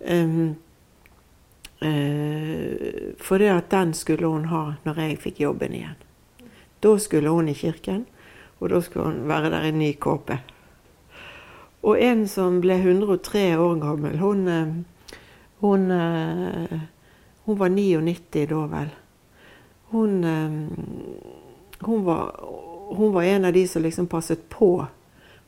Um, 0.05 0.55
uh, 1.81 3.13
for 3.21 3.41
det 3.41 3.51
at 3.51 3.69
den 3.73 3.93
skulle 3.97 4.29
hun 4.29 4.49
ha 4.51 4.65
når 4.85 5.01
jeg 5.01 5.21
fikk 5.23 5.45
jobben 5.45 5.75
igjen. 5.75 6.01
Da 6.83 6.97
skulle 7.01 7.31
hun 7.33 7.49
i 7.49 7.55
kirken, 7.57 8.03
og 8.59 8.69
da 8.69 8.81
skulle 8.83 9.09
hun 9.09 9.23
være 9.29 9.49
der 9.53 9.69
i 9.69 9.73
ny 9.75 9.93
kåpe. 9.99 10.37
Og 11.85 12.01
en 12.01 12.25
som 12.29 12.59
ble 12.63 12.79
103 12.81 13.47
år 13.61 13.79
gammel, 13.81 14.17
hun, 14.17 14.47
eh, 14.49 14.75
hun, 15.61 15.91
eh, 15.93 16.79
hun 17.45 17.59
var 17.59 17.69
99 17.69 18.45
da 18.49 18.61
vel. 18.71 18.93
Hun, 19.93 20.15
hun, 21.79 22.05
var, 22.05 22.31
hun 22.97 23.13
var 23.13 23.23
en 23.23 23.45
av 23.45 23.53
de 23.53 23.67
som 23.67 23.83
liksom 23.85 24.07
passet 24.09 24.49
på 24.49 24.87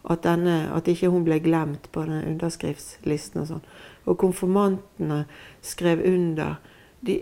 at, 0.07 0.23
denne, 0.23 0.57
at 0.75 0.87
ikke 0.87 1.11
hun 1.11 1.25
ble 1.27 1.39
glemt 1.43 1.89
på 1.91 2.05
den 2.07 2.23
underskriftslisten. 2.33 3.43
Og 3.43 3.51
sånn. 3.51 3.65
Og 4.07 4.19
konfirmantene 4.21 5.25
skrev 5.65 6.03
under. 6.07 6.57
De, 7.05 7.17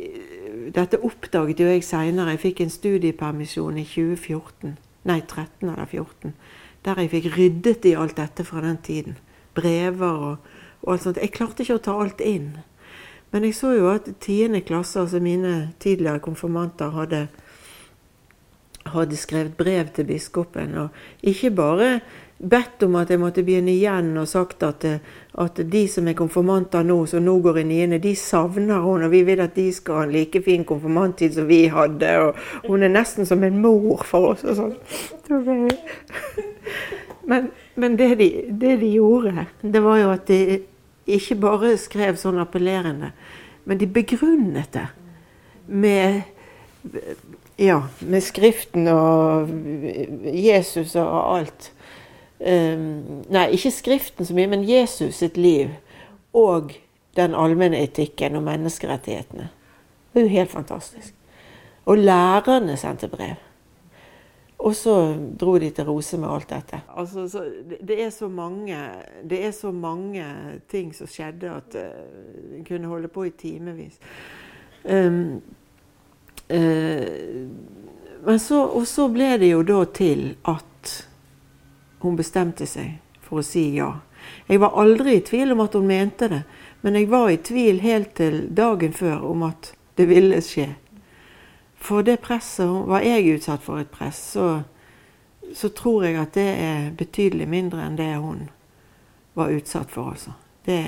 dette 0.76 1.02
oppdaget 1.04 1.62
jo 1.62 1.72
jeg 1.72 1.86
seinere. 1.86 2.36
Jeg 2.36 2.46
fikk 2.46 2.62
en 2.66 2.74
studiepermisjon 2.74 3.82
i 3.82 3.88
2014. 3.90 4.78
Nei, 5.06 5.20
13 5.22 5.70
eller 5.70 5.90
14 5.90 6.34
der 6.86 7.02
jeg 7.02 7.12
fikk 7.16 7.32
ryddet 7.34 7.88
i 7.90 7.96
alt 7.98 8.18
dette 8.20 8.46
fra 8.46 8.62
den 8.62 8.78
tiden. 8.84 9.18
Brever 9.58 10.22
og, 10.30 10.52
og 10.84 10.94
alt 10.94 11.06
sånt. 11.06 11.22
Jeg 11.22 11.34
klarte 11.34 11.66
ikke 11.66 11.80
å 11.80 11.86
ta 11.88 11.96
alt 12.02 12.22
inn. 12.22 12.52
Men 13.34 13.48
jeg 13.48 13.58
så 13.58 13.74
jo 13.76 13.90
at 13.90 14.08
tiende 14.24 14.62
klasse, 14.64 15.00
altså 15.02 15.20
mine 15.20 15.74
tidligere 15.82 16.22
konfirmanter, 16.24 16.94
hadde, 16.94 17.24
hadde 18.94 19.18
skrevet 19.20 19.58
brev 19.58 19.90
til 19.96 20.08
biskopen. 20.12 20.78
Og 20.84 21.26
ikke 21.26 21.52
bare 21.58 21.90
bedt 22.38 22.84
om 22.84 22.96
at 23.00 23.10
jeg 23.10 23.20
måtte 23.22 23.44
begynne 23.48 23.72
igjen, 23.72 24.12
og 24.20 24.28
sagt 24.28 24.64
at, 24.68 24.84
at 25.40 25.62
de 25.72 25.84
som 25.92 26.08
er 26.08 26.18
konfirmanter 26.18 26.84
nå, 26.84 26.98
som 27.08 27.24
nå 27.24 27.38
går 27.44 27.62
i 27.62 27.66
niende, 27.70 28.02
de 28.04 28.16
savner 28.20 28.84
hun, 28.84 29.06
og 29.08 29.14
vi 29.14 29.24
vil 29.28 29.44
at 29.44 29.56
de 29.56 29.70
skal 29.74 30.02
ha 30.02 30.06
en 30.08 30.14
like 30.16 30.42
fin 30.44 30.66
konfirmanttid 30.68 31.38
som 31.38 31.48
vi 31.48 31.66
hadde. 31.72 32.12
Og 32.28 32.68
hun 32.68 32.84
er 32.84 32.92
nesten 32.92 33.28
som 33.28 33.44
en 33.44 33.62
mor 33.64 34.04
for 34.08 34.34
oss. 34.34 34.44
og 34.44 34.56
sånn. 34.60 35.70
Men, 37.26 37.50
men 37.74 37.96
det, 37.98 38.16
de, 38.20 38.30
det, 38.50 38.76
de, 38.84 38.92
gjorde, 39.00 39.48
det 39.62 39.82
var 39.82 39.98
jo 39.98 40.12
at 40.14 40.28
de 40.30 40.60
ikke 41.10 41.40
bare 41.42 41.72
skrev 41.82 42.20
sånn 42.22 42.38
appellerende, 42.42 43.16
men 43.66 43.80
de 43.82 43.88
begrunnet 43.90 44.70
det 44.76 44.86
med 45.66 46.22
ja, 47.58 47.80
med 48.06 48.22
Skriften 48.22 48.86
og 48.92 49.50
Jesus 50.30 50.94
og 51.00 51.38
alt. 51.40 51.72
Um, 52.40 53.24
nei, 53.32 53.48
ikke 53.56 53.72
Skriften 53.72 54.28
så 54.28 54.36
mye, 54.36 54.50
men 54.52 54.66
Jesus 54.68 55.22
sitt 55.22 55.38
liv 55.40 55.72
og 56.36 56.74
den 57.16 57.36
allmenne 57.36 57.80
etikken 57.80 58.36
og 58.36 58.44
menneskerettighetene. 58.44 59.48
Det 60.12 60.20
er 60.20 60.26
jo 60.26 60.34
helt 60.34 60.52
fantastisk. 60.52 61.14
Og 61.86 61.98
lærerne 61.98 62.76
sendte 62.78 63.08
brev. 63.08 63.38
Og 64.66 64.76
så 64.76 65.16
dro 65.40 65.58
de 65.60 65.70
til 65.70 65.86
Rose 65.86 66.18
med 66.18 66.30
alt 66.32 66.50
dette. 66.50 66.80
Altså, 66.98 67.44
det, 67.70 67.78
det, 67.88 68.04
er 68.04 68.10
så 68.10 68.28
mange, 68.28 68.78
det 69.30 69.46
er 69.46 69.52
så 69.52 69.72
mange 69.72 70.26
ting 70.72 70.96
som 70.96 71.08
skjedde 71.08 71.52
at 71.52 71.76
uh, 71.76 72.64
kunne 72.68 72.88
holde 72.88 73.08
på 73.08 73.28
i 73.28 73.30
timevis. 73.30 74.00
Um, 74.84 75.42
uh, 76.50 77.48
men 78.26 78.40
så, 78.40 78.64
og 78.66 78.88
så 78.88 79.08
ble 79.12 79.36
det 79.38 79.52
jo 79.52 79.62
da 79.68 79.84
til 79.94 80.32
at 80.50 80.66
hun 82.06 82.18
bestemte 82.20 82.68
seg 82.70 82.99
for 83.26 83.41
å 83.41 83.45
si 83.45 83.68
ja. 83.76 83.91
Jeg 84.47 84.62
var 84.62 84.78
aldri 84.82 85.18
i 85.18 85.26
tvil 85.26 85.53
om 85.53 85.64
at 85.66 85.76
hun 85.78 85.88
mente 85.89 86.30
det, 86.32 86.41
men 86.82 86.97
jeg 86.97 87.10
var 87.10 87.30
i 87.30 87.41
tvil 87.41 87.82
helt 87.82 88.16
til 88.18 88.45
dagen 88.53 88.93
før 88.93 89.26
om 89.32 89.45
at 89.49 89.74
det 89.97 90.08
ville 90.10 90.41
skje. 90.43 90.70
For 91.86 92.06
det 92.06 92.18
presset 92.24 92.88
Var 92.89 93.03
jeg 93.06 93.36
utsatt 93.36 93.62
for 93.64 93.82
et 93.82 93.91
press, 93.91 94.18
så, 94.34 94.64
så 95.53 95.70
tror 95.70 96.08
jeg 96.08 96.18
at 96.18 96.34
det 96.34 96.47
er 96.62 96.88
betydelig 96.97 97.47
mindre 97.49 97.84
enn 97.86 97.99
det 97.99 98.16
hun 98.16 98.47
var 99.36 99.53
utsatt 99.53 99.91
for, 99.91 100.16
altså. 100.16 100.34
Det, 100.66 100.80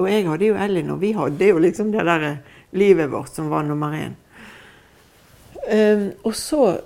og 0.00 0.08
jeg 0.10 0.24
hadde 0.26 0.48
jo 0.48 0.56
Ellen, 0.58 0.88
og 0.90 0.98
vi 0.98 1.12
hadde 1.14 1.46
jo 1.52 1.60
liksom 1.62 1.92
det 1.94 2.02
der 2.08 2.24
livet 2.74 3.12
vårt 3.12 3.30
som 3.30 3.50
var 3.52 3.62
nummer 3.62 3.94
én. 3.94 4.16
Um, 5.70 6.08
og 6.26 6.34
så 6.34 6.80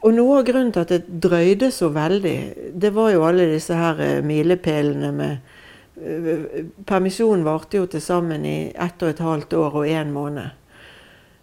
og 0.00 0.14
noe 0.16 0.38
av 0.40 0.46
grunnen 0.48 0.72
til 0.72 0.84
at 0.86 0.92
det 0.94 1.18
drøyde 1.20 1.68
så 1.74 1.90
veldig, 1.92 2.36
det 2.80 2.92
var 2.96 3.10
jo 3.12 3.24
alle 3.26 3.50
disse 3.50 3.76
her 3.76 3.98
uh, 4.00 4.20
milepælene 4.24 5.10
med 5.12 5.50
uh, 6.00 6.46
Permisjonen 6.88 7.44
varte 7.44 7.76
jo 7.76 7.88
til 7.90 8.00
sammen 8.00 8.46
i 8.48 8.72
ett 8.72 9.02
og 9.04 9.12
et 9.12 9.20
halvt 9.20 9.58
år 9.60 9.76
og 9.82 9.90
én 9.90 10.14
måned. 10.14 10.56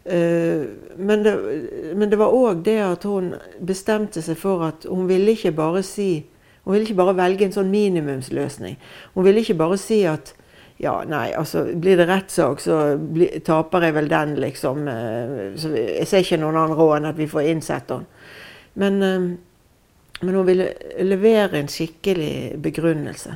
Uh, 0.07 0.65
men, 0.97 1.21
det, 1.25 1.35
men 1.99 2.09
det 2.09 2.17
var 2.17 2.33
òg 2.33 2.63
det 2.65 2.79
at 2.81 3.05
hun 3.05 3.35
bestemte 3.61 4.23
seg 4.25 4.39
for 4.41 4.65
at 4.71 4.89
hun 4.89 5.05
ville 5.09 5.37
ikke 5.37 5.53
bare 5.53 5.83
si 5.85 6.25
Hun 6.67 6.73
ville 6.73 6.83
ikke 6.83 6.99
bare 6.99 7.15
velge 7.15 7.45
en 7.45 7.53
sånn 7.55 7.69
minimumsløsning. 7.71 8.73
Hun 9.13 9.23
ville 9.23 9.39
ikke 9.39 9.53
bare 9.55 9.77
si 9.79 10.01
at 10.03 10.33
ja, 10.83 10.97
nei, 11.07 11.29
altså 11.31 11.61
blir 11.79 11.95
det 11.95 12.09
rettssak, 12.09 12.59
så 12.59 12.97
bli, 12.99 13.29
taper 13.39 13.85
jeg 13.87 13.95
vel 13.95 14.09
den, 14.11 14.33
liksom. 14.43 14.81
Så 15.55 15.71
jeg 15.71 16.09
ser 16.11 16.25
ikke 16.25 16.41
noen 16.41 16.59
annen 16.59 16.75
råd 16.75 16.97
enn 16.97 17.07
at 17.13 17.21
vi 17.21 17.29
får 17.31 17.47
innsett 17.53 17.95
henne. 17.95 18.16
Men, 18.77 19.03
eh, 19.03 19.37
men 20.21 20.35
hun 20.35 20.45
ville 20.45 20.73
levere 20.99 21.59
en 21.59 21.67
skikkelig 21.67 22.61
begrunnelse. 22.61 23.35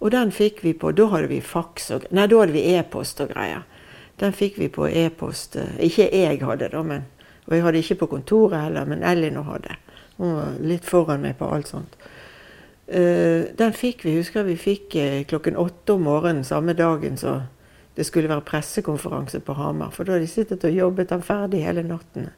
Og 0.00 0.12
den 0.14 0.30
fikk 0.32 0.62
vi 0.64 0.72
på 0.72 0.92
Da 0.96 1.06
hadde 1.12 1.28
vi 1.28 1.40
faks 1.44 1.90
og 1.90 2.06
Nei, 2.10 2.26
da 2.26 2.38
hadde 2.40 2.54
vi 2.54 2.62
e-post 2.74 3.20
og 3.20 3.34
greier. 3.34 3.66
Den 4.20 4.32
fikk 4.32 4.58
vi 4.58 4.68
på 4.68 4.86
e-post. 4.86 5.56
Eh, 5.56 5.76
ikke 5.90 6.08
jeg 6.14 6.40
hadde, 6.44 6.68
da, 6.68 6.82
men 6.82 7.04
Og 7.46 7.56
jeg 7.56 7.62
hadde 7.62 7.78
ikke 7.78 7.94
på 7.94 8.06
kontoret 8.06 8.60
heller, 8.60 8.84
men 8.84 9.02
Elinor 9.02 9.42
hadde. 9.42 9.74
Hun 10.16 10.34
var 10.36 10.58
litt 10.60 10.84
foran 10.84 11.22
meg 11.22 11.38
på 11.38 11.48
alt 11.50 11.66
sånt. 11.68 11.96
Uh, 12.86 13.46
den 13.58 13.72
fikk 13.72 14.04
vi, 14.04 14.16
husker 14.16 14.42
vi 14.42 14.56
fikk 14.58 14.94
klokken 15.30 15.56
åtte 15.56 15.94
om 15.94 16.02
morgenen 16.02 16.44
samme 16.44 16.72
dagen 16.74 17.16
så 17.16 17.36
det 17.96 18.06
skulle 18.06 18.28
være 18.28 18.46
pressekonferanse 18.46 19.40
på 19.40 19.52
Hamar. 19.52 19.90
For 19.90 20.04
da 20.04 20.12
hadde 20.12 20.26
de 20.26 20.30
sittet 20.30 20.64
og 20.64 20.76
jobbet 20.76 21.10
den 21.10 21.22
ferdig 21.22 21.64
hele 21.64 21.82
natten. 21.82 22.28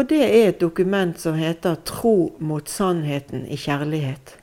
Og 0.00 0.06
det 0.08 0.20
er 0.24 0.46
et 0.48 0.60
dokument 0.60 1.18
som 1.20 1.34
heter 1.36 1.74
'Tro 1.74 2.36
mot 2.38 2.68
sannheten 2.68 3.46
i 3.46 3.56
kjærlighet'. 3.56 4.38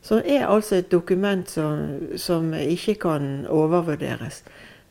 Som 0.00 0.22
er 0.24 0.46
altså 0.46 0.76
et 0.76 0.92
dokument 0.92 1.50
som, 1.50 1.98
som 2.16 2.54
ikke 2.54 2.94
kan 2.94 3.46
overvurderes. 3.48 4.44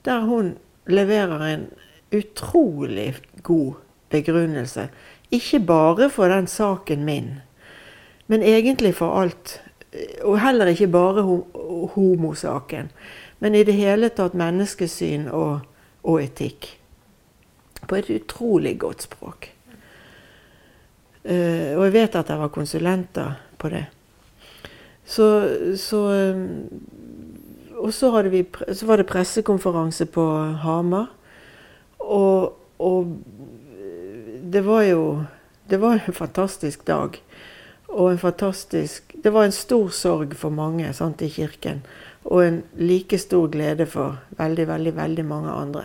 Der 0.05 0.19
hun 0.19 0.57
leverer 0.87 1.41
en 1.41 1.65
utrolig 2.17 3.15
god 3.43 3.73
begrunnelse. 4.09 4.89
Ikke 5.31 5.59
bare 5.59 6.09
for 6.09 6.27
den 6.27 6.47
saken 6.47 7.05
min, 7.05 7.33
men 8.27 8.43
egentlig 8.43 8.95
for 8.95 9.21
alt. 9.21 9.61
Og 10.21 10.41
heller 10.41 10.65
ikke 10.65 10.87
bare 10.87 11.43
homosaken, 11.95 12.91
men 13.39 13.55
i 13.55 13.63
det 13.63 13.73
hele 13.73 14.09
tatt 14.09 14.33
menneskesyn 14.33 15.27
og, 15.27 15.59
og 16.03 16.23
etikk. 16.23 16.79
På 17.87 17.95
et 17.95 18.09
utrolig 18.09 18.79
godt 18.79 19.01
språk. 19.01 19.56
Uh, 21.27 21.75
og 21.75 21.87
jeg 21.87 21.93
vet 21.93 22.15
at 22.15 22.29
jeg 22.31 22.39
var 22.39 22.53
konsulenter 22.55 23.33
på 23.59 23.69
det. 23.73 23.83
Så, 25.07 25.27
så 25.79 25.99
um, 26.35 26.67
Og 27.77 27.93
så, 27.93 28.09
vi, 28.21 28.45
så, 28.73 28.85
var 28.85 28.97
det 28.97 29.07
pressekonferanse 29.07 30.05
på 30.05 30.23
Hamar. 30.63 31.07
Og, 31.99 32.57
og, 32.79 33.17
det 34.43 34.61
var 34.65 34.81
jo 34.83 35.23
Det 35.69 35.77
var 35.77 35.99
en 35.99 36.13
fantastisk 36.13 36.87
dag. 36.87 37.21
Og 37.87 38.11
en 38.11 38.17
fantastisk 38.17 39.15
Det 39.23 39.33
var 39.33 39.45
en 39.45 39.51
stor 39.51 39.89
sorg 39.89 40.35
for 40.35 40.49
mange 40.49 40.93
sant, 40.93 41.21
i 41.21 41.29
kirken. 41.29 41.83
Og 42.25 42.47
en 42.47 42.63
like 42.75 43.17
stor 43.17 43.47
glede 43.47 43.85
for 43.85 44.17
veldig, 44.37 44.67
veldig, 44.67 44.95
veldig 44.95 45.25
mange 45.25 45.51
andre. 45.51 45.83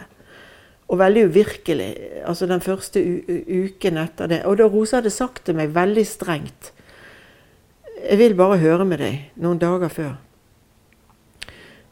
Og 0.92 0.98
veldig 1.00 1.24
uvirkelig. 1.30 1.90
Altså 2.28 2.46
den 2.46 2.60
første 2.60 3.00
uken 3.00 4.00
etter 4.02 4.28
det. 4.28 4.42
Og 4.44 4.58
da 4.60 4.68
Rosa 4.68 5.00
hadde 5.00 5.12
sagt 5.12 5.46
til 5.46 5.56
meg 5.56 5.72
veldig 5.74 6.04
strengt 6.06 6.72
Jeg 8.02 8.18
vil 8.18 8.34
bare 8.36 8.58
høre 8.58 8.84
med 8.84 8.98
deg 9.00 9.40
noen 9.40 9.60
dager 9.62 9.88
før. 9.88 10.12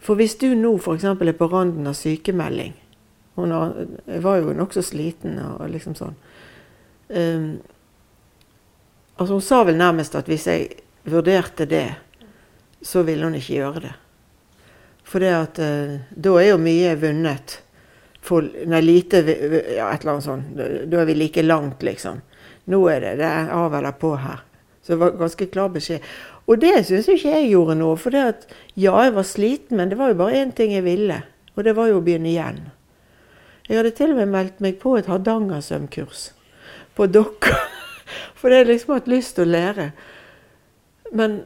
For 0.00 0.18
hvis 0.18 0.34
du 0.40 0.48
nå 0.58 0.74
f.eks. 0.76 1.04
er 1.04 1.32
på 1.38 1.48
randen 1.52 1.86
av 1.86 1.94
sykemelding 1.94 2.74
Hun 3.36 3.52
var 4.24 4.40
jo 4.40 4.52
nokså 4.56 4.82
sliten 4.84 5.38
og 5.38 5.68
liksom 5.70 5.94
sånn. 5.96 6.16
Um, 7.08 7.60
altså 9.16 9.38
Hun 9.38 9.44
sa 9.44 9.62
vel 9.64 9.78
nærmest 9.80 10.16
at 10.18 10.28
hvis 10.28 10.46
jeg 10.50 10.66
vurderte 11.08 11.64
det, 11.64 11.86
så 12.82 13.02
ville 13.06 13.24
hun 13.24 13.38
ikke 13.38 13.54
gjøre 13.54 13.82
det. 13.86 13.92
For 15.04 15.24
det 15.24 15.30
at 15.32 15.60
uh, 15.62 15.94
da 16.12 16.34
er 16.40 16.50
jo 16.50 16.60
mye 16.60 16.92
vunnet 17.00 17.60
for, 18.22 18.44
nei, 18.68 18.80
lite 18.84 19.22
ja, 19.24 19.88
et 19.90 20.02
eller 20.02 20.12
annet 20.12 20.26
sånt. 20.26 20.50
Da 20.56 21.00
er 21.00 21.08
vi 21.08 21.16
like 21.16 21.42
langt, 21.42 21.82
liksom. 21.82 22.20
Nå 22.70 22.80
er 22.92 23.00
det, 23.04 23.14
det 23.22 23.28
er 23.28 23.52
av 23.56 23.74
eller 23.74 23.96
på 23.96 24.12
her. 24.20 24.42
Så 24.82 24.92
det 24.92 25.00
var 25.00 25.16
ganske 25.20 25.46
klar 25.52 25.72
beskjed. 25.72 26.04
Og 26.50 26.60
det 26.60 26.74
syns 26.88 27.08
ikke 27.10 27.32
jeg 27.32 27.52
gjorde 27.52 27.76
noe. 27.78 27.96
For 28.00 28.14
det 28.14 28.26
at, 28.32 28.44
ja, 28.74 28.94
jeg 29.04 29.14
var 29.16 29.26
sliten, 29.28 29.78
men 29.78 29.92
det 29.92 29.98
var 30.00 30.12
jo 30.12 30.20
bare 30.20 30.42
én 30.42 30.52
ting 30.56 30.74
jeg 30.74 30.86
ville. 30.86 31.20
Og 31.56 31.64
det 31.66 31.74
var 31.76 31.90
jo 31.90 32.00
å 32.00 32.04
begynne 32.04 32.30
igjen. 32.30 32.60
Jeg 33.68 33.78
hadde 33.78 33.94
til 33.94 34.14
og 34.14 34.18
med 34.18 34.32
meldt 34.32 34.62
meg 34.64 34.80
på 34.82 34.96
et 34.98 35.06
Hardangersømkurs 35.10 36.30
på 36.98 37.06
Dokka. 37.06 37.54
For 38.40 38.50
jeg 38.50 38.66
liksom 38.66 38.96
hatt 38.96 39.10
lyst 39.10 39.36
til 39.36 39.46
å 39.46 39.52
lære. 39.52 39.90
Men, 41.14 41.42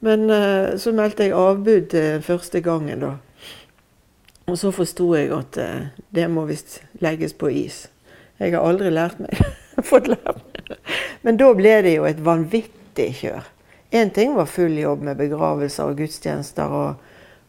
Men 0.00 0.30
eh, 0.30 0.76
så 0.78 0.92
meldte 0.94 1.26
jeg 1.26 1.34
avbud 1.34 1.94
eh, 1.98 2.20
første 2.22 2.60
gangen, 2.62 3.02
da. 3.02 3.16
Og 4.48 4.56
så 4.58 4.72
forsto 4.72 5.10
jeg 5.16 5.28
at 5.36 5.58
eh, 5.60 5.88
det 6.14 6.24
må 6.32 6.46
visst 6.48 6.80
legges 7.04 7.34
på 7.36 7.50
is. 7.52 7.86
Jeg 8.40 8.54
har 8.54 8.64
aldri 8.64 8.90
lært 8.92 9.20
meg 9.20 9.36
fått 9.90 10.08
lært 10.08 10.40
meg. 10.40 10.78
Men 11.26 11.38
da 11.40 11.52
ble 11.56 11.74
det 11.84 11.94
jo 11.98 12.06
et 12.08 12.20
vanvittig 12.24 13.10
kjør. 13.20 13.46
Én 13.92 14.12
ting 14.12 14.34
var 14.36 14.48
full 14.50 14.76
jobb 14.76 15.04
med 15.04 15.20
begravelser 15.20 15.88
og 15.88 16.00
gudstjenester 16.00 16.74
og, 16.76 16.98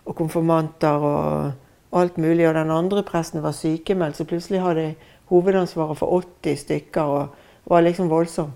og 0.08 0.16
konfirmanter 0.16 1.04
og 1.04 2.00
alt 2.00 2.20
mulig. 2.20 2.48
Og 2.48 2.56
den 2.56 2.72
andre 2.72 3.04
presten 3.08 3.44
var 3.44 3.56
sykemeldt, 3.56 4.20
så 4.20 4.28
plutselig 4.28 4.64
hadde 4.64 4.88
jeg 4.90 4.98
hovedansvaret 5.32 6.00
for 6.00 6.24
80 6.24 6.64
stykker 6.64 7.16
og 7.16 7.70
var 7.70 7.86
liksom 7.86 8.12
voldsom. 8.12 8.52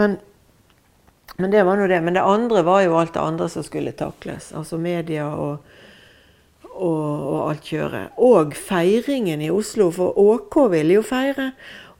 Men 0.00 0.18
men 1.36 1.50
det 1.50 1.64
var 1.66 1.76
nå 1.76 1.86
det. 1.90 2.00
Men 2.00 2.14
det 2.14 2.22
andre 2.22 2.62
var 2.62 2.82
jo 2.84 2.98
alt 2.98 3.14
det 3.14 3.20
andre 3.20 3.48
som 3.48 3.64
skulle 3.66 3.92
takles. 3.92 4.52
Altså 4.54 4.78
media 4.78 5.26
og, 5.26 5.64
og, 6.74 7.26
og 7.30 7.38
alt 7.50 7.70
kjøret. 7.70 8.16
Og 8.18 8.54
feiringen 8.58 9.42
i 9.42 9.50
Oslo, 9.54 9.90
for 9.94 10.18
ÅK 10.18 10.58
ville 10.74 10.98
jo 10.98 11.04
feire. 11.06 11.52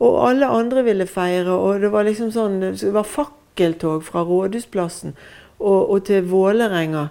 Og 0.03 0.19
alle 0.29 0.51
andre 0.51 0.85
ville 0.85 1.07
feire. 1.07 1.55
Og 1.55 1.81
det 1.85 1.93
var 1.95 2.09
liksom 2.09 2.33
sånn, 2.35 2.61
det 2.63 2.93
var 2.95 3.09
fakkeltog 3.09 4.05
fra 4.07 4.25
Rådhusplassen 4.27 5.15
og, 5.61 5.81
og 5.91 6.05
til 6.09 6.27
Vålerenga 6.31 7.09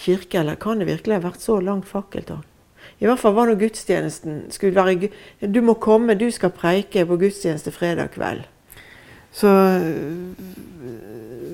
kirke. 0.00 0.42
Eller 0.42 0.60
kan 0.60 0.82
det 0.82 0.90
virkelig 0.90 1.20
ha 1.20 1.24
vært 1.28 1.44
så 1.44 1.60
langt 1.62 1.88
fakkeltog? 1.90 2.44
I 2.96 3.04
hvert 3.04 3.20
fall 3.20 3.34
var 3.36 3.48
nå 3.50 3.58
gudstjenesten 3.60 4.46
skulle 4.54 4.76
være, 4.76 5.10
Du 5.40 5.60
må 5.60 5.74
komme, 5.74 6.14
du 6.14 6.30
skal 6.32 6.54
preike 6.54 7.04
på 7.06 7.18
gudstjeneste 7.20 7.72
fredag 7.74 8.14
kveld. 8.14 8.46
Så 9.36 9.50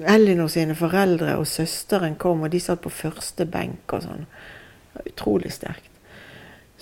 Elinor 0.07 0.51
sine 0.53 0.75
foreldre 0.79 1.35
og 1.41 1.49
søsteren 1.51 2.15
kom, 2.15 2.45
og 2.47 2.53
de 2.53 2.61
satt 2.63 2.83
på 2.85 2.93
første 2.95 3.47
benk 3.47 3.91
og 3.95 4.05
sånn. 4.05 4.27
Utrolig 5.01 5.53
sterkt. 5.53 5.89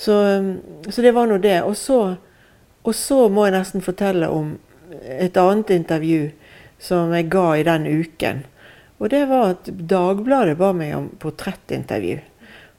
Så, 0.01 0.15
så 0.89 1.03
det 1.03 1.13
var 1.13 1.29
nå 1.29 1.37
det. 1.39 1.59
Og 1.63 1.77
så, 1.77 2.17
og 2.83 2.95
så, 2.97 3.27
må 3.29 3.45
jeg 3.47 3.59
nesten 3.59 3.85
fortelle 3.85 4.31
om 4.33 4.55
et 5.05 5.37
annet 5.37 5.75
intervju 5.75 6.31
som 6.81 7.13
jeg 7.13 7.29
ga 7.33 7.47
i 7.57 7.67
den 7.69 7.85
uken. 7.87 8.41
Og 9.01 9.11
det 9.13 9.27
var 9.29 9.55
at 9.55 9.69
Dagbladet 9.69 10.57
ba 10.61 10.73
meg 10.77 10.95
om 10.97 11.11
portrettintervju. 11.21 12.17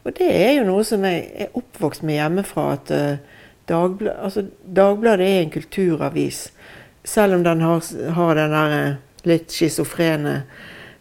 Og 0.01 0.17
det 0.17 0.32
er 0.34 0.55
jo 0.57 0.65
noe 0.65 0.86
som 0.86 1.05
jeg 1.05 1.27
er 1.45 1.53
oppvokst 1.57 2.01
med 2.05 2.17
hjemmefra. 2.17 2.65
at 2.73 2.91
uh, 2.93 3.45
Dagbladet, 3.69 4.17
altså, 4.25 4.45
Dagbladet 4.65 5.27
er 5.27 5.43
en 5.43 5.53
kulturavis. 5.53 6.43
Selv 7.05 7.38
om 7.38 7.45
den 7.45 7.61
har, 7.61 7.86
har 8.17 8.36
den 8.38 8.53
der 8.57 8.75
eh, 8.79 8.99
litt 9.29 9.53
schizofrene. 9.53 10.36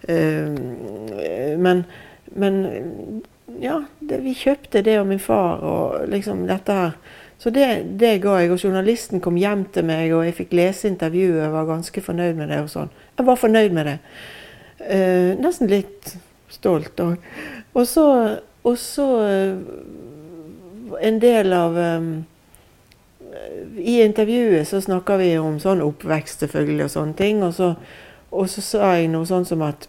Uh, 0.04 1.56
men, 1.60 1.84
men 2.32 2.62
ja, 3.60 3.80
det, 4.00 4.20
vi 4.24 4.34
kjøpte 4.36 4.82
det 4.86 4.98
og 5.00 5.08
min 5.10 5.22
far 5.22 5.64
og 5.66 6.08
liksom 6.10 6.46
dette 6.48 6.76
her. 6.76 6.96
Så 7.40 7.50
det, 7.50 7.66
det, 8.00 8.18
ga 8.20 8.36
jeg. 8.42 8.50
Og 8.52 8.64
journalisten 8.64 9.22
kom 9.24 9.38
hjem 9.40 9.64
til 9.72 9.86
meg, 9.88 10.12
og 10.12 10.26
jeg 10.26 10.36
fikk 10.42 10.52
lese 10.58 10.90
intervjuet. 10.90 11.40
Jeg 11.40 11.54
var 11.54 11.70
ganske 11.70 12.02
fornøyd 12.04 12.36
med 12.36 12.52
det. 12.52 12.58
og 12.66 12.68
sånn. 12.68 12.90
Jeg 13.16 13.26
var 13.26 13.40
fornøyd 13.40 13.76
med 13.76 13.88
det. 13.88 13.96
Eh, 14.84 15.30
nesten 15.40 15.70
litt 15.72 16.14
stolt 16.52 17.00
òg. 17.00 17.16
Og 17.72 17.86
så, 17.88 18.04
og 18.66 18.76
så 18.78 19.06
uh, 19.24 21.00
en 21.00 21.20
del 21.22 21.54
av 21.54 21.76
um, 21.78 22.12
I 23.78 24.00
intervjuet 24.02 24.68
så 24.68 24.80
snakker 24.82 25.20
vi 25.22 25.32
om 25.38 25.60
sånn 25.62 25.84
oppvekst 25.84 26.44
selvfølgelig 26.44 26.88
og 26.88 26.94
sånne 26.96 27.18
ting. 27.20 27.44
Og 27.46 27.54
så 27.56 27.72
og 28.30 28.50
så 28.50 28.62
sa 28.62 28.92
jeg 28.94 29.10
noe 29.10 29.26
sånn 29.26 29.46
som 29.46 29.62
at 29.66 29.88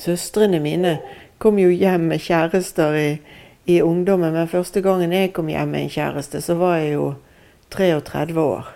søstrene 0.00 0.60
mine 0.62 0.98
kom 1.40 1.58
jo 1.58 1.70
hjem 1.72 2.10
med 2.10 2.20
kjærester 2.20 2.96
i, 3.00 3.08
i 3.64 3.80
ungdommen, 3.82 4.34
men 4.36 4.48
første 4.48 4.82
gangen 4.84 5.12
jeg 5.16 5.32
kom 5.32 5.48
hjem 5.48 5.72
med 5.72 5.86
en 5.86 5.94
kjæreste, 5.94 6.42
så 6.44 6.54
var 6.60 6.76
jeg 6.76 6.92
jo 6.98 7.06
33 7.72 8.40
år. 8.40 8.68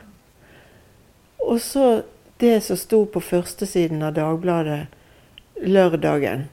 Og 1.44 1.60
så 1.60 2.02
det 2.40 2.62
som 2.64 2.80
sto 2.80 3.04
på 3.04 3.20
førstesiden 3.20 4.02
av 4.02 4.16
Dagbladet 4.16 4.86
lørdagen, 5.60 6.48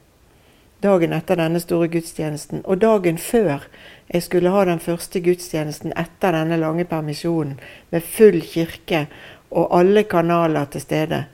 dagen 0.83 1.15
etter 1.15 1.39
denne 1.39 1.63
store 1.63 1.87
gudstjenesten, 1.95 2.65
og 2.65 2.83
dagen 2.83 3.17
før 3.17 3.69
jeg 4.11 4.27
skulle 4.27 4.51
ha 4.51 4.65
den 4.67 4.83
første 4.83 5.23
gudstjenesten 5.23 5.95
etter 5.95 6.35
denne 6.35 6.59
lange 6.59 6.85
permisjonen, 6.91 7.55
med 7.89 8.03
full 8.03 8.41
kirke 8.43 9.05
og 9.49 9.71
alle 9.79 10.03
kanaler 10.03 10.67
til 10.75 10.83
stede, 10.83 11.25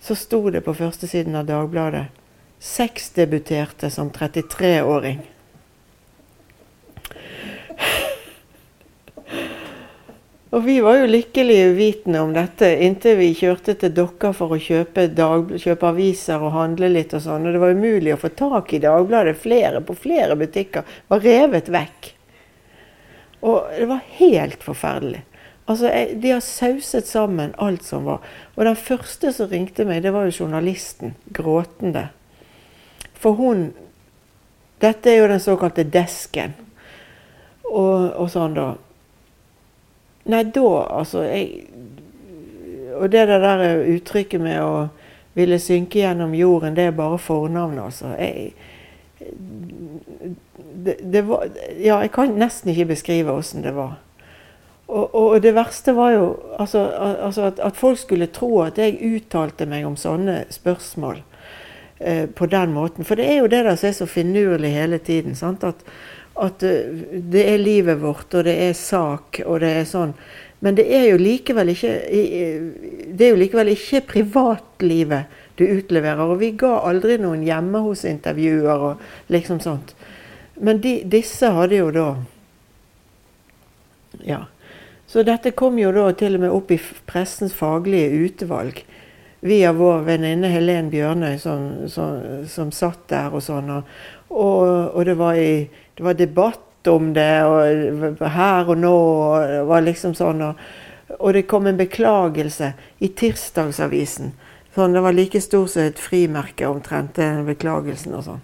så 0.00 0.14
sto 0.16 0.44
det 0.50 0.64
på 0.64 0.76
førstesiden 0.76 1.40
av 1.40 1.48
Dagbladet 1.48 2.19
sexdebuterte 2.60 3.90
som 3.90 4.10
33-åring. 4.10 5.20
Og 10.50 10.64
vi 10.64 10.80
var 10.82 10.96
jo 10.98 11.06
lykkelige 11.06 11.68
uvitende 11.70 12.20
om 12.20 12.32
dette 12.34 12.72
inntil 12.82 13.20
vi 13.20 13.28
kjørte 13.38 13.76
til 13.78 13.92
Dokka 13.94 14.32
for 14.34 14.56
å 14.56 14.58
kjøpe, 14.58 15.06
kjøpe, 15.14 15.92
aviser 15.92 16.42
og 16.42 16.56
handle 16.56 16.90
litt 16.90 17.14
og 17.14 17.22
sånn. 17.22 17.46
Og 17.46 17.54
det 17.54 17.62
var 17.62 17.76
umulig 17.78 18.16
å 18.16 18.18
få 18.18 18.32
tak 18.34 18.74
i 18.74 18.82
Dagbladet 18.82 19.38
flere 19.38 19.80
på 19.86 19.94
flere 19.94 20.34
butikker. 20.36 20.82
Var 21.06 21.22
revet 21.22 21.70
vekk. 21.70 22.12
Og 23.46 23.70
det 23.78 23.86
var 23.88 24.02
helt 24.18 24.66
forferdelig. 24.66 25.22
Altså, 25.70 25.92
De 26.18 26.34
har 26.34 26.42
sauset 26.42 27.06
sammen 27.06 27.54
alt 27.56 27.86
som 27.86 28.10
var. 28.10 28.18
Og 28.58 28.66
den 28.66 28.76
første 28.76 29.30
som 29.32 29.48
ringte 29.54 29.86
meg, 29.86 30.02
det 30.02 30.10
var 30.12 30.26
jo 30.26 30.42
journalisten. 30.42 31.14
Gråtende. 31.30 32.08
For 33.20 33.36
hun 33.38 33.70
Dette 34.80 35.10
er 35.12 35.18
jo 35.18 35.26
den 35.28 35.42
såkalte 35.44 35.84
desken. 35.84 36.54
Og, 37.68 38.14
og 38.16 38.30
sånn, 38.32 38.54
da. 38.56 38.70
Nei, 40.32 40.40
da, 40.54 40.70
altså 40.88 41.26
jeg, 41.26 41.66
Og 42.96 43.10
det 43.12 43.26
der 43.28 43.64
uttrykket 43.92 44.40
med 44.40 44.62
å 44.64 44.88
ville 45.36 45.60
synke 45.60 46.00
gjennom 46.00 46.32
jorden, 46.34 46.74
det 46.74 46.88
er 46.88 46.96
bare 46.96 47.20
fornavnet, 47.20 47.84
altså. 47.84 48.14
Jeg, 48.16 48.54
det, 50.84 50.96
det 51.12 51.22
var, 51.28 51.44
ja, 51.76 52.00
jeg 52.00 52.12
kan 52.16 52.34
nesten 52.40 52.72
ikke 52.72 52.90
beskrive 52.94 53.36
åssen 53.36 53.64
det 53.64 53.74
var. 53.76 53.98
Og, 54.90 55.14
og, 55.14 55.42
det 55.42 55.52
verste 55.54 55.94
var 55.94 56.10
jo 56.16 56.24
altså, 56.58 56.88
altså 56.98 57.42
at, 57.46 57.60
at, 57.62 57.76
folk 57.76 57.98
skulle 57.98 58.26
tro 58.34 58.64
at 58.64 58.78
jeg 58.78 58.98
uttalte 59.06 59.68
meg 59.70 59.86
om 59.86 59.94
sånne 59.96 60.42
spørsmål 60.50 61.20
eh, 62.00 62.26
på 62.26 62.46
den 62.46 62.72
måten. 62.72 63.04
For 63.04 63.20
det 63.20 63.28
er 63.30 63.40
jo 63.40 63.50
det 63.52 63.64
der 63.66 63.76
som 63.76 63.88
er 63.88 63.98
så 63.98 64.08
finurlig 64.08 64.72
hele 64.74 64.98
tiden. 64.98 65.36
At, 65.62 65.84
at, 66.36 66.62
eh, 66.62 67.04
det 67.32 67.46
er 67.54 67.58
livet 67.62 68.00
vårt, 68.02 68.34
og 68.34 68.44
det 68.44 68.56
er 68.68 68.72
sak, 68.72 69.42
og 69.46 69.60
det 69.60 69.74
er 69.80 69.88
sånn. 69.88 70.14
Men 70.60 70.76
det 70.76 70.84
er 70.92 71.06
jo 71.08 71.16
likevel 71.16 71.70
ikke 71.72 71.92
jo 73.16 73.36
likevel 73.40 73.70
ikke 73.72 74.02
privatlivet 74.10 75.38
du 75.56 75.64
utleverer. 75.64 76.20
Og 76.20 76.40
vi 76.40 76.52
ga 76.60 76.74
aldri 76.88 77.16
noen 77.20 77.44
hjemme 77.46 77.80
hos-intervjuer 77.84 78.84
og 78.90 79.32
liksom 79.32 79.60
sånt. 79.64 79.94
Men 80.60 80.82
de, 80.84 80.98
disse 81.08 81.52
hadde 81.56 81.80
jo 81.80 81.90
da 81.94 82.08
Ja. 84.26 84.44
Så 85.10 85.24
dette 85.26 85.50
kom 85.58 85.78
jo 85.78 85.90
da 85.90 86.10
til 86.14 86.36
og 86.36 86.42
med 86.44 86.52
opp 86.54 86.70
i 86.70 86.76
pressens 87.08 87.54
faglige 87.56 88.12
utvalg. 88.28 88.84
Via 89.40 89.72
vår 89.72 90.02
venninne 90.04 90.50
Helen 90.52 90.90
Bjørnøy 90.92 91.38
som, 91.40 91.88
som, 91.88 92.44
som, 92.48 92.72
satt 92.72 93.06
der 93.08 93.32
og 93.32 93.40
sånn. 93.44 93.70
Og, 93.72 93.86
og 94.36 95.00
det, 95.08 95.16
var 95.16 95.38
i, 95.40 95.64
det, 95.96 96.04
var 96.04 96.18
debatt 96.18 96.90
om 96.90 97.14
det 97.16 97.32
og 97.48 98.20
her 98.20 98.68
og 98.68 98.78
nå. 98.78 98.92
og 98.92 99.48
det 99.48 99.64
var 99.70 99.86
liksom 99.86 100.14
sånn. 100.18 100.44
Og, 100.50 100.60
og 101.16 101.34
det 101.34 101.46
kom 101.48 101.66
en 101.66 101.80
beklagelse 101.80 102.74
i 103.00 103.08
Tirsdagsavisen. 103.16 104.34
Sånn, 104.74 104.94
det 104.94 105.02
var 105.02 105.16
like 105.16 105.40
stor 105.42 105.66
som 105.66 105.88
et 105.88 105.98
frimerke 105.98 106.68
omtrent, 106.68 107.16
den 107.16 107.42
beklagelsen 107.48 108.14
og 108.14 108.26
sånn. 108.28 108.42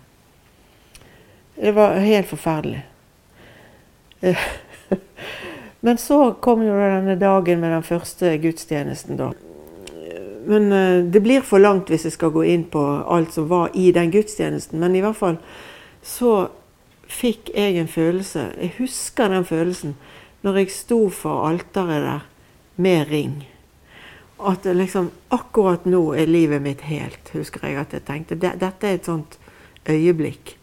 Det 1.57 1.72
var 1.76 2.01
helt 2.03 2.28
forferdelig. 2.28 2.82
Men 5.86 5.99
så 5.99 6.32
kom 6.42 6.64
jo 6.66 6.74
denne 6.74 7.14
dagen 7.20 7.61
med 7.61 7.72
den 7.72 7.84
første 7.86 8.32
gudstjenesten, 8.42 9.20
da. 9.20 9.30
Men 10.47 10.72
uh, 10.72 11.05
det 11.05 11.22
blir 11.24 11.44
for 11.47 11.62
langt 11.62 11.90
hvis 11.90 12.07
jeg 12.09 12.16
skal 12.16 12.34
gå 12.34 12.44
inn 12.47 12.66
på 12.70 12.82
alt 12.82 13.34
som 13.34 13.49
var 13.51 13.74
i 13.74 13.90
den 13.92 14.12
gudstjenesten. 14.14 14.80
Men 14.82 14.97
i 14.97 15.03
hvert 15.05 15.18
fall 15.18 15.40
så 16.07 16.49
fikk 17.07 17.53
jeg 17.55 17.76
en 17.78 17.88
følelse 17.90 18.49
Jeg 18.59 18.72
husker 18.80 19.30
den 19.30 19.44
følelsen 19.47 19.94
når 20.47 20.61
jeg 20.61 20.72
sto 20.74 20.99
for 21.11 21.47
alteret 21.49 22.03
der 22.07 22.26
med 22.76 23.11
ring. 23.11 23.40
At 24.38 24.66
liksom 24.66 25.11
Akkurat 25.34 25.86
nå 25.86 26.12
er 26.14 26.30
livet 26.30 26.62
mitt 26.62 26.86
helt, 26.86 27.32
husker 27.34 27.66
jeg 27.66 27.80
at 27.80 27.94
jeg 27.97 28.07
tenkte. 28.07 28.38
Dette 28.38 28.86
er 28.86 29.01
et 29.01 29.09
sånt 29.09 29.38
øyeblikk 29.88 30.57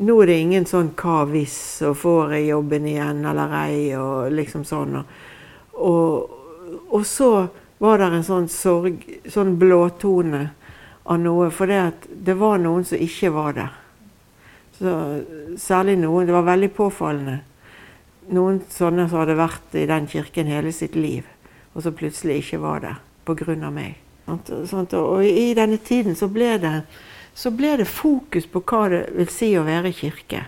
nå 0.00 0.20
er 0.22 0.30
det 0.30 0.38
ingen 0.40 0.66
sånn 0.68 0.92
hva 0.98 1.22
hvis, 1.28 1.56
og 1.86 1.96
får 2.00 2.36
jeg 2.36 2.50
jobben 2.52 2.86
igjen 2.88 3.24
eller 3.28 3.56
ei, 3.62 3.80
og 3.98 4.32
liksom 4.32 4.64
sånn. 4.68 5.00
Og, 5.72 6.30
og, 6.88 7.02
så 7.08 7.30
var 7.82 7.98
det 7.98 8.10
en 8.12 8.26
sånn 8.26 8.50
sorg, 8.50 9.02
sånn 9.30 9.56
blåtone. 9.58 10.50
av 11.02 11.18
noe. 11.18 11.48
For 11.50 11.66
det, 11.66 12.06
det 12.14 12.36
var 12.38 12.60
noen 12.62 12.84
som 12.86 13.00
ikke 13.02 13.32
var 13.34 13.56
der. 13.56 13.72
Så, 14.78 14.92
særlig 15.58 15.96
noen. 15.98 16.28
Det 16.28 16.36
var 16.36 16.46
veldig 16.46 16.70
påfallende. 16.76 17.40
Noen 18.30 18.60
sånne 18.70 19.08
som 19.10 19.18
hadde 19.18 19.34
vært 19.34 19.74
i 19.74 19.88
den 19.90 20.06
kirken 20.06 20.46
hele 20.46 20.70
sitt 20.72 20.94
liv, 20.94 21.26
og 21.74 21.82
som 21.82 21.96
plutselig 21.98 22.38
ikke 22.44 22.62
var 22.62 22.84
der 22.84 23.02
pga. 23.26 23.70
meg. 23.70 23.98
Og 24.30 25.24
i 25.26 25.54
denne 25.58 25.76
tiden 25.82 26.14
så 26.14 26.28
ble, 26.30 26.54
det, 26.62 26.84
så 27.34 27.50
ble 27.50 27.76
det 27.82 27.90
fokus 27.90 28.46
på 28.46 28.62
hva 28.62 28.88
det 28.88 29.02
vil 29.16 29.28
si 29.28 29.50
å 29.58 29.66
være 29.66 29.92
kirke. 29.92 30.46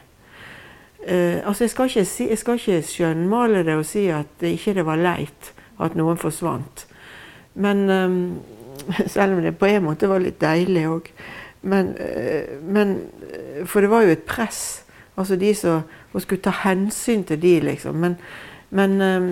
Uh, 1.04 1.42
altså 1.44 1.66
jeg 1.66 1.70
skal, 1.74 1.90
ikke 1.90 2.04
si, 2.08 2.28
jeg 2.30 2.38
skal 2.38 2.56
ikke 2.62 2.82
skjønnmale 2.88 3.64
det 3.66 3.74
og 3.76 3.84
si 3.84 4.06
at 4.08 4.30
det 4.40 4.54
ikke 4.54 4.86
var 4.86 5.02
leit 5.02 5.50
at 5.82 5.98
noen 5.98 6.16
forsvant. 6.16 6.86
Men 7.54 7.90
um, 7.90 8.42
selv 9.06 9.36
om 9.36 9.42
det 9.42 9.56
på 9.58 9.68
en 9.70 9.84
måte 9.86 10.10
var 10.10 10.22
litt 10.22 10.40
deilig 10.42 10.86
òg. 10.90 11.10
Men, 11.64 11.94
uh, 11.98 12.56
men, 12.60 12.96
For 13.66 13.84
det 13.84 13.92
var 13.92 14.04
jo 14.04 14.14
et 14.14 14.26
press. 14.28 14.84
Altså 15.16 15.38
de 15.38 15.52
som 15.54 15.84
skulle 16.18 16.42
ta 16.42 16.52
hensyn 16.64 17.22
til 17.26 17.40
de, 17.40 17.58
liksom. 17.70 18.00
Men, 18.02 18.16
men, 18.74 18.96
um, 19.00 19.30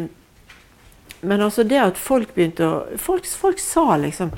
men 1.23 1.41
altså 1.43 1.67
det 1.67 1.81
at 1.83 1.99
folk 1.99 2.35
begynte 2.35 2.67
å 2.67 2.79
Folk, 2.99 3.27
folk 3.27 3.61
sa 3.63 3.97
liksom 4.01 4.33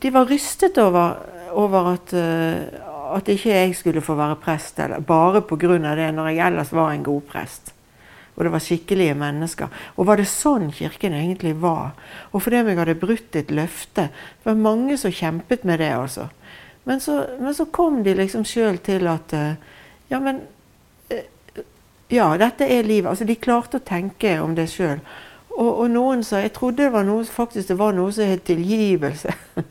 De 0.00 0.12
var 0.12 0.28
rystet 0.28 0.78
over, 0.80 1.18
over 1.56 1.94
at, 1.94 2.12
uh, 2.12 3.16
at 3.16 3.32
ikke 3.32 3.56
jeg 3.56 3.74
skulle 3.76 4.04
få 4.04 4.14
være 4.18 4.36
prest, 4.44 4.78
eller 4.78 5.00
bare 5.00 5.42
pga. 5.42 5.78
det, 5.96 6.12
når 6.14 6.28
jeg 6.28 6.46
ellers 6.46 6.72
var 6.72 6.92
en 6.92 7.02
god 7.02 7.22
prest. 7.32 7.72
Og 8.38 8.44
det 8.46 8.52
var 8.54 8.62
skikkelige 8.62 9.16
mennesker. 9.18 9.72
Og 9.98 10.06
var 10.06 10.20
det 10.20 10.28
sånn 10.30 10.68
kirken 10.70 11.16
egentlig 11.18 11.56
var? 11.58 11.96
Og 12.30 12.44
fordi 12.44 12.60
jeg 12.62 12.78
hadde 12.78 12.94
brutt 13.00 13.36
et 13.36 13.50
løfte. 13.50 14.04
Det 14.14 14.46
var 14.46 14.60
mange 14.62 14.94
som 15.00 15.10
kjempet 15.10 15.64
med 15.66 15.82
det, 15.82 15.90
altså. 15.90 16.28
Men 16.86 17.02
så, 17.02 17.24
men 17.40 17.54
så 17.54 17.66
kom 17.66 18.04
de 18.06 18.14
liksom 18.14 18.46
sjøl 18.46 18.78
til 18.78 19.10
at 19.10 19.34
eh, 19.34 19.56
Ja, 20.08 20.20
men 20.22 20.44
eh, 21.10 21.26
Ja, 22.14 22.30
dette 22.38 22.64
er 22.64 22.86
livet. 22.86 23.10
Altså, 23.10 23.26
de 23.26 23.34
klarte 23.34 23.80
å 23.80 23.84
tenke 23.84 24.38
om 24.40 24.54
det 24.54 24.70
sjøl. 24.70 25.02
Og, 25.58 25.72
og, 25.72 25.88
noen 25.90 26.22
sa 26.22 26.44
Jeg 26.44 26.54
trodde 26.56 26.84
det 26.86 26.94
var 26.94 27.04
noe, 27.04 27.26
faktisk 27.26 27.72
det 27.72 27.78
var 27.80 27.98
noe 27.98 28.14
som 28.14 28.30
het 28.30 28.46
tilgivelse. 28.46 29.34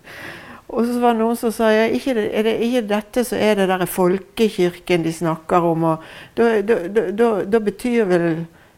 Og 0.68 0.84
så 0.84 1.00
var 1.00 1.16
det 1.16 1.22
noen 1.22 1.38
som 1.40 1.52
sa 1.56 1.70
ja, 1.72 1.86
ikke, 1.96 2.12
er 2.28 2.44
det 2.44 2.58
ikke 2.66 2.84
dette 2.90 3.24
som 3.24 3.40
er 3.40 3.56
det 3.56 3.70
der 3.72 3.86
folkekirken 3.88 5.06
de 5.06 5.14
snakker 5.16 5.64
om. 5.64 5.86
og 5.94 6.04
Da, 6.36 6.60
da, 6.62 6.80
da, 7.16 7.30
da 7.48 7.62
betyr 7.64 8.04
vel 8.12 8.28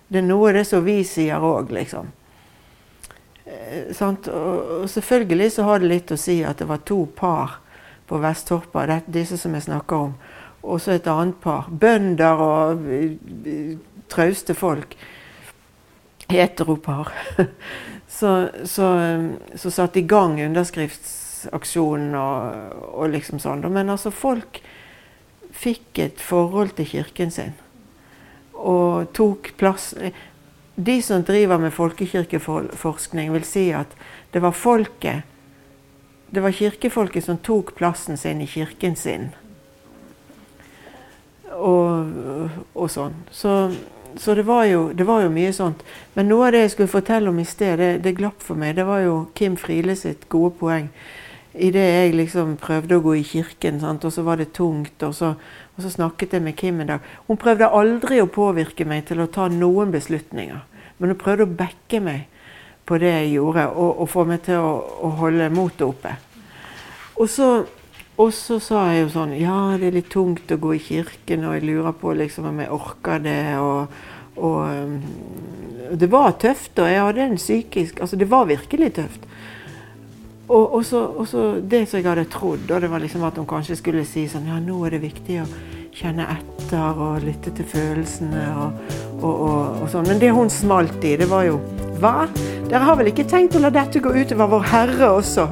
det 0.10 0.22
er 0.22 0.26
noe 0.26 0.50
av 0.50 0.58
det 0.58 0.66
som 0.66 0.82
vi 0.86 1.04
sier 1.06 1.44
òg, 1.46 1.72
liksom. 1.74 2.10
Sånt? 3.98 4.28
og, 4.30 4.86
selvfølgelig 4.90 5.52
så 5.54 5.66
har 5.66 5.82
det 5.82 5.90
litt 5.90 6.12
å 6.14 6.18
si 6.18 6.40
at 6.46 6.62
det 6.62 6.68
var 6.70 6.82
to 6.86 7.04
par 7.18 7.60
på 8.10 8.18
Vesttorpa, 8.22 8.86
disse 9.06 9.38
som 9.38 9.54
jeg 9.54 9.68
snakker 9.68 10.10
om. 10.10 10.16
Og 10.66 10.82
så 10.82 10.96
et 10.96 11.08
annet 11.08 11.38
par. 11.42 11.70
Bønder 11.70 12.42
og 12.42 12.82
uh, 12.90 13.78
trauste 14.10 14.56
folk. 14.58 14.96
Heteropar. 16.30 17.14
så, 18.20 18.34
så, 18.66 18.90
så 19.56 19.72
satte 19.74 20.02
i 20.02 20.08
gang 20.10 20.40
underskriftsaksjonen 20.50 22.18
og, 22.18 22.84
og 22.92 23.14
liksom 23.14 23.42
sånn. 23.42 23.66
Men 23.70 23.94
altså, 23.94 24.12
folk 24.14 24.62
fikk 25.54 26.02
et 26.02 26.22
forhold 26.22 26.76
til 26.78 26.90
kirken 26.98 27.34
sin. 27.34 27.58
Og 28.60 29.12
tok 29.16 29.54
plass 29.58 29.94
De 30.76 30.96
som 31.04 31.24
driver 31.24 31.60
med 31.60 31.76
folkekirkeforskning, 31.76 33.34
vil 33.34 33.46
si 33.48 33.70
at 33.76 33.94
det 34.34 34.42
var 34.44 34.56
folket 34.56 35.24
Det 36.30 36.44
var 36.44 36.56
kirkefolket 36.56 37.26
som 37.26 37.38
tok 37.38 37.74
plassen 37.76 38.18
sin 38.18 38.42
i 38.42 38.48
kirken 38.48 38.96
sin. 38.96 39.32
Og, 41.50 42.12
og 42.76 42.92
sånn. 42.94 43.16
Så 43.32 43.56
så 44.18 44.36
det 44.36 44.44
var, 44.44 44.64
jo, 44.66 44.92
det 44.94 45.04
var, 45.04 45.22
jo, 45.22 45.30
mye 45.30 45.52
sånt. 45.54 45.84
Men 46.14 46.30
noe 46.30 46.48
av 46.48 46.56
det 46.56 46.64
jeg 46.64 46.72
skulle 46.74 46.92
fortelle 46.92 47.30
om 47.30 47.40
i 47.40 47.46
sted, 47.48 47.78
det, 47.80 47.90
det 48.04 48.16
glapp 48.18 48.42
for 48.44 48.60
meg. 48.60 48.76
Det 48.76 48.86
var 48.88 49.04
jo 49.04 49.16
Kim 49.38 49.58
Friele 49.60 49.96
sitt 49.96 50.26
gode 50.34 50.56
poeng 50.60 50.90
idet 51.60 51.86
jeg 51.86 52.16
liksom 52.16 52.56
prøvde 52.62 52.98
å 52.98 53.04
gå 53.04 53.16
i 53.20 53.26
kirken, 53.28 53.80
sant? 53.82 54.06
og 54.08 54.14
så 54.16 54.24
var 54.26 54.40
det 54.40 54.52
tungt, 54.58 55.04
og 55.06 55.14
så, 55.16 55.34
og 55.76 55.84
så, 55.84 55.92
snakket 55.94 56.36
jeg 56.38 56.46
med 56.46 56.58
Kim 56.60 56.82
en 56.82 56.94
dag. 56.94 57.08
Hun 57.28 57.40
prøvde 57.40 57.70
aldri 57.70 58.22
å 58.24 58.30
påvirke 58.32 58.88
meg 58.88 59.06
til 59.10 59.24
å 59.24 59.30
ta 59.32 59.50
noen 59.52 59.94
beslutninger, 59.96 60.62
men 60.98 61.14
hun 61.14 61.20
prøvde 61.20 61.48
å 61.48 61.58
backe 61.62 62.02
meg 62.04 62.28
på 62.90 62.98
det 63.02 63.12
jeg 63.14 63.34
gjorde, 63.36 63.68
og, 63.70 64.02
og 64.02 64.10
få 64.10 64.26
meg 64.30 64.42
til 64.48 64.64
å, 64.64 64.72
å 65.06 65.12
holde 65.20 65.52
motet 65.54 65.86
oppe. 65.86 66.16
Og 67.20 67.30
så, 67.30 67.50
og 68.20 68.32
så, 68.36 68.58
sa 68.64 68.86
jeg 68.94 69.04
jo 69.04 69.10
sånn 69.14 69.36
Ja, 69.38 69.76
det 69.80 69.90
er 69.90 69.98
litt 70.00 70.10
tungt 70.14 70.52
å 70.52 70.60
gå 70.62 70.74
i 70.78 70.82
kirken, 70.84 71.46
og 71.46 71.58
jeg 71.58 71.68
lurer 71.68 71.96
på 71.96 72.16
liksom 72.18 72.50
om 72.50 72.64
jeg 72.64 72.72
orker 72.74 73.22
det. 73.24 73.42
og, 73.60 74.00
og 74.40 74.60
um, 74.72 74.96
det 76.00 76.10
var 76.12 76.36
tøft, 76.42 76.78
og 76.80 76.88
jeg 76.88 77.02
hadde 77.02 77.26
en 77.26 77.40
psykisk 77.40 78.00
Altså, 78.00 78.16
det 78.16 78.30
var 78.30 78.50
virkelig 78.50 78.94
tøft. 79.00 79.26
Og, 80.50 80.74
og, 80.74 80.86
så, 80.86 81.62
det 81.62 81.84
som 81.90 82.00
jeg 82.00 82.08
hadde 82.10 82.26
trodd, 82.34 82.72
og 82.72 82.82
det 82.82 82.90
var 82.90 83.04
liksom 83.04 83.24
at 83.28 83.38
hun 83.38 83.46
kanskje 83.50 83.78
skulle 83.78 84.06
si 84.08 84.26
sånn 84.30 84.48
Ja, 84.50 84.58
nå 84.58 84.80
er 84.88 84.96
det 84.96 85.04
viktig 85.04 85.44
å 85.44 85.46
kjenne 85.94 86.26
etter 86.34 86.98
og 86.98 87.26
lytte 87.26 87.54
til 87.54 87.68
følelsene 87.70 88.48
og, 88.58 88.72
og 89.28 89.86
sånn. 89.92 90.08
Men 90.10 90.22
det 90.22 90.32
hun 90.34 90.50
smalt 90.50 91.06
i, 91.06 91.16
det 91.22 91.30
var 91.30 91.46
jo 91.46 91.60
Hva? 92.00 92.26
Dere 92.70 92.86
har 92.86 92.98
vel 92.98 93.12
ikke 93.12 93.28
tenkt 93.30 93.58
å 93.58 93.62
la 93.62 93.70
dette 93.74 94.02
gå 94.02 94.14
utover 94.16 94.50
Vår 94.56 94.66
Herre 94.72 95.12
også? 95.20 95.46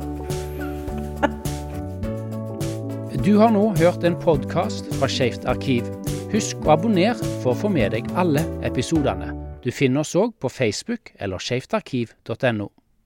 du 3.26 3.34
har 3.42 3.54
nå 3.54 3.68
hørt 3.78 4.08
en 4.08 4.18
podkast 4.18 4.90
fra 4.98 5.10
Skeivt 5.12 5.46
arkiv. 5.50 5.86
Husk 6.34 6.66
å 6.66 6.74
abonnere 6.74 7.22
for 7.44 7.54
å 7.54 7.60
få 7.66 7.74
med 7.74 7.94
deg 7.94 8.10
alle 8.18 8.42
episodene. 8.66 9.30
Du 9.62 9.70
finner 9.70 10.02
oss 10.02 10.18
òg 10.18 10.34
på 10.42 10.50
Facebook 10.50 11.14
eller 11.22 11.38
skeivtarkiv.no. 11.44 12.72